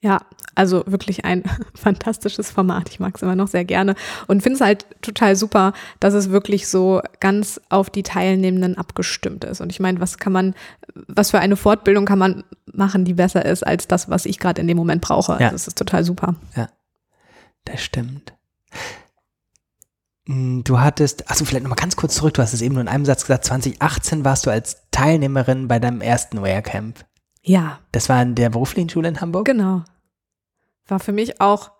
[0.02, 0.22] Ja,
[0.56, 1.44] also wirklich ein
[1.74, 2.90] fantastisches Format.
[2.90, 3.96] Ich mag es immer noch sehr gerne
[4.28, 9.44] und finde es halt total super, dass es wirklich so ganz auf die Teilnehmenden abgestimmt
[9.44, 9.60] ist.
[9.60, 10.56] Und ich meine, was kann man,
[11.08, 14.62] was für eine Fortbildung kann man machen, die besser ist als das, was ich gerade
[14.62, 15.34] in dem Moment brauche?
[15.34, 15.48] Ja.
[15.48, 16.36] Also es ist total super.
[16.56, 16.70] Ja,
[17.66, 18.34] das stimmt.
[20.28, 22.88] Hm, du hattest, achso, vielleicht nochmal ganz kurz zurück, du hast es eben nur in
[22.88, 27.04] einem Satz gesagt, 2018 warst du als Teilnehmerin bei deinem ersten Wear Camp.
[27.42, 27.80] Ja.
[27.92, 29.46] Das war in der beruflichen Schule in Hamburg?
[29.46, 29.84] Genau.
[30.88, 31.72] War für mich auch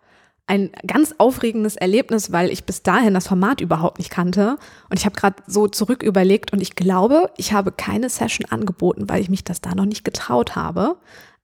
[0.46, 4.56] ein ganz aufregendes Erlebnis, weil ich bis dahin das Format überhaupt nicht kannte.
[4.88, 9.08] Und ich habe gerade so zurück überlegt und ich glaube, ich habe keine Session angeboten,
[9.08, 10.96] weil ich mich das da noch nicht getraut habe.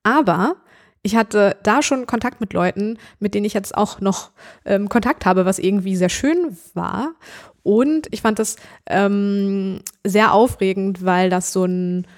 [0.02, 0.56] Aber
[1.02, 4.32] ich hatte da schon Kontakt mit Leuten, mit denen ich jetzt auch noch
[4.64, 7.14] ähm, Kontakt habe, was irgendwie sehr schön war.
[7.62, 8.56] Und ich fand das
[8.86, 12.08] ähm, sehr aufregend, weil das so ein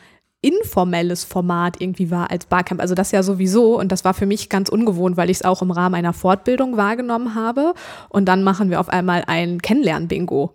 [0.41, 2.80] informelles Format irgendwie war als Barcamp.
[2.80, 5.62] Also das ja sowieso und das war für mich ganz ungewohnt, weil ich es auch
[5.62, 7.74] im Rahmen einer Fortbildung wahrgenommen habe.
[8.09, 10.55] Und dann machen wir auf einmal ein Kennenlern-Bingo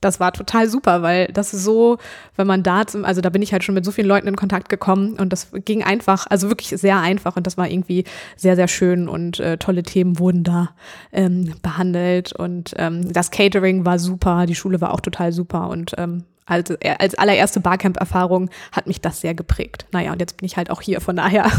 [0.00, 1.98] das war total super, weil das ist so,
[2.36, 4.36] wenn man da, zum, also da bin ich halt schon mit so vielen Leuten in
[4.36, 8.04] Kontakt gekommen und das ging einfach, also wirklich sehr einfach und das war irgendwie
[8.36, 10.70] sehr, sehr schön und äh, tolle Themen wurden da
[11.12, 15.94] ähm, behandelt und ähm, das Catering war super, die Schule war auch total super und
[15.98, 19.86] ähm, als, als allererste Barcamp-Erfahrung hat mich das sehr geprägt.
[19.92, 21.50] Naja, und jetzt bin ich halt auch hier, von daher.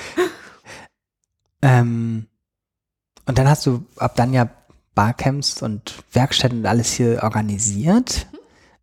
[1.62, 2.26] ähm,
[3.26, 4.48] und dann hast du ab dann ja
[4.94, 8.26] Barcamps und Werkstätten und alles hier organisiert.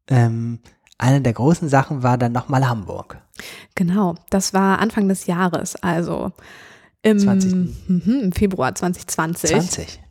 [0.08, 0.60] Ähm,
[0.98, 3.22] eine der großen Sachen war dann nochmal Hamburg.
[3.76, 6.32] Genau, das war Anfang des Jahres, also
[7.02, 7.54] im, 20.
[7.88, 9.50] Mhm, im Februar 2020.
[9.50, 10.02] 20.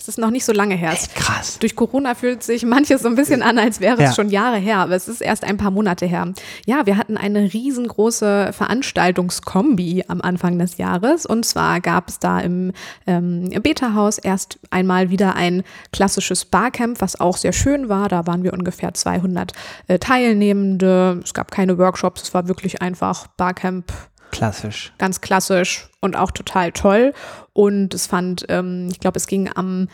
[0.00, 0.92] Es ist noch nicht so lange her.
[0.92, 1.58] Echt krass.
[1.58, 4.78] Durch Corona fühlt sich manches so ein bisschen an, als wäre es schon Jahre her,
[4.78, 6.32] aber es ist erst ein paar Monate her.
[6.64, 12.40] Ja, wir hatten eine riesengroße Veranstaltungskombi am Anfang des Jahres und zwar gab es da
[12.40, 12.72] im
[13.06, 18.08] ähm, Beta-Haus erst einmal wieder ein klassisches Barcamp, was auch sehr schön war.
[18.08, 19.52] Da waren wir ungefähr 200
[19.86, 21.20] äh, Teilnehmende.
[21.22, 23.92] Es gab keine Workshops, es war wirklich einfach Barcamp
[24.30, 24.92] Klassisch.
[24.98, 27.12] Ganz klassisch und auch total toll.
[27.52, 29.88] Und es fand, ähm, ich glaube, es ging am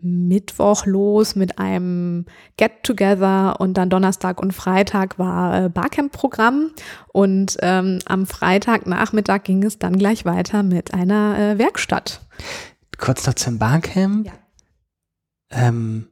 [0.00, 6.70] Mittwoch los mit einem Get-Together und dann Donnerstag und Freitag war äh, Barcamp-Programm
[7.12, 12.20] und ähm, am Freitagnachmittag ging es dann gleich weiter mit einer äh, Werkstatt.
[12.98, 14.26] Kurz noch zum Barcamp.
[14.26, 14.32] Ja.
[15.50, 16.08] Ähm,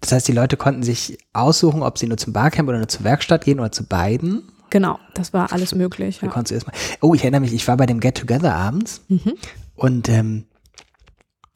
[0.00, 3.04] das heißt, die Leute konnten sich aussuchen, ob sie nur zum Barcamp oder nur zur
[3.04, 4.44] Werkstatt gehen oder zu beiden.
[4.70, 6.20] Genau, das war alles möglich.
[6.20, 6.28] Ja.
[6.28, 6.74] konntest du erstmal.
[7.00, 9.34] Oh, ich erinnere mich, ich war bei dem Get Together abends Mhm.
[9.76, 10.44] und ähm,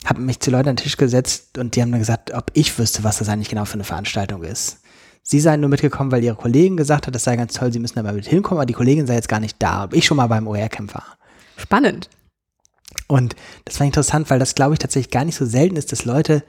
[0.05, 2.79] habe mich zu Leuten an den Tisch gesetzt und die haben mir gesagt, ob ich
[2.79, 4.79] wüsste, was das eigentlich genau für eine Veranstaltung ist.
[5.23, 7.95] Sie seien nur mitgekommen, weil ihre Kollegin gesagt hat, das sei ganz toll, sie müssen
[7.95, 10.17] da mal mit hinkommen, aber die Kollegin sei jetzt gar nicht da, ob ich schon
[10.17, 11.05] mal beim OER-Camp war.
[11.57, 12.09] Spannend.
[13.07, 16.05] Und das war interessant, weil das, glaube ich, tatsächlich gar nicht so selten ist, dass
[16.05, 16.43] Leute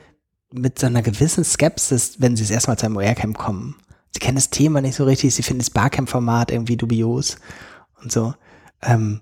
[0.52, 3.76] mit so einer gewissen Skepsis, wenn sie das erste Mal zu einem OER-Camp kommen.
[4.14, 7.38] Sie kennen das Thema nicht so richtig, sie finden das Barcamp-Format irgendwie dubios
[8.02, 8.34] und so.
[8.82, 9.22] Ähm,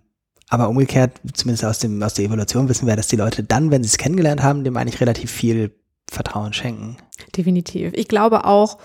[0.49, 3.83] aber umgekehrt, zumindest aus, dem, aus der Evaluation wissen wir, dass die Leute dann, wenn
[3.83, 5.73] sie es kennengelernt haben, dem eigentlich relativ viel
[6.09, 6.97] Vertrauen schenken.
[7.37, 7.93] Definitiv.
[7.93, 8.77] Ich glaube auch,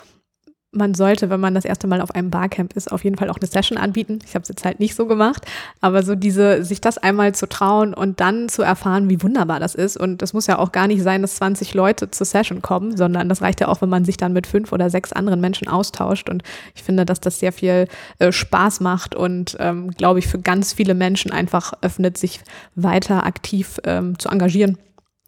[0.77, 3.39] man sollte, wenn man das erste Mal auf einem Barcamp ist, auf jeden Fall auch
[3.39, 4.18] eine Session anbieten.
[4.24, 5.45] Ich habe es jetzt halt nicht so gemacht,
[5.81, 9.74] aber so diese, sich das einmal zu trauen und dann zu erfahren, wie wunderbar das
[9.74, 9.97] ist.
[9.97, 13.29] Und das muss ja auch gar nicht sein, dass 20 Leute zur Session kommen, sondern
[13.29, 16.29] das reicht ja auch, wenn man sich dann mit fünf oder sechs anderen Menschen austauscht.
[16.29, 16.43] Und
[16.74, 20.72] ich finde, dass das sehr viel äh, Spaß macht und, ähm, glaube ich, für ganz
[20.72, 22.41] viele Menschen einfach öffnet, sich
[22.74, 24.79] weiter aktiv ähm, zu engagieren.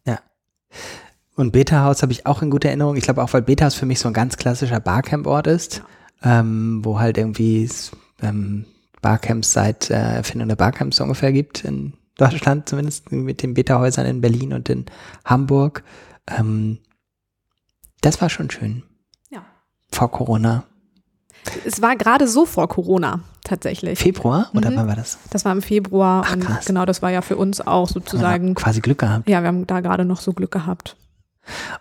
[0.05, 0.19] Ja.
[1.39, 2.97] Und Beta House habe ich auch in guter Erinnerung.
[2.97, 5.81] Ich glaube auch, weil Beta House für mich so ein ganz klassischer Barcamp-Ort ist,
[6.21, 8.65] ähm, wo halt irgendwie es, ähm,
[9.01, 14.05] Barcamps seit äh, Erfindung der Barcamps so ungefähr gibt, in Deutschland zumindest, mit den Beta-Häusern
[14.05, 14.85] in Berlin und in
[15.23, 15.83] Hamburg.
[16.27, 16.79] Ähm,
[18.01, 18.83] das war schon schön.
[19.29, 19.45] Ja.
[19.91, 20.65] Vor Corona.
[21.65, 23.97] Es war gerade so vor Corona tatsächlich.
[23.97, 24.75] Februar oder Mhm.
[24.75, 25.17] wann war das?
[25.29, 26.65] Das war im Februar Ach, und krass.
[26.65, 28.55] genau das war ja für uns auch sozusagen.
[28.55, 29.29] quasi Glück gehabt.
[29.29, 30.97] Ja, wir haben da gerade noch so Glück gehabt.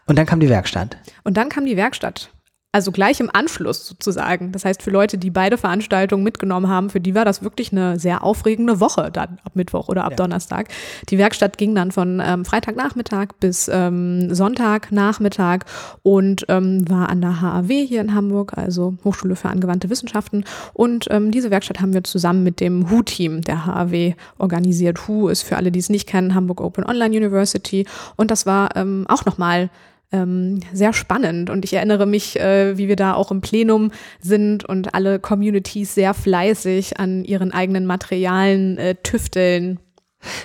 [0.06, 0.96] Und dann kam die Werkstatt.
[1.24, 2.30] Und dann kam die Werkstatt.
[2.70, 4.52] Also gleich im Anschluss sozusagen.
[4.52, 7.98] Das heißt, für Leute, die beide Veranstaltungen mitgenommen haben, für die war das wirklich eine
[7.98, 10.16] sehr aufregende Woche dann ab Mittwoch oder ab Ja.
[10.16, 10.68] Donnerstag.
[11.08, 15.60] Die Werkstatt ging dann von ähm, Freitagnachmittag bis ähm, Sonntagnachmittag
[16.02, 20.44] und ähm, war an der HAW hier in Hamburg, also Hochschule für angewandte Wissenschaften.
[20.74, 25.08] Und ähm, diese Werkstatt haben wir zusammen mit dem HU-Team der HAW organisiert.
[25.08, 27.86] HU ist für alle, die es nicht kennen, Hamburg Open Online University.
[28.16, 29.70] Und das war ähm, auch nochmal
[30.12, 33.90] ähm, sehr spannend und ich erinnere mich, äh, wie wir da auch im Plenum
[34.20, 39.80] sind und alle Communities sehr fleißig an ihren eigenen Materialien äh, tüfteln.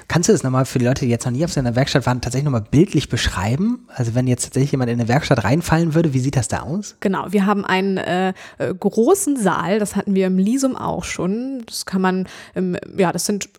[0.08, 2.06] Kannst du das nochmal für die Leute, die jetzt noch nie auf so einer Werkstatt
[2.06, 3.88] waren, tatsächlich nochmal bildlich beschreiben?
[3.96, 6.96] Also wenn jetzt tatsächlich jemand in eine Werkstatt reinfallen würde, wie sieht das da aus?
[7.00, 11.64] Genau, wir haben einen äh, äh, großen Saal, das hatten wir im Lisum auch schon.
[11.66, 13.50] Das kann man, ähm, ja, das sind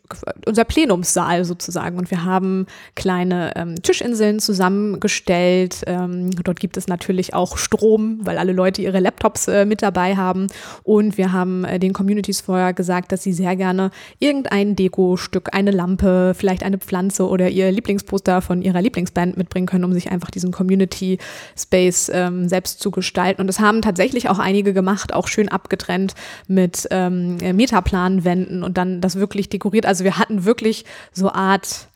[0.47, 1.99] unser Plenumssaal sozusagen.
[1.99, 5.83] Und wir haben kleine ähm, Tischinseln zusammengestellt.
[5.87, 10.17] Ähm, dort gibt es natürlich auch Strom, weil alle Leute ihre Laptops äh, mit dabei
[10.17, 10.47] haben.
[10.85, 13.91] Und wir haben äh, den Communities vorher gesagt, dass sie sehr gerne
[14.21, 16.03] irgendein Dekostück, eine Lampe,
[16.34, 20.52] vielleicht eine Pflanze oder ihr Lieblingsposter von ihrer Lieblingsband mitbringen können, um sich einfach diesen
[20.52, 21.18] Community
[21.59, 23.40] Space ähm, selbst zu gestalten.
[23.40, 26.14] Und das haben tatsächlich auch einige gemacht, auch schön abgetrennt
[26.46, 29.86] mit ähm, Metaplanwänden und dann das wirklich dekoriert.
[29.86, 31.88] Also wir hatten wirklich so Art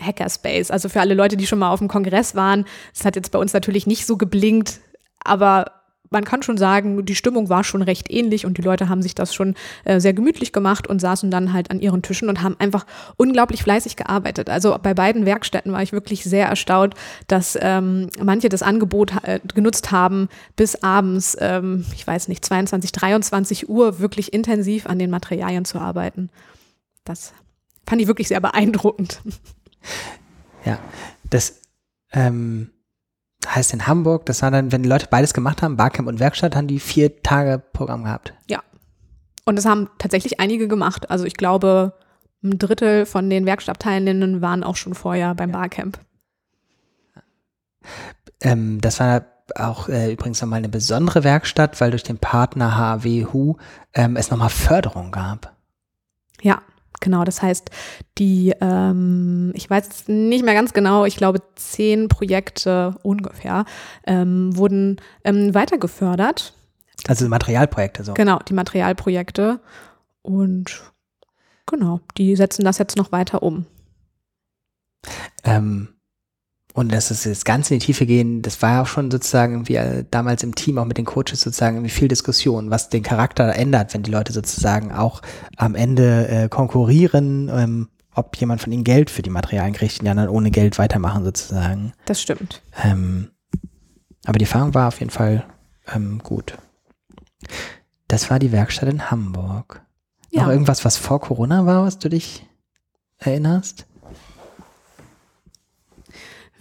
[0.00, 0.70] Hackerspace.
[0.70, 2.64] Also für alle Leute, die schon mal auf dem Kongress waren,
[2.94, 4.80] es hat jetzt bei uns natürlich nicht so geblinkt,
[5.24, 5.81] aber
[6.12, 9.14] man kann schon sagen, die Stimmung war schon recht ähnlich und die Leute haben sich
[9.14, 9.54] das schon
[9.84, 12.86] äh, sehr gemütlich gemacht und saßen dann halt an ihren Tischen und haben einfach
[13.16, 14.48] unglaublich fleißig gearbeitet.
[14.48, 16.94] Also bei beiden Werkstätten war ich wirklich sehr erstaunt,
[17.26, 22.92] dass ähm, manche das Angebot äh, genutzt haben, bis abends, ähm, ich weiß nicht, 22,
[22.92, 26.30] 23 Uhr wirklich intensiv an den Materialien zu arbeiten.
[27.04, 27.32] Das
[27.86, 29.20] fand ich wirklich sehr beeindruckend.
[30.64, 30.78] Ja,
[31.28, 31.60] das
[32.12, 32.70] ähm,
[33.46, 36.56] heißt in Hamburg, das war dann, wenn die Leute beides gemacht haben, Barcamp und Werkstatt,
[36.56, 38.34] haben die vier Tage Programm gehabt.
[39.44, 41.10] Und das haben tatsächlich einige gemacht.
[41.10, 41.94] Also ich glaube,
[42.42, 45.98] ein Drittel von den Werkstattteilnehmenden waren auch schon vorher beim Barcamp.
[48.40, 49.26] Ähm, das war
[49.56, 53.56] auch äh, übrigens nochmal eine besondere Werkstatt, weil durch den Partner HWHU
[53.94, 55.54] ähm, es nochmal Förderung gab.
[56.40, 56.62] Ja,
[57.02, 57.24] genau.
[57.24, 57.70] Das heißt,
[58.16, 63.66] die, ähm, ich weiß nicht mehr ganz genau, ich glaube, zehn Projekte ungefähr
[64.06, 66.54] ähm, wurden ähm, weitergefördert.
[67.08, 68.14] Also Materialprojekte so.
[68.14, 69.60] Genau, die Materialprojekte.
[70.22, 70.82] Und
[71.66, 73.66] genau, die setzen das jetzt noch weiter um.
[75.44, 75.88] Ähm,
[76.74, 79.54] und das ist jetzt ganz in die Tiefe gehen, das war ja auch schon sozusagen
[79.54, 83.02] irgendwie äh, damals im Team, auch mit den Coaches sozusagen irgendwie viel Diskussion, was den
[83.02, 85.22] Charakter ändert, wenn die Leute sozusagen auch
[85.56, 90.04] am Ende äh, konkurrieren ähm, ob jemand von ihnen Geld für die Materialien kriegt und
[90.04, 91.92] die anderen ohne Geld weitermachen sozusagen.
[92.04, 92.62] Das stimmt.
[92.82, 93.30] Ähm,
[94.24, 95.44] aber die Erfahrung war auf jeden Fall
[95.92, 96.58] ähm, gut.
[98.08, 99.82] Das war die Werkstatt in Hamburg.
[100.30, 100.42] Ja.
[100.42, 102.46] Noch irgendwas, was vor Corona war, was du dich
[103.18, 103.86] erinnerst?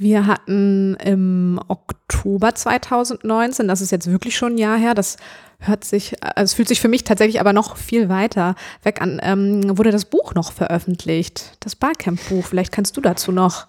[0.01, 5.17] Wir hatten im Oktober 2019, das ist jetzt wirklich schon ein Jahr her, das
[5.59, 9.19] hört sich, also es fühlt sich für mich tatsächlich aber noch viel weiter weg an,
[9.21, 12.43] ähm, wurde das Buch noch veröffentlicht, das Barcamp-Buch.
[12.47, 13.67] Vielleicht kannst du dazu noch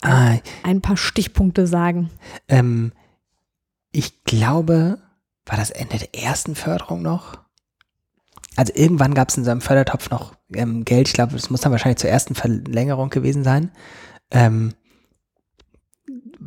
[0.00, 2.08] Ah, ein paar Stichpunkte sagen.
[2.48, 2.92] ähm,
[3.92, 4.98] ich glaube,
[5.44, 7.40] war das Ende der ersten Förderung noch?
[8.56, 11.08] Also irgendwann gab es in seinem Fördertopf noch ähm, Geld.
[11.08, 13.70] Ich glaube, das muss dann wahrscheinlich zur ersten Verlängerung gewesen sein.
[14.30, 14.72] Ähm,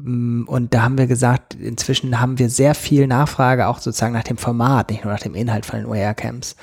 [0.04, 4.38] und da haben wir gesagt, inzwischen haben wir sehr viel Nachfrage auch sozusagen nach dem
[4.38, 6.56] Format, nicht nur nach dem Inhalt von den OER-Camps.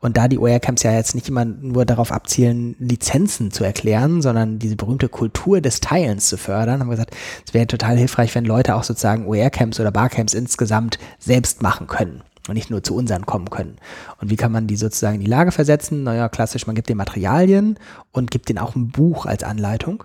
[0.00, 4.58] Und da die OER-Camps ja jetzt nicht immer nur darauf abzielen, Lizenzen zu erklären, sondern
[4.58, 7.16] diese berühmte Kultur des Teilens zu fördern, haben wir gesagt,
[7.46, 12.22] es wäre total hilfreich, wenn Leute auch sozusagen OER-Camps oder Barcamps insgesamt selbst machen können
[12.48, 13.76] und nicht nur zu unseren kommen können.
[14.20, 16.04] Und wie kann man die sozusagen in die Lage versetzen?
[16.04, 17.78] Naja, klassisch, man gibt den Materialien
[18.12, 20.04] und gibt denen auch ein Buch als Anleitung.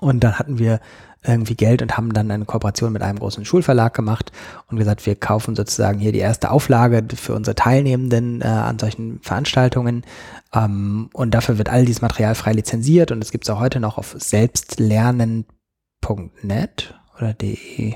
[0.00, 0.80] Und dann hatten wir
[1.24, 4.32] irgendwie Geld und haben dann eine Kooperation mit einem großen Schulverlag gemacht
[4.68, 9.20] und gesagt, wir kaufen sozusagen hier die erste Auflage für unsere Teilnehmenden äh, an solchen
[9.22, 10.04] Veranstaltungen.
[10.52, 13.80] Ähm, und dafür wird all dieses Material frei lizenziert und es gibt es auch heute
[13.80, 17.94] noch auf selbstlernen.net oder de.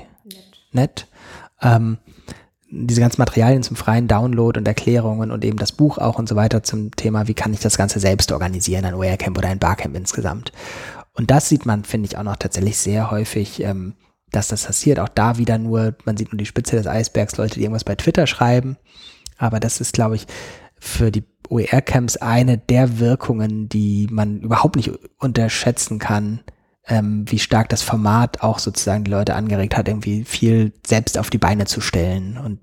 [0.71, 1.07] Net.
[1.61, 1.97] Ähm,
[2.69, 6.35] diese ganzen Materialien zum freien Download und Erklärungen und eben das Buch auch und so
[6.35, 9.95] weiter zum Thema, wie kann ich das Ganze selbst organisieren, ein OER-Camp oder ein Barcamp
[9.95, 10.51] insgesamt.
[11.17, 13.95] Und das sieht man, finde ich, auch noch tatsächlich sehr häufig, ähm,
[14.31, 14.99] dass das passiert.
[14.99, 17.95] Auch da wieder nur, man sieht nur die Spitze des Eisbergs, Leute, die irgendwas bei
[17.95, 18.77] Twitter schreiben.
[19.37, 20.27] Aber das ist, glaube ich,
[20.79, 26.41] für die OER-Camps eine der Wirkungen, die man überhaupt nicht unterschätzen kann,
[26.87, 31.29] ähm, wie stark das Format auch sozusagen die Leute angeregt hat, irgendwie viel selbst auf
[31.29, 32.59] die Beine zu stellen und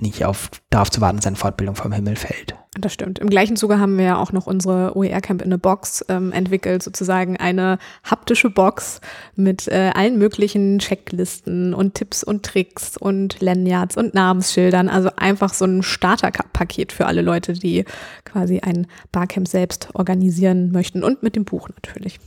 [0.00, 2.54] nicht auf, darauf zu warten, dass eine Fortbildung vom Himmel fällt.
[2.74, 3.18] Das stimmt.
[3.18, 6.32] Im gleichen Zuge haben wir ja auch noch unsere OER Camp in a Box ähm,
[6.32, 9.02] entwickelt, sozusagen eine haptische Box
[9.36, 14.88] mit äh, allen möglichen Checklisten und Tipps und Tricks und Lanyards und Namensschildern.
[14.88, 17.84] Also einfach so ein Starterpaket für alle Leute, die
[18.24, 22.18] quasi ein Barcamp selbst organisieren möchten und mit dem Buch natürlich.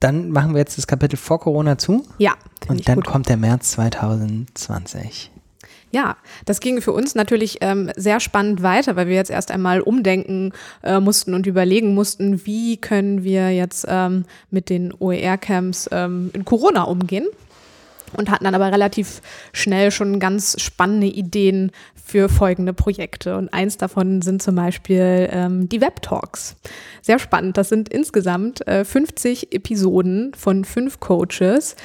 [0.00, 2.34] Dann machen wir jetzt das Kapitel vor Corona zu Ja,
[2.68, 3.06] und dann gut.
[3.06, 5.30] kommt der März 2020.
[5.92, 9.80] Ja, das ging für uns natürlich ähm, sehr spannend weiter, weil wir jetzt erst einmal
[9.80, 16.30] umdenken äh, mussten und überlegen mussten, wie können wir jetzt ähm, mit den OER-Camps ähm,
[16.32, 17.26] in Corona umgehen.
[18.16, 19.20] Und hatten dann aber relativ
[19.52, 23.36] schnell schon ganz spannende Ideen für folgende Projekte.
[23.36, 26.56] Und eins davon sind zum Beispiel ähm, die Web-Talks.
[27.02, 27.56] Sehr spannend.
[27.56, 31.76] Das sind insgesamt äh, 50 Episoden von fünf Coaches,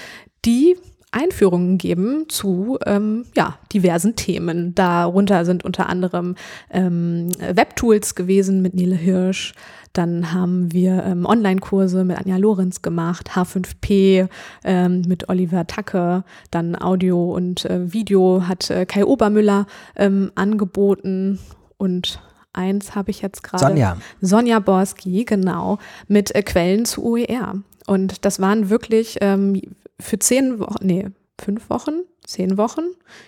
[0.46, 0.78] die
[1.16, 4.76] Einführungen geben zu ähm, ja, diversen Themen.
[4.76, 6.36] Darunter sind unter anderem
[6.70, 9.54] ähm, Webtools gewesen mit Nele Hirsch.
[9.94, 14.28] Dann haben wir ähm, Online-Kurse mit Anja Lorenz gemacht, H5P
[14.66, 21.40] ähm, mit Oliver Tacke, dann Audio und äh, Video hat äh, Kai Obermüller ähm, angeboten
[21.78, 22.20] und
[22.52, 23.64] eins habe ich jetzt gerade.
[23.64, 27.56] Sonja, Sonja Borski, genau, mit äh, Quellen zu OER.
[27.88, 29.62] Und das waren wirklich ähm,
[30.00, 31.08] für zehn Wochen, nee,
[31.40, 32.84] fünf Wochen, zehn Wochen,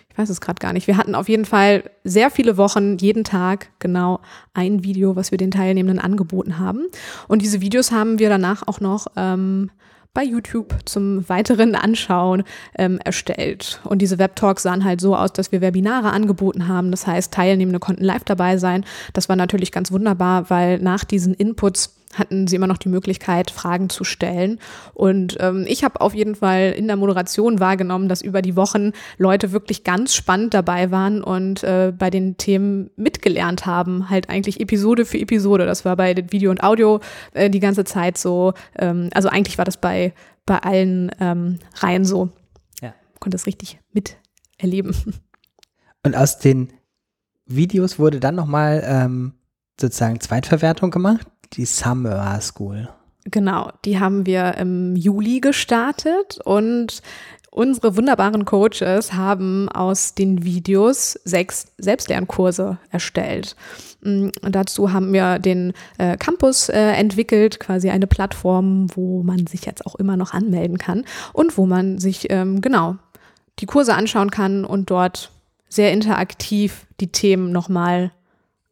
[0.09, 0.87] ich weiß es gerade gar nicht.
[0.87, 4.19] Wir hatten auf jeden Fall sehr viele Wochen, jeden Tag genau
[4.53, 6.85] ein Video, was wir den Teilnehmenden angeboten haben.
[7.27, 9.69] Und diese Videos haben wir danach auch noch ähm,
[10.17, 12.43] bei YouTube zum weiteren Anschauen
[12.75, 13.79] ähm, erstellt.
[13.83, 16.89] Und diese Webtalks sahen halt so aus, dass wir Webinare angeboten haben.
[16.89, 18.83] Das heißt, Teilnehmende konnten live dabei sein.
[19.13, 23.51] Das war natürlich ganz wunderbar, weil nach diesen Inputs hatten sie immer noch die Möglichkeit,
[23.51, 24.59] Fragen zu stellen.
[24.93, 28.91] Und ähm, ich habe auf jeden Fall in der Moderation wahrgenommen, dass über die Wochen
[29.17, 34.59] Leute wirklich ganz spannend dabei waren und äh, bei den Themen mitgelernt haben, halt eigentlich
[34.59, 35.65] Episode für Episode.
[35.65, 36.99] Das war bei Video und Audio
[37.33, 38.53] äh, die ganze Zeit so.
[38.77, 40.13] Ähm, also eigentlich war das bei,
[40.45, 42.29] bei allen ähm, Reihen so.
[42.81, 42.93] Ja.
[43.19, 44.95] Konnte es richtig miterleben.
[46.03, 46.71] und aus den
[47.45, 49.33] Videos wurde dann nochmal ähm,
[49.79, 52.89] sozusagen Zweitverwertung gemacht, die Summer School.
[53.25, 57.01] Genau, die haben wir im Juli gestartet und
[57.51, 63.55] unsere wunderbaren Coaches haben aus den Videos sechs Selbstlernkurse erstellt.
[64.01, 69.47] Mm, Und dazu haben wir den äh, Campus äh, entwickelt, quasi eine Plattform, wo man
[69.47, 72.95] sich jetzt auch immer noch anmelden kann und wo man sich ähm, genau
[73.59, 75.31] die Kurse anschauen kann und dort
[75.67, 78.11] sehr interaktiv die Themen nochmal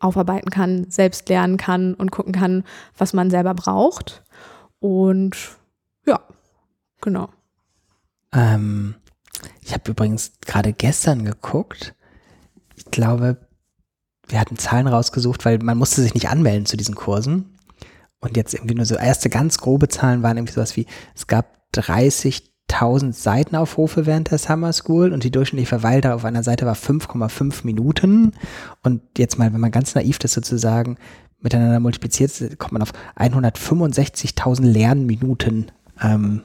[0.05, 2.63] aufarbeiten kann, selbst lernen kann und gucken kann,
[2.97, 4.23] was man selber braucht.
[4.79, 5.35] Und
[6.05, 6.19] ja,
[7.01, 7.29] genau.
[8.31, 8.95] Ähm,
[9.61, 11.95] ich habe übrigens gerade gestern geguckt.
[12.75, 13.37] Ich glaube,
[14.27, 17.57] wir hatten Zahlen rausgesucht, weil man musste sich nicht anmelden zu diesen Kursen.
[18.19, 21.71] Und jetzt irgendwie nur so erste ganz grobe Zahlen waren irgendwie sowas wie, es gab
[22.69, 27.65] 30.000 Seitenaufrufe während der Summer School und die durchschnittliche Verweildauer auf einer Seite war 5,5
[27.65, 28.33] Minuten.
[28.83, 30.97] Und jetzt mal, wenn man ganz naiv das sozusagen
[31.41, 36.41] miteinander multipliziert, kommt man auf 165.000 Lernminuten ähm,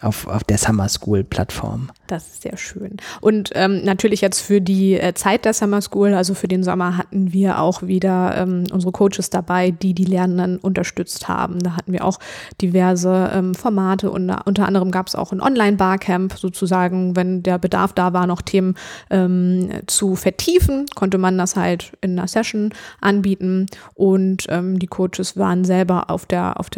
[0.00, 1.90] auf, auf der Summer School Plattform.
[2.06, 2.98] Das ist sehr schön.
[3.22, 6.98] Und ähm, natürlich jetzt für die äh, Zeit der Summer School, also für den Sommer,
[6.98, 11.60] hatten wir auch wieder ähm, unsere Coaches dabei, die die Lernenden unterstützt haben.
[11.60, 12.18] Da hatten wir auch
[12.60, 17.94] diverse ähm, Formate und unter anderem gab es auch ein Online-Barcamp sozusagen, wenn der Bedarf
[17.94, 18.74] da war, noch Themen
[19.08, 25.38] ähm, zu vertiefen, konnte man das halt in einer Session anbieten und ähm, die Coaches
[25.38, 26.68] waren selber auf der, auf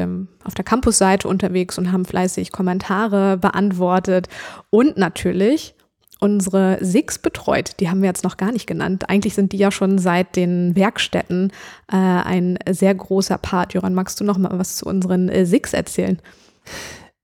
[0.44, 4.28] auf der Campusseite unterwegs und haben fleißig Kommentare beantwortet
[4.70, 5.74] und natürlich natürlich
[6.20, 7.72] unsere SIX betreut.
[7.80, 9.08] Die haben wir jetzt noch gar nicht genannt.
[9.08, 11.52] Eigentlich sind die ja schon seit den Werkstätten
[11.90, 13.74] äh, ein sehr großer Part.
[13.74, 16.18] Joran, magst du noch mal was zu unseren äh, SIX erzählen?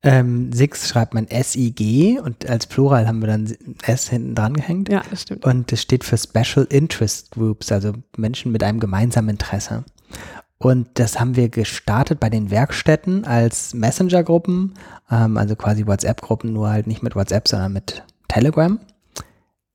[0.02, 4.90] Ähm, SIX schreibt man SIG und als Plural haben wir dann S hinten dran gehängt.
[4.90, 5.44] Ja, das stimmt.
[5.44, 9.84] Und das steht für Special Interest Groups, also Menschen mit einem gemeinsamen Interesse.
[10.62, 14.74] Und das haben wir gestartet bei den Werkstätten als Messenger-Gruppen,
[15.10, 18.78] ähm, also quasi WhatsApp-Gruppen, nur halt nicht mit WhatsApp, sondern mit Telegram.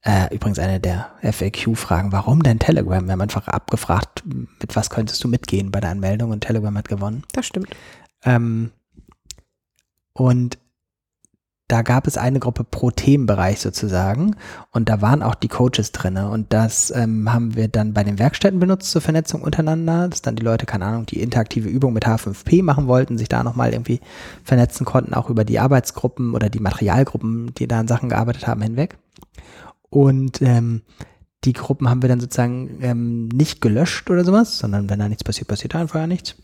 [0.01, 3.03] Äh, übrigens eine der FAQ-Fragen, warum denn Telegram?
[3.05, 6.87] Wir haben einfach abgefragt, mit was könntest du mitgehen bei der Anmeldung und Telegram hat
[6.87, 7.23] gewonnen.
[7.33, 7.67] Das stimmt.
[8.23, 8.71] Ähm,
[10.13, 10.57] und
[11.67, 14.35] da gab es eine Gruppe pro Themenbereich sozusagen
[14.71, 18.19] und da waren auch die Coaches drinne und das ähm, haben wir dann bei den
[18.19, 22.07] Werkstätten benutzt zur Vernetzung untereinander, dass dann die Leute, keine Ahnung, die interaktive Übung mit
[22.07, 23.99] H5P machen wollten, sich da nochmal irgendwie
[24.43, 28.61] vernetzen konnten, auch über die Arbeitsgruppen oder die Materialgruppen, die da an Sachen gearbeitet haben,
[28.61, 28.97] hinweg.
[29.89, 30.83] Und ähm,
[31.43, 35.23] die Gruppen haben wir dann sozusagen ähm, nicht gelöscht oder sowas, sondern wenn da nichts
[35.23, 36.35] passiert, passiert da einfach nichts.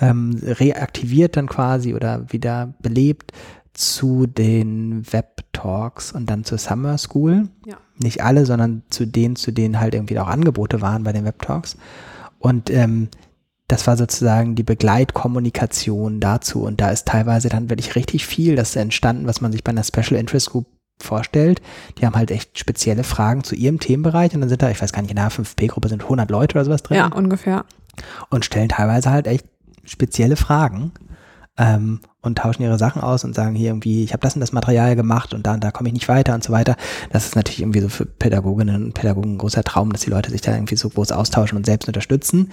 [0.00, 3.32] Ähm, reaktiviert dann quasi oder wieder belebt
[3.78, 7.48] zu den Web-Talks und dann zur Summer School.
[7.64, 7.76] Ja.
[7.96, 11.76] Nicht alle, sondern zu denen, zu denen halt irgendwie auch Angebote waren bei den Web-Talks.
[12.40, 13.08] Und ähm,
[13.68, 16.64] das war sozusagen die Begleitkommunikation dazu.
[16.64, 19.84] Und da ist teilweise dann wirklich richtig viel, das entstanden, was man sich bei einer
[19.84, 20.66] Special Interest Group
[21.00, 21.62] vorstellt.
[21.98, 24.92] Die haben halt echt spezielle Fragen zu ihrem Themenbereich und dann sind da, ich weiß
[24.92, 26.96] gar nicht, in der 5P-Gruppe sind 100 Leute oder sowas drin.
[26.96, 27.64] Ja, ungefähr.
[28.28, 29.46] Und stellen teilweise halt echt
[29.84, 30.90] spezielle Fragen
[31.58, 34.52] ähm, und tauschen ihre Sachen aus und sagen hier irgendwie, ich habe das und das
[34.52, 36.76] Material gemacht und da und da komme ich nicht weiter und so weiter.
[37.10, 40.30] Das ist natürlich irgendwie so für Pädagoginnen und Pädagogen ein großer Traum, dass die Leute
[40.30, 42.50] sich da irgendwie so groß austauschen und selbst unterstützen.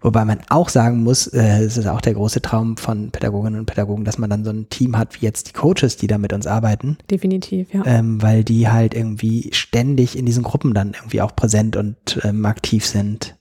[0.00, 3.66] Wobei man auch sagen muss, äh, es ist auch der große Traum von Pädagoginnen und
[3.66, 6.32] Pädagogen, dass man dann so ein Team hat wie jetzt die Coaches, die da mit
[6.32, 6.96] uns arbeiten.
[7.10, 7.82] Definitiv, ja.
[7.84, 12.44] Ähm, weil die halt irgendwie ständig in diesen Gruppen dann irgendwie auch präsent und ähm,
[12.46, 13.36] aktiv sind.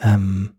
[0.00, 0.53] Ähm,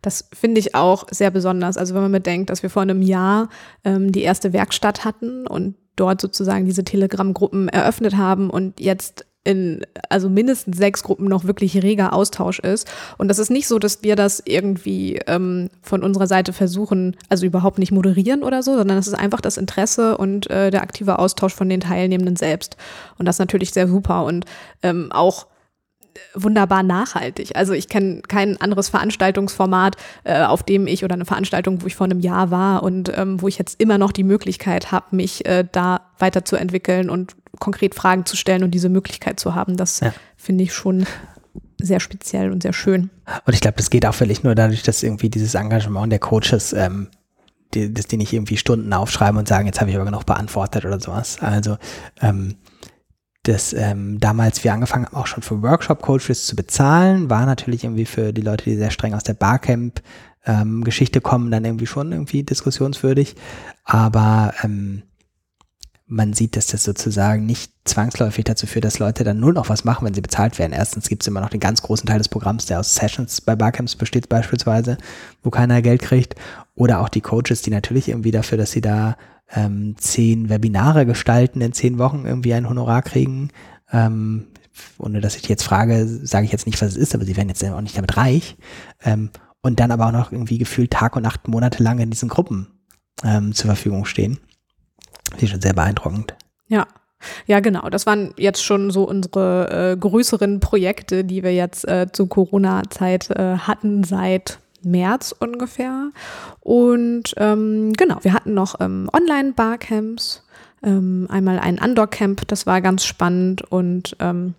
[0.00, 1.76] das finde ich auch sehr besonders.
[1.76, 3.48] Also wenn man bedenkt, dass wir vor einem Jahr
[3.84, 9.84] ähm, die erste Werkstatt hatten und dort sozusagen diese Telegram-Gruppen eröffnet haben und jetzt in
[10.08, 12.88] also mindestens sechs Gruppen noch wirklich reger Austausch ist.
[13.18, 17.44] Und das ist nicht so, dass wir das irgendwie ähm, von unserer Seite versuchen, also
[17.44, 21.18] überhaupt nicht moderieren oder so, sondern es ist einfach das Interesse und äh, der aktive
[21.18, 22.76] Austausch von den Teilnehmenden selbst.
[23.18, 24.44] Und das ist natürlich sehr super und
[24.82, 25.46] ähm, auch
[26.34, 27.56] wunderbar nachhaltig.
[27.56, 31.96] Also ich kenne kein anderes Veranstaltungsformat, äh, auf dem ich oder eine Veranstaltung, wo ich
[31.96, 35.46] vor einem Jahr war und ähm, wo ich jetzt immer noch die Möglichkeit habe, mich
[35.46, 39.76] äh, da weiterzuentwickeln und konkret Fragen zu stellen und diese Möglichkeit zu haben.
[39.76, 40.12] Das ja.
[40.36, 41.06] finde ich schon
[41.80, 43.10] sehr speziell und sehr schön.
[43.44, 46.72] Und ich glaube, das geht auch völlig nur dadurch, dass irgendwie dieses Engagement der Coaches
[46.72, 47.08] ähm,
[47.74, 50.84] die, dass die nicht irgendwie Stunden aufschreiben und sagen, jetzt habe ich aber genug beantwortet
[50.84, 51.38] oder sowas.
[51.40, 51.78] Also
[52.20, 52.56] ähm,
[53.42, 58.04] das ähm, damals wir angefangen haben, auch schon für Workshop-Coaches zu bezahlen, war natürlich irgendwie
[58.04, 62.44] für die Leute, die sehr streng aus der Barcamp-Geschichte ähm, kommen, dann irgendwie schon irgendwie
[62.44, 63.34] diskussionswürdig.
[63.84, 65.02] Aber ähm,
[66.06, 69.84] man sieht, dass das sozusagen nicht zwangsläufig dazu führt, dass Leute dann nur noch was
[69.84, 70.72] machen, wenn sie bezahlt werden.
[70.72, 73.56] Erstens gibt es immer noch den ganz großen Teil des Programms, der aus Sessions bei
[73.56, 74.98] Barcamps besteht beispielsweise,
[75.42, 76.36] wo keiner Geld kriegt.
[76.74, 79.16] Oder auch die Coaches, die natürlich irgendwie dafür, dass sie da
[79.50, 83.50] ähm, zehn Webinare gestalten, in zehn Wochen irgendwie ein Honorar kriegen.
[83.92, 84.46] Ähm,
[84.98, 87.48] ohne dass ich jetzt frage, sage ich jetzt nicht, was es ist, aber sie werden
[87.48, 88.56] jetzt auch nicht damit reich.
[89.04, 89.30] Ähm,
[89.60, 92.68] und dann aber auch noch irgendwie gefühlt Tag und Nacht monatelang in diesen Gruppen
[93.22, 94.38] ähm, zur Verfügung stehen.
[95.30, 96.34] Das ist schon sehr beeindruckend.
[96.68, 96.86] Ja.
[97.46, 97.88] Ja, genau.
[97.88, 103.30] Das waren jetzt schon so unsere äh, größeren Projekte, die wir jetzt äh, zu Corona-Zeit
[103.30, 106.10] äh, hatten seit März ungefähr.
[106.60, 110.44] Und ähm, genau, wir hatten noch ähm, Online-Barcamps,
[110.82, 114.54] ähm, einmal ein Undoor-Camp, das war ganz spannend und ähm,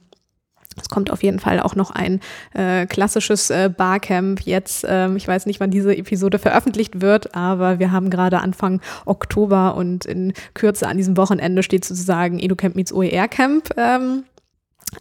[0.82, 2.20] es kommt auf jeden Fall auch noch ein
[2.54, 4.86] äh, klassisches äh, Barcamp jetzt.
[4.88, 9.76] Ähm, ich weiß nicht, wann diese Episode veröffentlicht wird, aber wir haben gerade Anfang Oktober
[9.76, 14.24] und in Kürze an diesem Wochenende steht sozusagen EduCamp meets OER Camp ähm,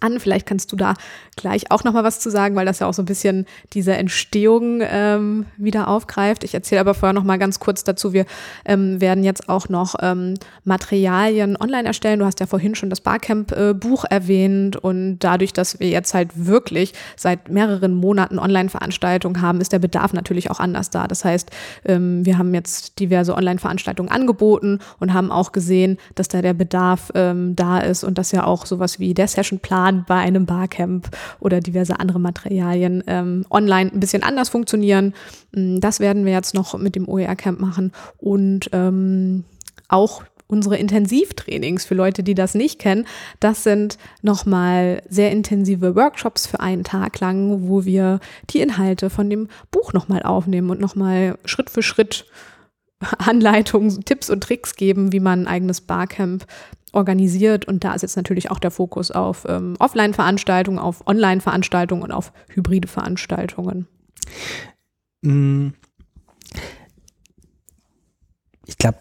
[0.01, 0.21] an.
[0.21, 0.95] Vielleicht kannst du da
[1.37, 3.95] gleich auch noch mal was zu sagen, weil das ja auch so ein bisschen diese
[3.95, 6.45] Entstehung ähm, wieder aufgreift.
[6.45, 8.13] Ich erzähle aber vorher noch mal ganz kurz dazu.
[8.13, 8.27] Wir
[8.65, 12.21] ähm, werden jetzt auch noch ähm, Materialien online erstellen.
[12.21, 16.31] Du hast ja vorhin schon das Barcamp-Buch äh, erwähnt und dadurch, dass wir jetzt halt
[16.35, 21.07] wirklich seit mehreren Monaten Online-Veranstaltungen haben, ist der Bedarf natürlich auch anders da.
[21.07, 21.51] Das heißt,
[21.85, 27.11] ähm, wir haben jetzt diverse Online-Veranstaltungen angeboten und haben auch gesehen, dass da der Bedarf
[27.15, 31.09] ähm, da ist und dass ja auch sowas wie der Sessionplan bei einem Barcamp
[31.41, 35.15] oder diverse andere Materialien ähm, online ein bisschen anders funktionieren.
[35.53, 39.45] Mm, das werden wir jetzt noch mit dem OER-Camp machen und ähm,
[39.89, 40.23] auch
[40.53, 43.07] unsere Intensivtrainings für Leute, die das nicht kennen.
[43.41, 49.31] Das sind nochmal sehr intensive Workshops für einen Tag lang, wo wir die Inhalte von
[49.31, 52.27] dem Buch nochmal aufnehmen und nochmal Schritt für Schritt
[53.19, 56.45] Anleitungen, Tipps und Tricks geben, wie man ein eigenes Barcamp
[56.93, 57.67] organisiert.
[57.67, 62.33] Und da ist jetzt natürlich auch der Fokus auf ähm, Offline-Veranstaltungen, auf Online-Veranstaltungen und auf
[62.49, 63.87] hybride Veranstaltungen.
[65.23, 65.69] Mm.
[68.67, 68.99] Ich glaube,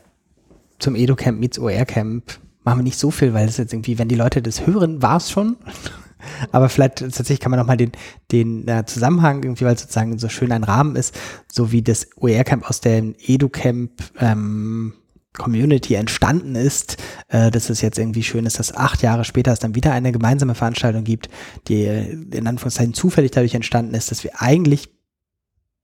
[0.80, 4.16] zum EduCamp meets OR-Camp machen wir nicht so viel, weil es jetzt irgendwie, wenn die
[4.16, 5.58] Leute das hören, war es schon.
[6.52, 7.92] Aber vielleicht tatsächlich kann man nochmal den,
[8.32, 11.18] den äh, Zusammenhang irgendwie, weil sozusagen so schön ein Rahmen ist,
[11.52, 14.94] so wie das OER-Camp aus dem EduCamp ähm,
[15.38, 16.98] Community entstanden ist,
[17.30, 20.12] äh, dass es jetzt irgendwie schön ist, dass acht Jahre später es dann wieder eine
[20.12, 21.30] gemeinsame Veranstaltung gibt,
[21.68, 24.90] die äh, in Anführungszeichen zufällig dadurch entstanden ist, dass wir eigentlich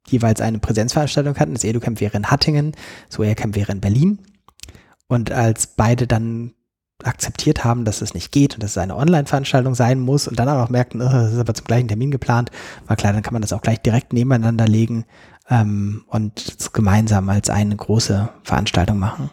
[0.07, 1.53] jeweils eine Präsenzveranstaltung hatten.
[1.53, 2.73] Das EduCamp wäre in Hattingen,
[3.09, 4.19] das OER-Camp wäre in Berlin.
[5.07, 6.53] Und als beide dann
[7.03, 10.49] akzeptiert haben, dass es nicht geht und dass es eine Online-Veranstaltung sein muss und dann
[10.49, 12.49] auch merkten, oh, das ist aber zum gleichen Termin geplant,
[12.87, 15.05] war klar, dann kann man das auch gleich direkt nebeneinander legen
[15.49, 19.29] ähm, und gemeinsam als eine große Veranstaltung machen.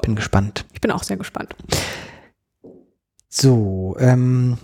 [0.00, 0.64] Bin gespannt.
[0.72, 1.54] Ich bin auch sehr gespannt.
[3.28, 4.58] So, ähm,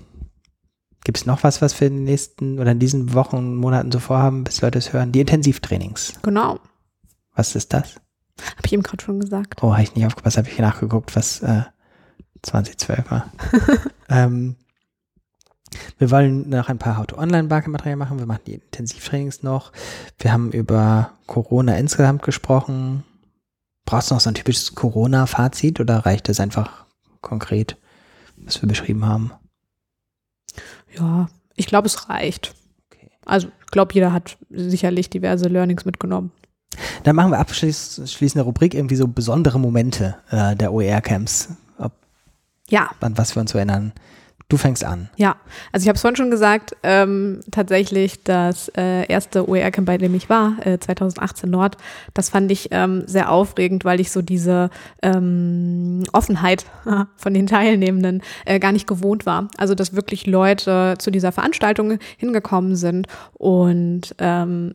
[1.04, 3.92] gibt es noch was, was wir in den nächsten oder in diesen Wochen und Monaten
[3.92, 5.12] so vorhaben, bis Leute es hören?
[5.12, 6.14] Die Intensivtrainings.
[6.22, 6.60] Genau.
[7.34, 7.96] Was ist das?
[8.40, 9.62] Habe ich eben gerade schon gesagt.
[9.62, 11.62] Oh, habe ich nicht aufgepasst, habe ich nachgeguckt, was äh,
[12.42, 13.32] 2012 war.
[14.08, 14.56] ähm,
[15.98, 18.18] wir wollen noch ein paar How-to-Online-Barcamp-Materialien machen.
[18.18, 19.72] Wir machen die Intensivtrainings noch.
[20.18, 23.04] Wir haben über Corona insgesamt gesprochen.
[23.88, 26.84] Brauchst du noch so ein typisches Corona-Fazit oder reicht es einfach
[27.22, 27.78] konkret,
[28.36, 29.32] was wir beschrieben haben?
[30.94, 32.54] Ja, ich glaube, es reicht.
[32.90, 33.08] Okay.
[33.24, 36.32] Also, ich glaube, jeder hat sicherlich diverse Learnings mitgenommen.
[37.04, 41.48] Dann machen wir abschließende Rubrik irgendwie so besondere Momente äh, der OER-Camps.
[42.68, 42.90] Ja.
[43.00, 43.94] An was wir uns so erinnern.
[44.50, 45.10] Du fängst an.
[45.16, 45.36] Ja,
[45.72, 50.14] also ich habe es vorhin schon gesagt, ähm, tatsächlich das äh, erste OER-Camp, bei dem
[50.14, 51.76] ich war, äh, 2018 Nord,
[52.14, 54.70] das fand ich ähm, sehr aufregend, weil ich so diese
[55.02, 56.64] ähm, Offenheit
[57.16, 59.48] von den Teilnehmenden äh, gar nicht gewohnt war.
[59.58, 64.74] Also dass wirklich Leute zu dieser Veranstaltung hingekommen sind und ähm,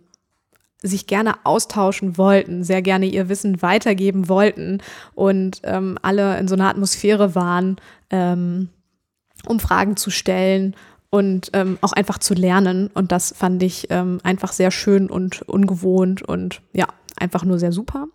[0.83, 4.83] sich gerne austauschen wollten, sehr gerne ihr Wissen weitergeben wollten
[5.15, 7.77] und ähm, alle in so einer Atmosphäre waren,
[8.11, 8.69] ähm,
[9.47, 10.75] um Fragen zu stellen
[11.09, 12.89] und ähm, auch einfach zu lernen.
[12.93, 16.87] Und das fand ich ähm, einfach sehr schön und ungewohnt und ja,
[17.17, 18.07] einfach nur sehr super.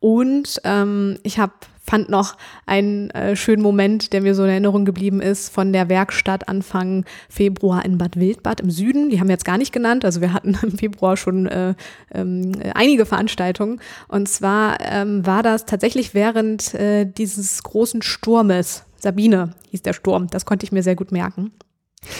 [0.00, 1.52] Und ähm, ich habe
[1.86, 2.36] fand noch
[2.66, 7.04] einen äh, schönen Moment, der mir so in Erinnerung geblieben ist, von der Werkstatt Anfang
[7.28, 9.08] Februar in Bad Wildbad im Süden.
[9.10, 10.04] Die haben wir jetzt gar nicht genannt.
[10.04, 11.74] Also wir hatten im Februar schon äh,
[12.12, 13.80] ähm, einige Veranstaltungen.
[14.08, 18.84] Und zwar ähm, war das tatsächlich während äh, dieses großen Sturmes.
[18.98, 20.28] Sabine hieß der Sturm.
[20.28, 21.52] Das konnte ich mir sehr gut merken.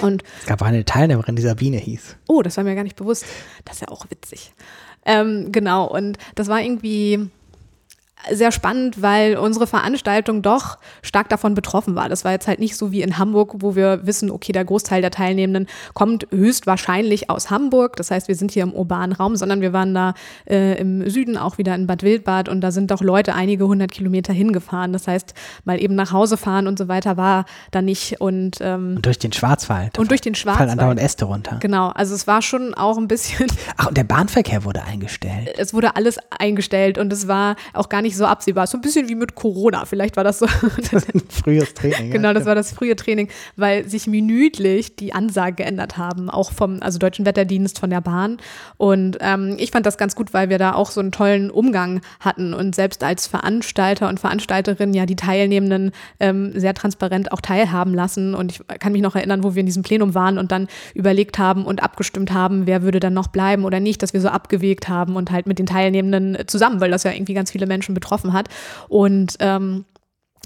[0.03, 2.16] Und es gab eine Teilnehmerin, die Sabine hieß.
[2.28, 3.24] Oh, das war mir gar nicht bewusst.
[3.65, 4.53] Das ist ja auch witzig.
[5.05, 7.31] Ähm, genau, und das war irgendwie
[8.32, 12.09] sehr spannend, weil unsere Veranstaltung doch stark davon betroffen war.
[12.09, 15.01] Das war jetzt halt nicht so wie in Hamburg, wo wir wissen, okay, der Großteil
[15.01, 17.97] der Teilnehmenden kommt höchstwahrscheinlich aus Hamburg.
[17.97, 20.14] Das heißt, wir sind hier im urbanen Raum, sondern wir waren da
[20.48, 23.93] äh, im Süden auch wieder in Bad Wildbad und da sind doch Leute einige hundert
[23.93, 24.93] Kilometer hingefahren.
[24.93, 25.34] Das heißt,
[25.64, 28.20] mal eben nach Hause fahren und so weiter war da nicht.
[28.20, 29.98] Und, ähm, und durch den Schwarzwald.
[29.98, 30.68] Und durch den Schwarzwald.
[30.68, 31.59] Fallen andauernd Äste runter.
[31.60, 33.47] Genau, also es war schon auch ein bisschen.
[33.76, 35.55] Ach, und der Bahnverkehr wurde eingestellt.
[35.59, 38.66] Es wurde alles eingestellt und es war auch gar nicht nicht so absehbar.
[38.66, 39.84] So ein bisschen wie mit Corona.
[39.84, 40.46] Vielleicht war das so.
[41.28, 42.10] Frühes Training.
[42.10, 46.78] genau, das war das frühe Training, weil sich minütlich die Ansagen geändert haben, auch vom
[46.80, 48.38] also Deutschen Wetterdienst von der Bahn.
[48.76, 52.00] Und ähm, ich fand das ganz gut, weil wir da auch so einen tollen Umgang
[52.20, 57.92] hatten und selbst als Veranstalter und Veranstalterin ja die Teilnehmenden ähm, sehr transparent auch teilhaben
[57.92, 58.34] lassen.
[58.34, 61.38] Und ich kann mich noch erinnern, wo wir in diesem Plenum waren und dann überlegt
[61.38, 64.88] haben und abgestimmt haben, wer würde dann noch bleiben oder nicht, dass wir so abgewegt
[64.88, 68.32] haben und halt mit den Teilnehmenden zusammen, weil das ja irgendwie ganz viele Menschen betroffen
[68.32, 68.48] hat.
[68.89, 69.85] Und ähm,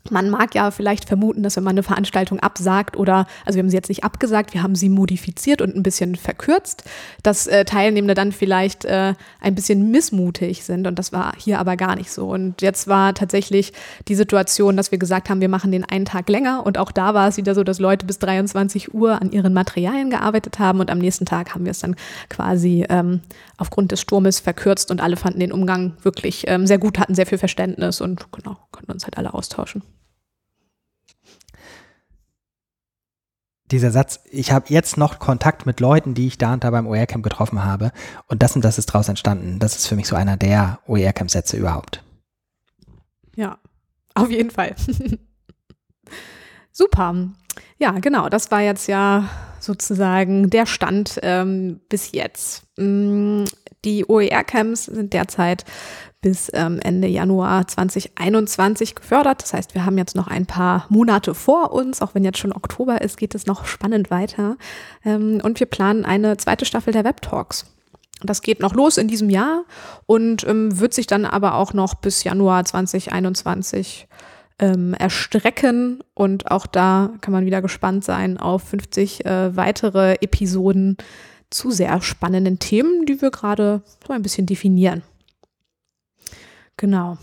[0.09, 3.71] man mag ja vielleicht vermuten, dass wenn man eine Veranstaltung absagt oder, also wir haben
[3.71, 6.85] sie jetzt nicht abgesagt, wir haben sie modifiziert und ein bisschen verkürzt,
[7.23, 10.87] dass äh, Teilnehmende dann vielleicht äh, ein bisschen missmutig sind.
[10.87, 12.29] Und das war hier aber gar nicht so.
[12.29, 13.73] Und jetzt war tatsächlich
[14.09, 16.65] die Situation, dass wir gesagt haben, wir machen den einen Tag länger.
[16.65, 20.11] Und auch da war es wieder so, dass Leute bis 23 Uhr an ihren Materialien
[20.11, 20.81] gearbeitet haben.
[20.81, 21.97] Und am nächsten Tag haben wir es dann
[22.29, 23.21] quasi ähm,
[23.59, 24.91] aufgrund des Sturmes verkürzt.
[24.91, 28.01] Und alle fanden den Umgang wirklich ähm, sehr gut, hatten sehr viel Verständnis.
[28.01, 29.83] Und genau, konnten uns halt alle austauschen.
[33.71, 36.87] Dieser Satz, ich habe jetzt noch Kontakt mit Leuten, die ich da und da beim
[36.87, 37.93] OER-Camp getroffen habe
[38.27, 39.59] und das und das ist daraus entstanden.
[39.59, 42.03] Das ist für mich so einer der OER-Camp-Sätze überhaupt.
[43.37, 43.59] Ja,
[44.15, 44.75] auf jeden Fall.
[46.73, 47.15] Super.
[47.79, 48.29] Ja, genau.
[48.29, 49.29] Das war jetzt ja
[49.61, 52.63] sozusagen der Stand ähm, bis jetzt.
[52.77, 53.45] Mm,
[53.85, 55.65] die OER-Camps sind derzeit
[56.21, 59.43] bis ähm, Ende Januar 2021 gefördert.
[59.43, 62.03] Das heißt, wir haben jetzt noch ein paar Monate vor uns.
[62.03, 64.57] Auch wenn jetzt schon Oktober ist, geht es noch spannend weiter.
[65.05, 67.67] Ähm, und wir planen eine zweite Staffel der Web Talks.
[68.23, 69.65] Das geht noch los in diesem Jahr
[70.05, 74.09] und ähm, wird sich dann aber auch noch bis Januar 2021
[74.59, 76.01] ähm, erstrecken.
[76.13, 80.99] Und auch da kann man wieder gespannt sein auf 50 äh, weitere Episoden
[81.49, 85.03] zu sehr spannenden Themen, die wir gerade so ein bisschen definieren.
[86.81, 87.19] Genau.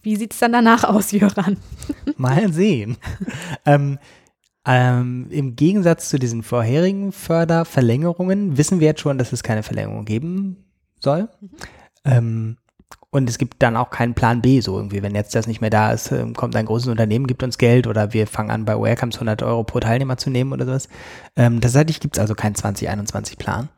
[0.00, 1.58] Wie sieht es dann danach aus, Jöran?
[2.16, 2.96] Mal sehen.
[3.66, 3.98] ähm,
[4.64, 10.06] ähm, Im Gegensatz zu diesen vorherigen Förderverlängerungen wissen wir jetzt schon, dass es keine Verlängerung
[10.06, 10.64] geben
[10.98, 11.28] soll.
[11.40, 11.50] Mhm.
[12.04, 12.56] Ähm,
[13.10, 15.70] und es gibt dann auch keinen Plan B, so irgendwie, wenn jetzt das nicht mehr
[15.70, 18.80] da ist, ähm, kommt ein großes Unternehmen, gibt uns Geld oder wir fangen an, bei
[18.80, 20.88] Welcomes 100 Euro pro Teilnehmer zu nehmen oder sowas.
[21.36, 23.68] Ähm, tatsächlich gibt es also keinen 2021-Plan.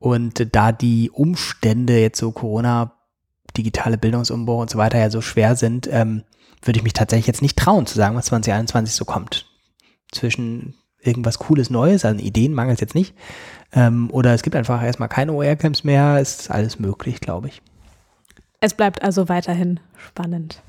[0.00, 2.97] Und da die Umstände jetzt so Corona
[3.58, 6.22] digitale Bildungsumbau und so weiter ja so schwer sind, ähm,
[6.62, 9.46] würde ich mich tatsächlich jetzt nicht trauen zu sagen, was 2021 so kommt.
[10.10, 13.14] Zwischen irgendwas Cooles Neues, also Ideen mangelt es jetzt nicht,
[13.72, 17.62] ähm, oder es gibt einfach erstmal keine OER-Camps mehr, ist alles möglich, glaube ich.
[18.60, 20.62] Es bleibt also weiterhin spannend.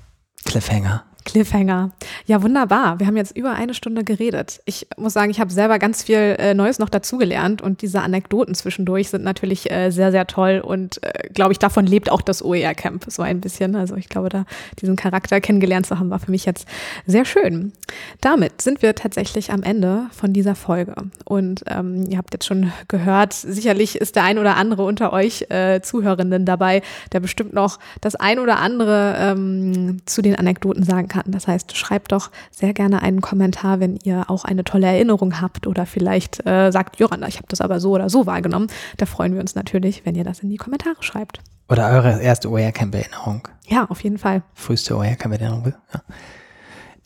[0.46, 1.06] Cliffhanger.
[1.32, 1.92] Cliffhanger.
[2.26, 3.00] Ja, wunderbar.
[3.00, 4.62] Wir haben jetzt über eine Stunde geredet.
[4.66, 8.56] Ich muss sagen, ich habe selber ganz viel äh, Neues noch dazugelernt und diese Anekdoten
[8.56, 12.44] zwischendurch sind natürlich äh, sehr, sehr toll und äh, glaube ich, davon lebt auch das
[12.44, 13.76] OER-Camp so ein bisschen.
[13.76, 14.46] Also ich glaube, da
[14.82, 16.68] diesen Charakter kennengelernt zu haben, war für mich jetzt
[17.06, 17.74] sehr schön.
[18.22, 20.96] Damit sind wir tatsächlich am Ende von dieser Folge.
[21.26, 25.46] Und ähm, ihr habt jetzt schon gehört, sicherlich ist der ein oder andere unter euch
[25.50, 26.82] äh, Zuhörenden dabei,
[27.12, 31.32] der bestimmt noch das ein oder andere ähm, zu den Anekdoten sagen kann kann.
[31.32, 35.68] Das heißt, schreibt doch sehr gerne einen Kommentar, wenn ihr auch eine tolle Erinnerung habt
[35.68, 38.68] oder vielleicht äh, sagt, Joranna, ich habe das aber so oder so wahrgenommen.
[38.98, 41.42] Da freuen wir uns natürlich, wenn ihr das in die Kommentare schreibt.
[41.68, 43.48] Oder eure erste OER-Camp-Erinnerung.
[43.68, 44.42] Ja, auf jeden Fall.
[44.54, 45.74] Früheste OER-Camp-Erinnerung.
[45.94, 46.02] Ja.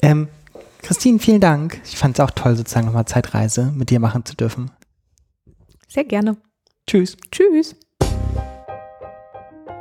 [0.02, 0.28] Ähm,
[0.82, 1.82] Christine, vielen Dank.
[1.86, 4.72] Ich fand es auch toll, sozusagen nochmal Zeitreise mit dir machen zu dürfen.
[5.88, 6.38] Sehr gerne.
[6.88, 7.18] Tschüss.
[7.32, 7.76] Tschüss.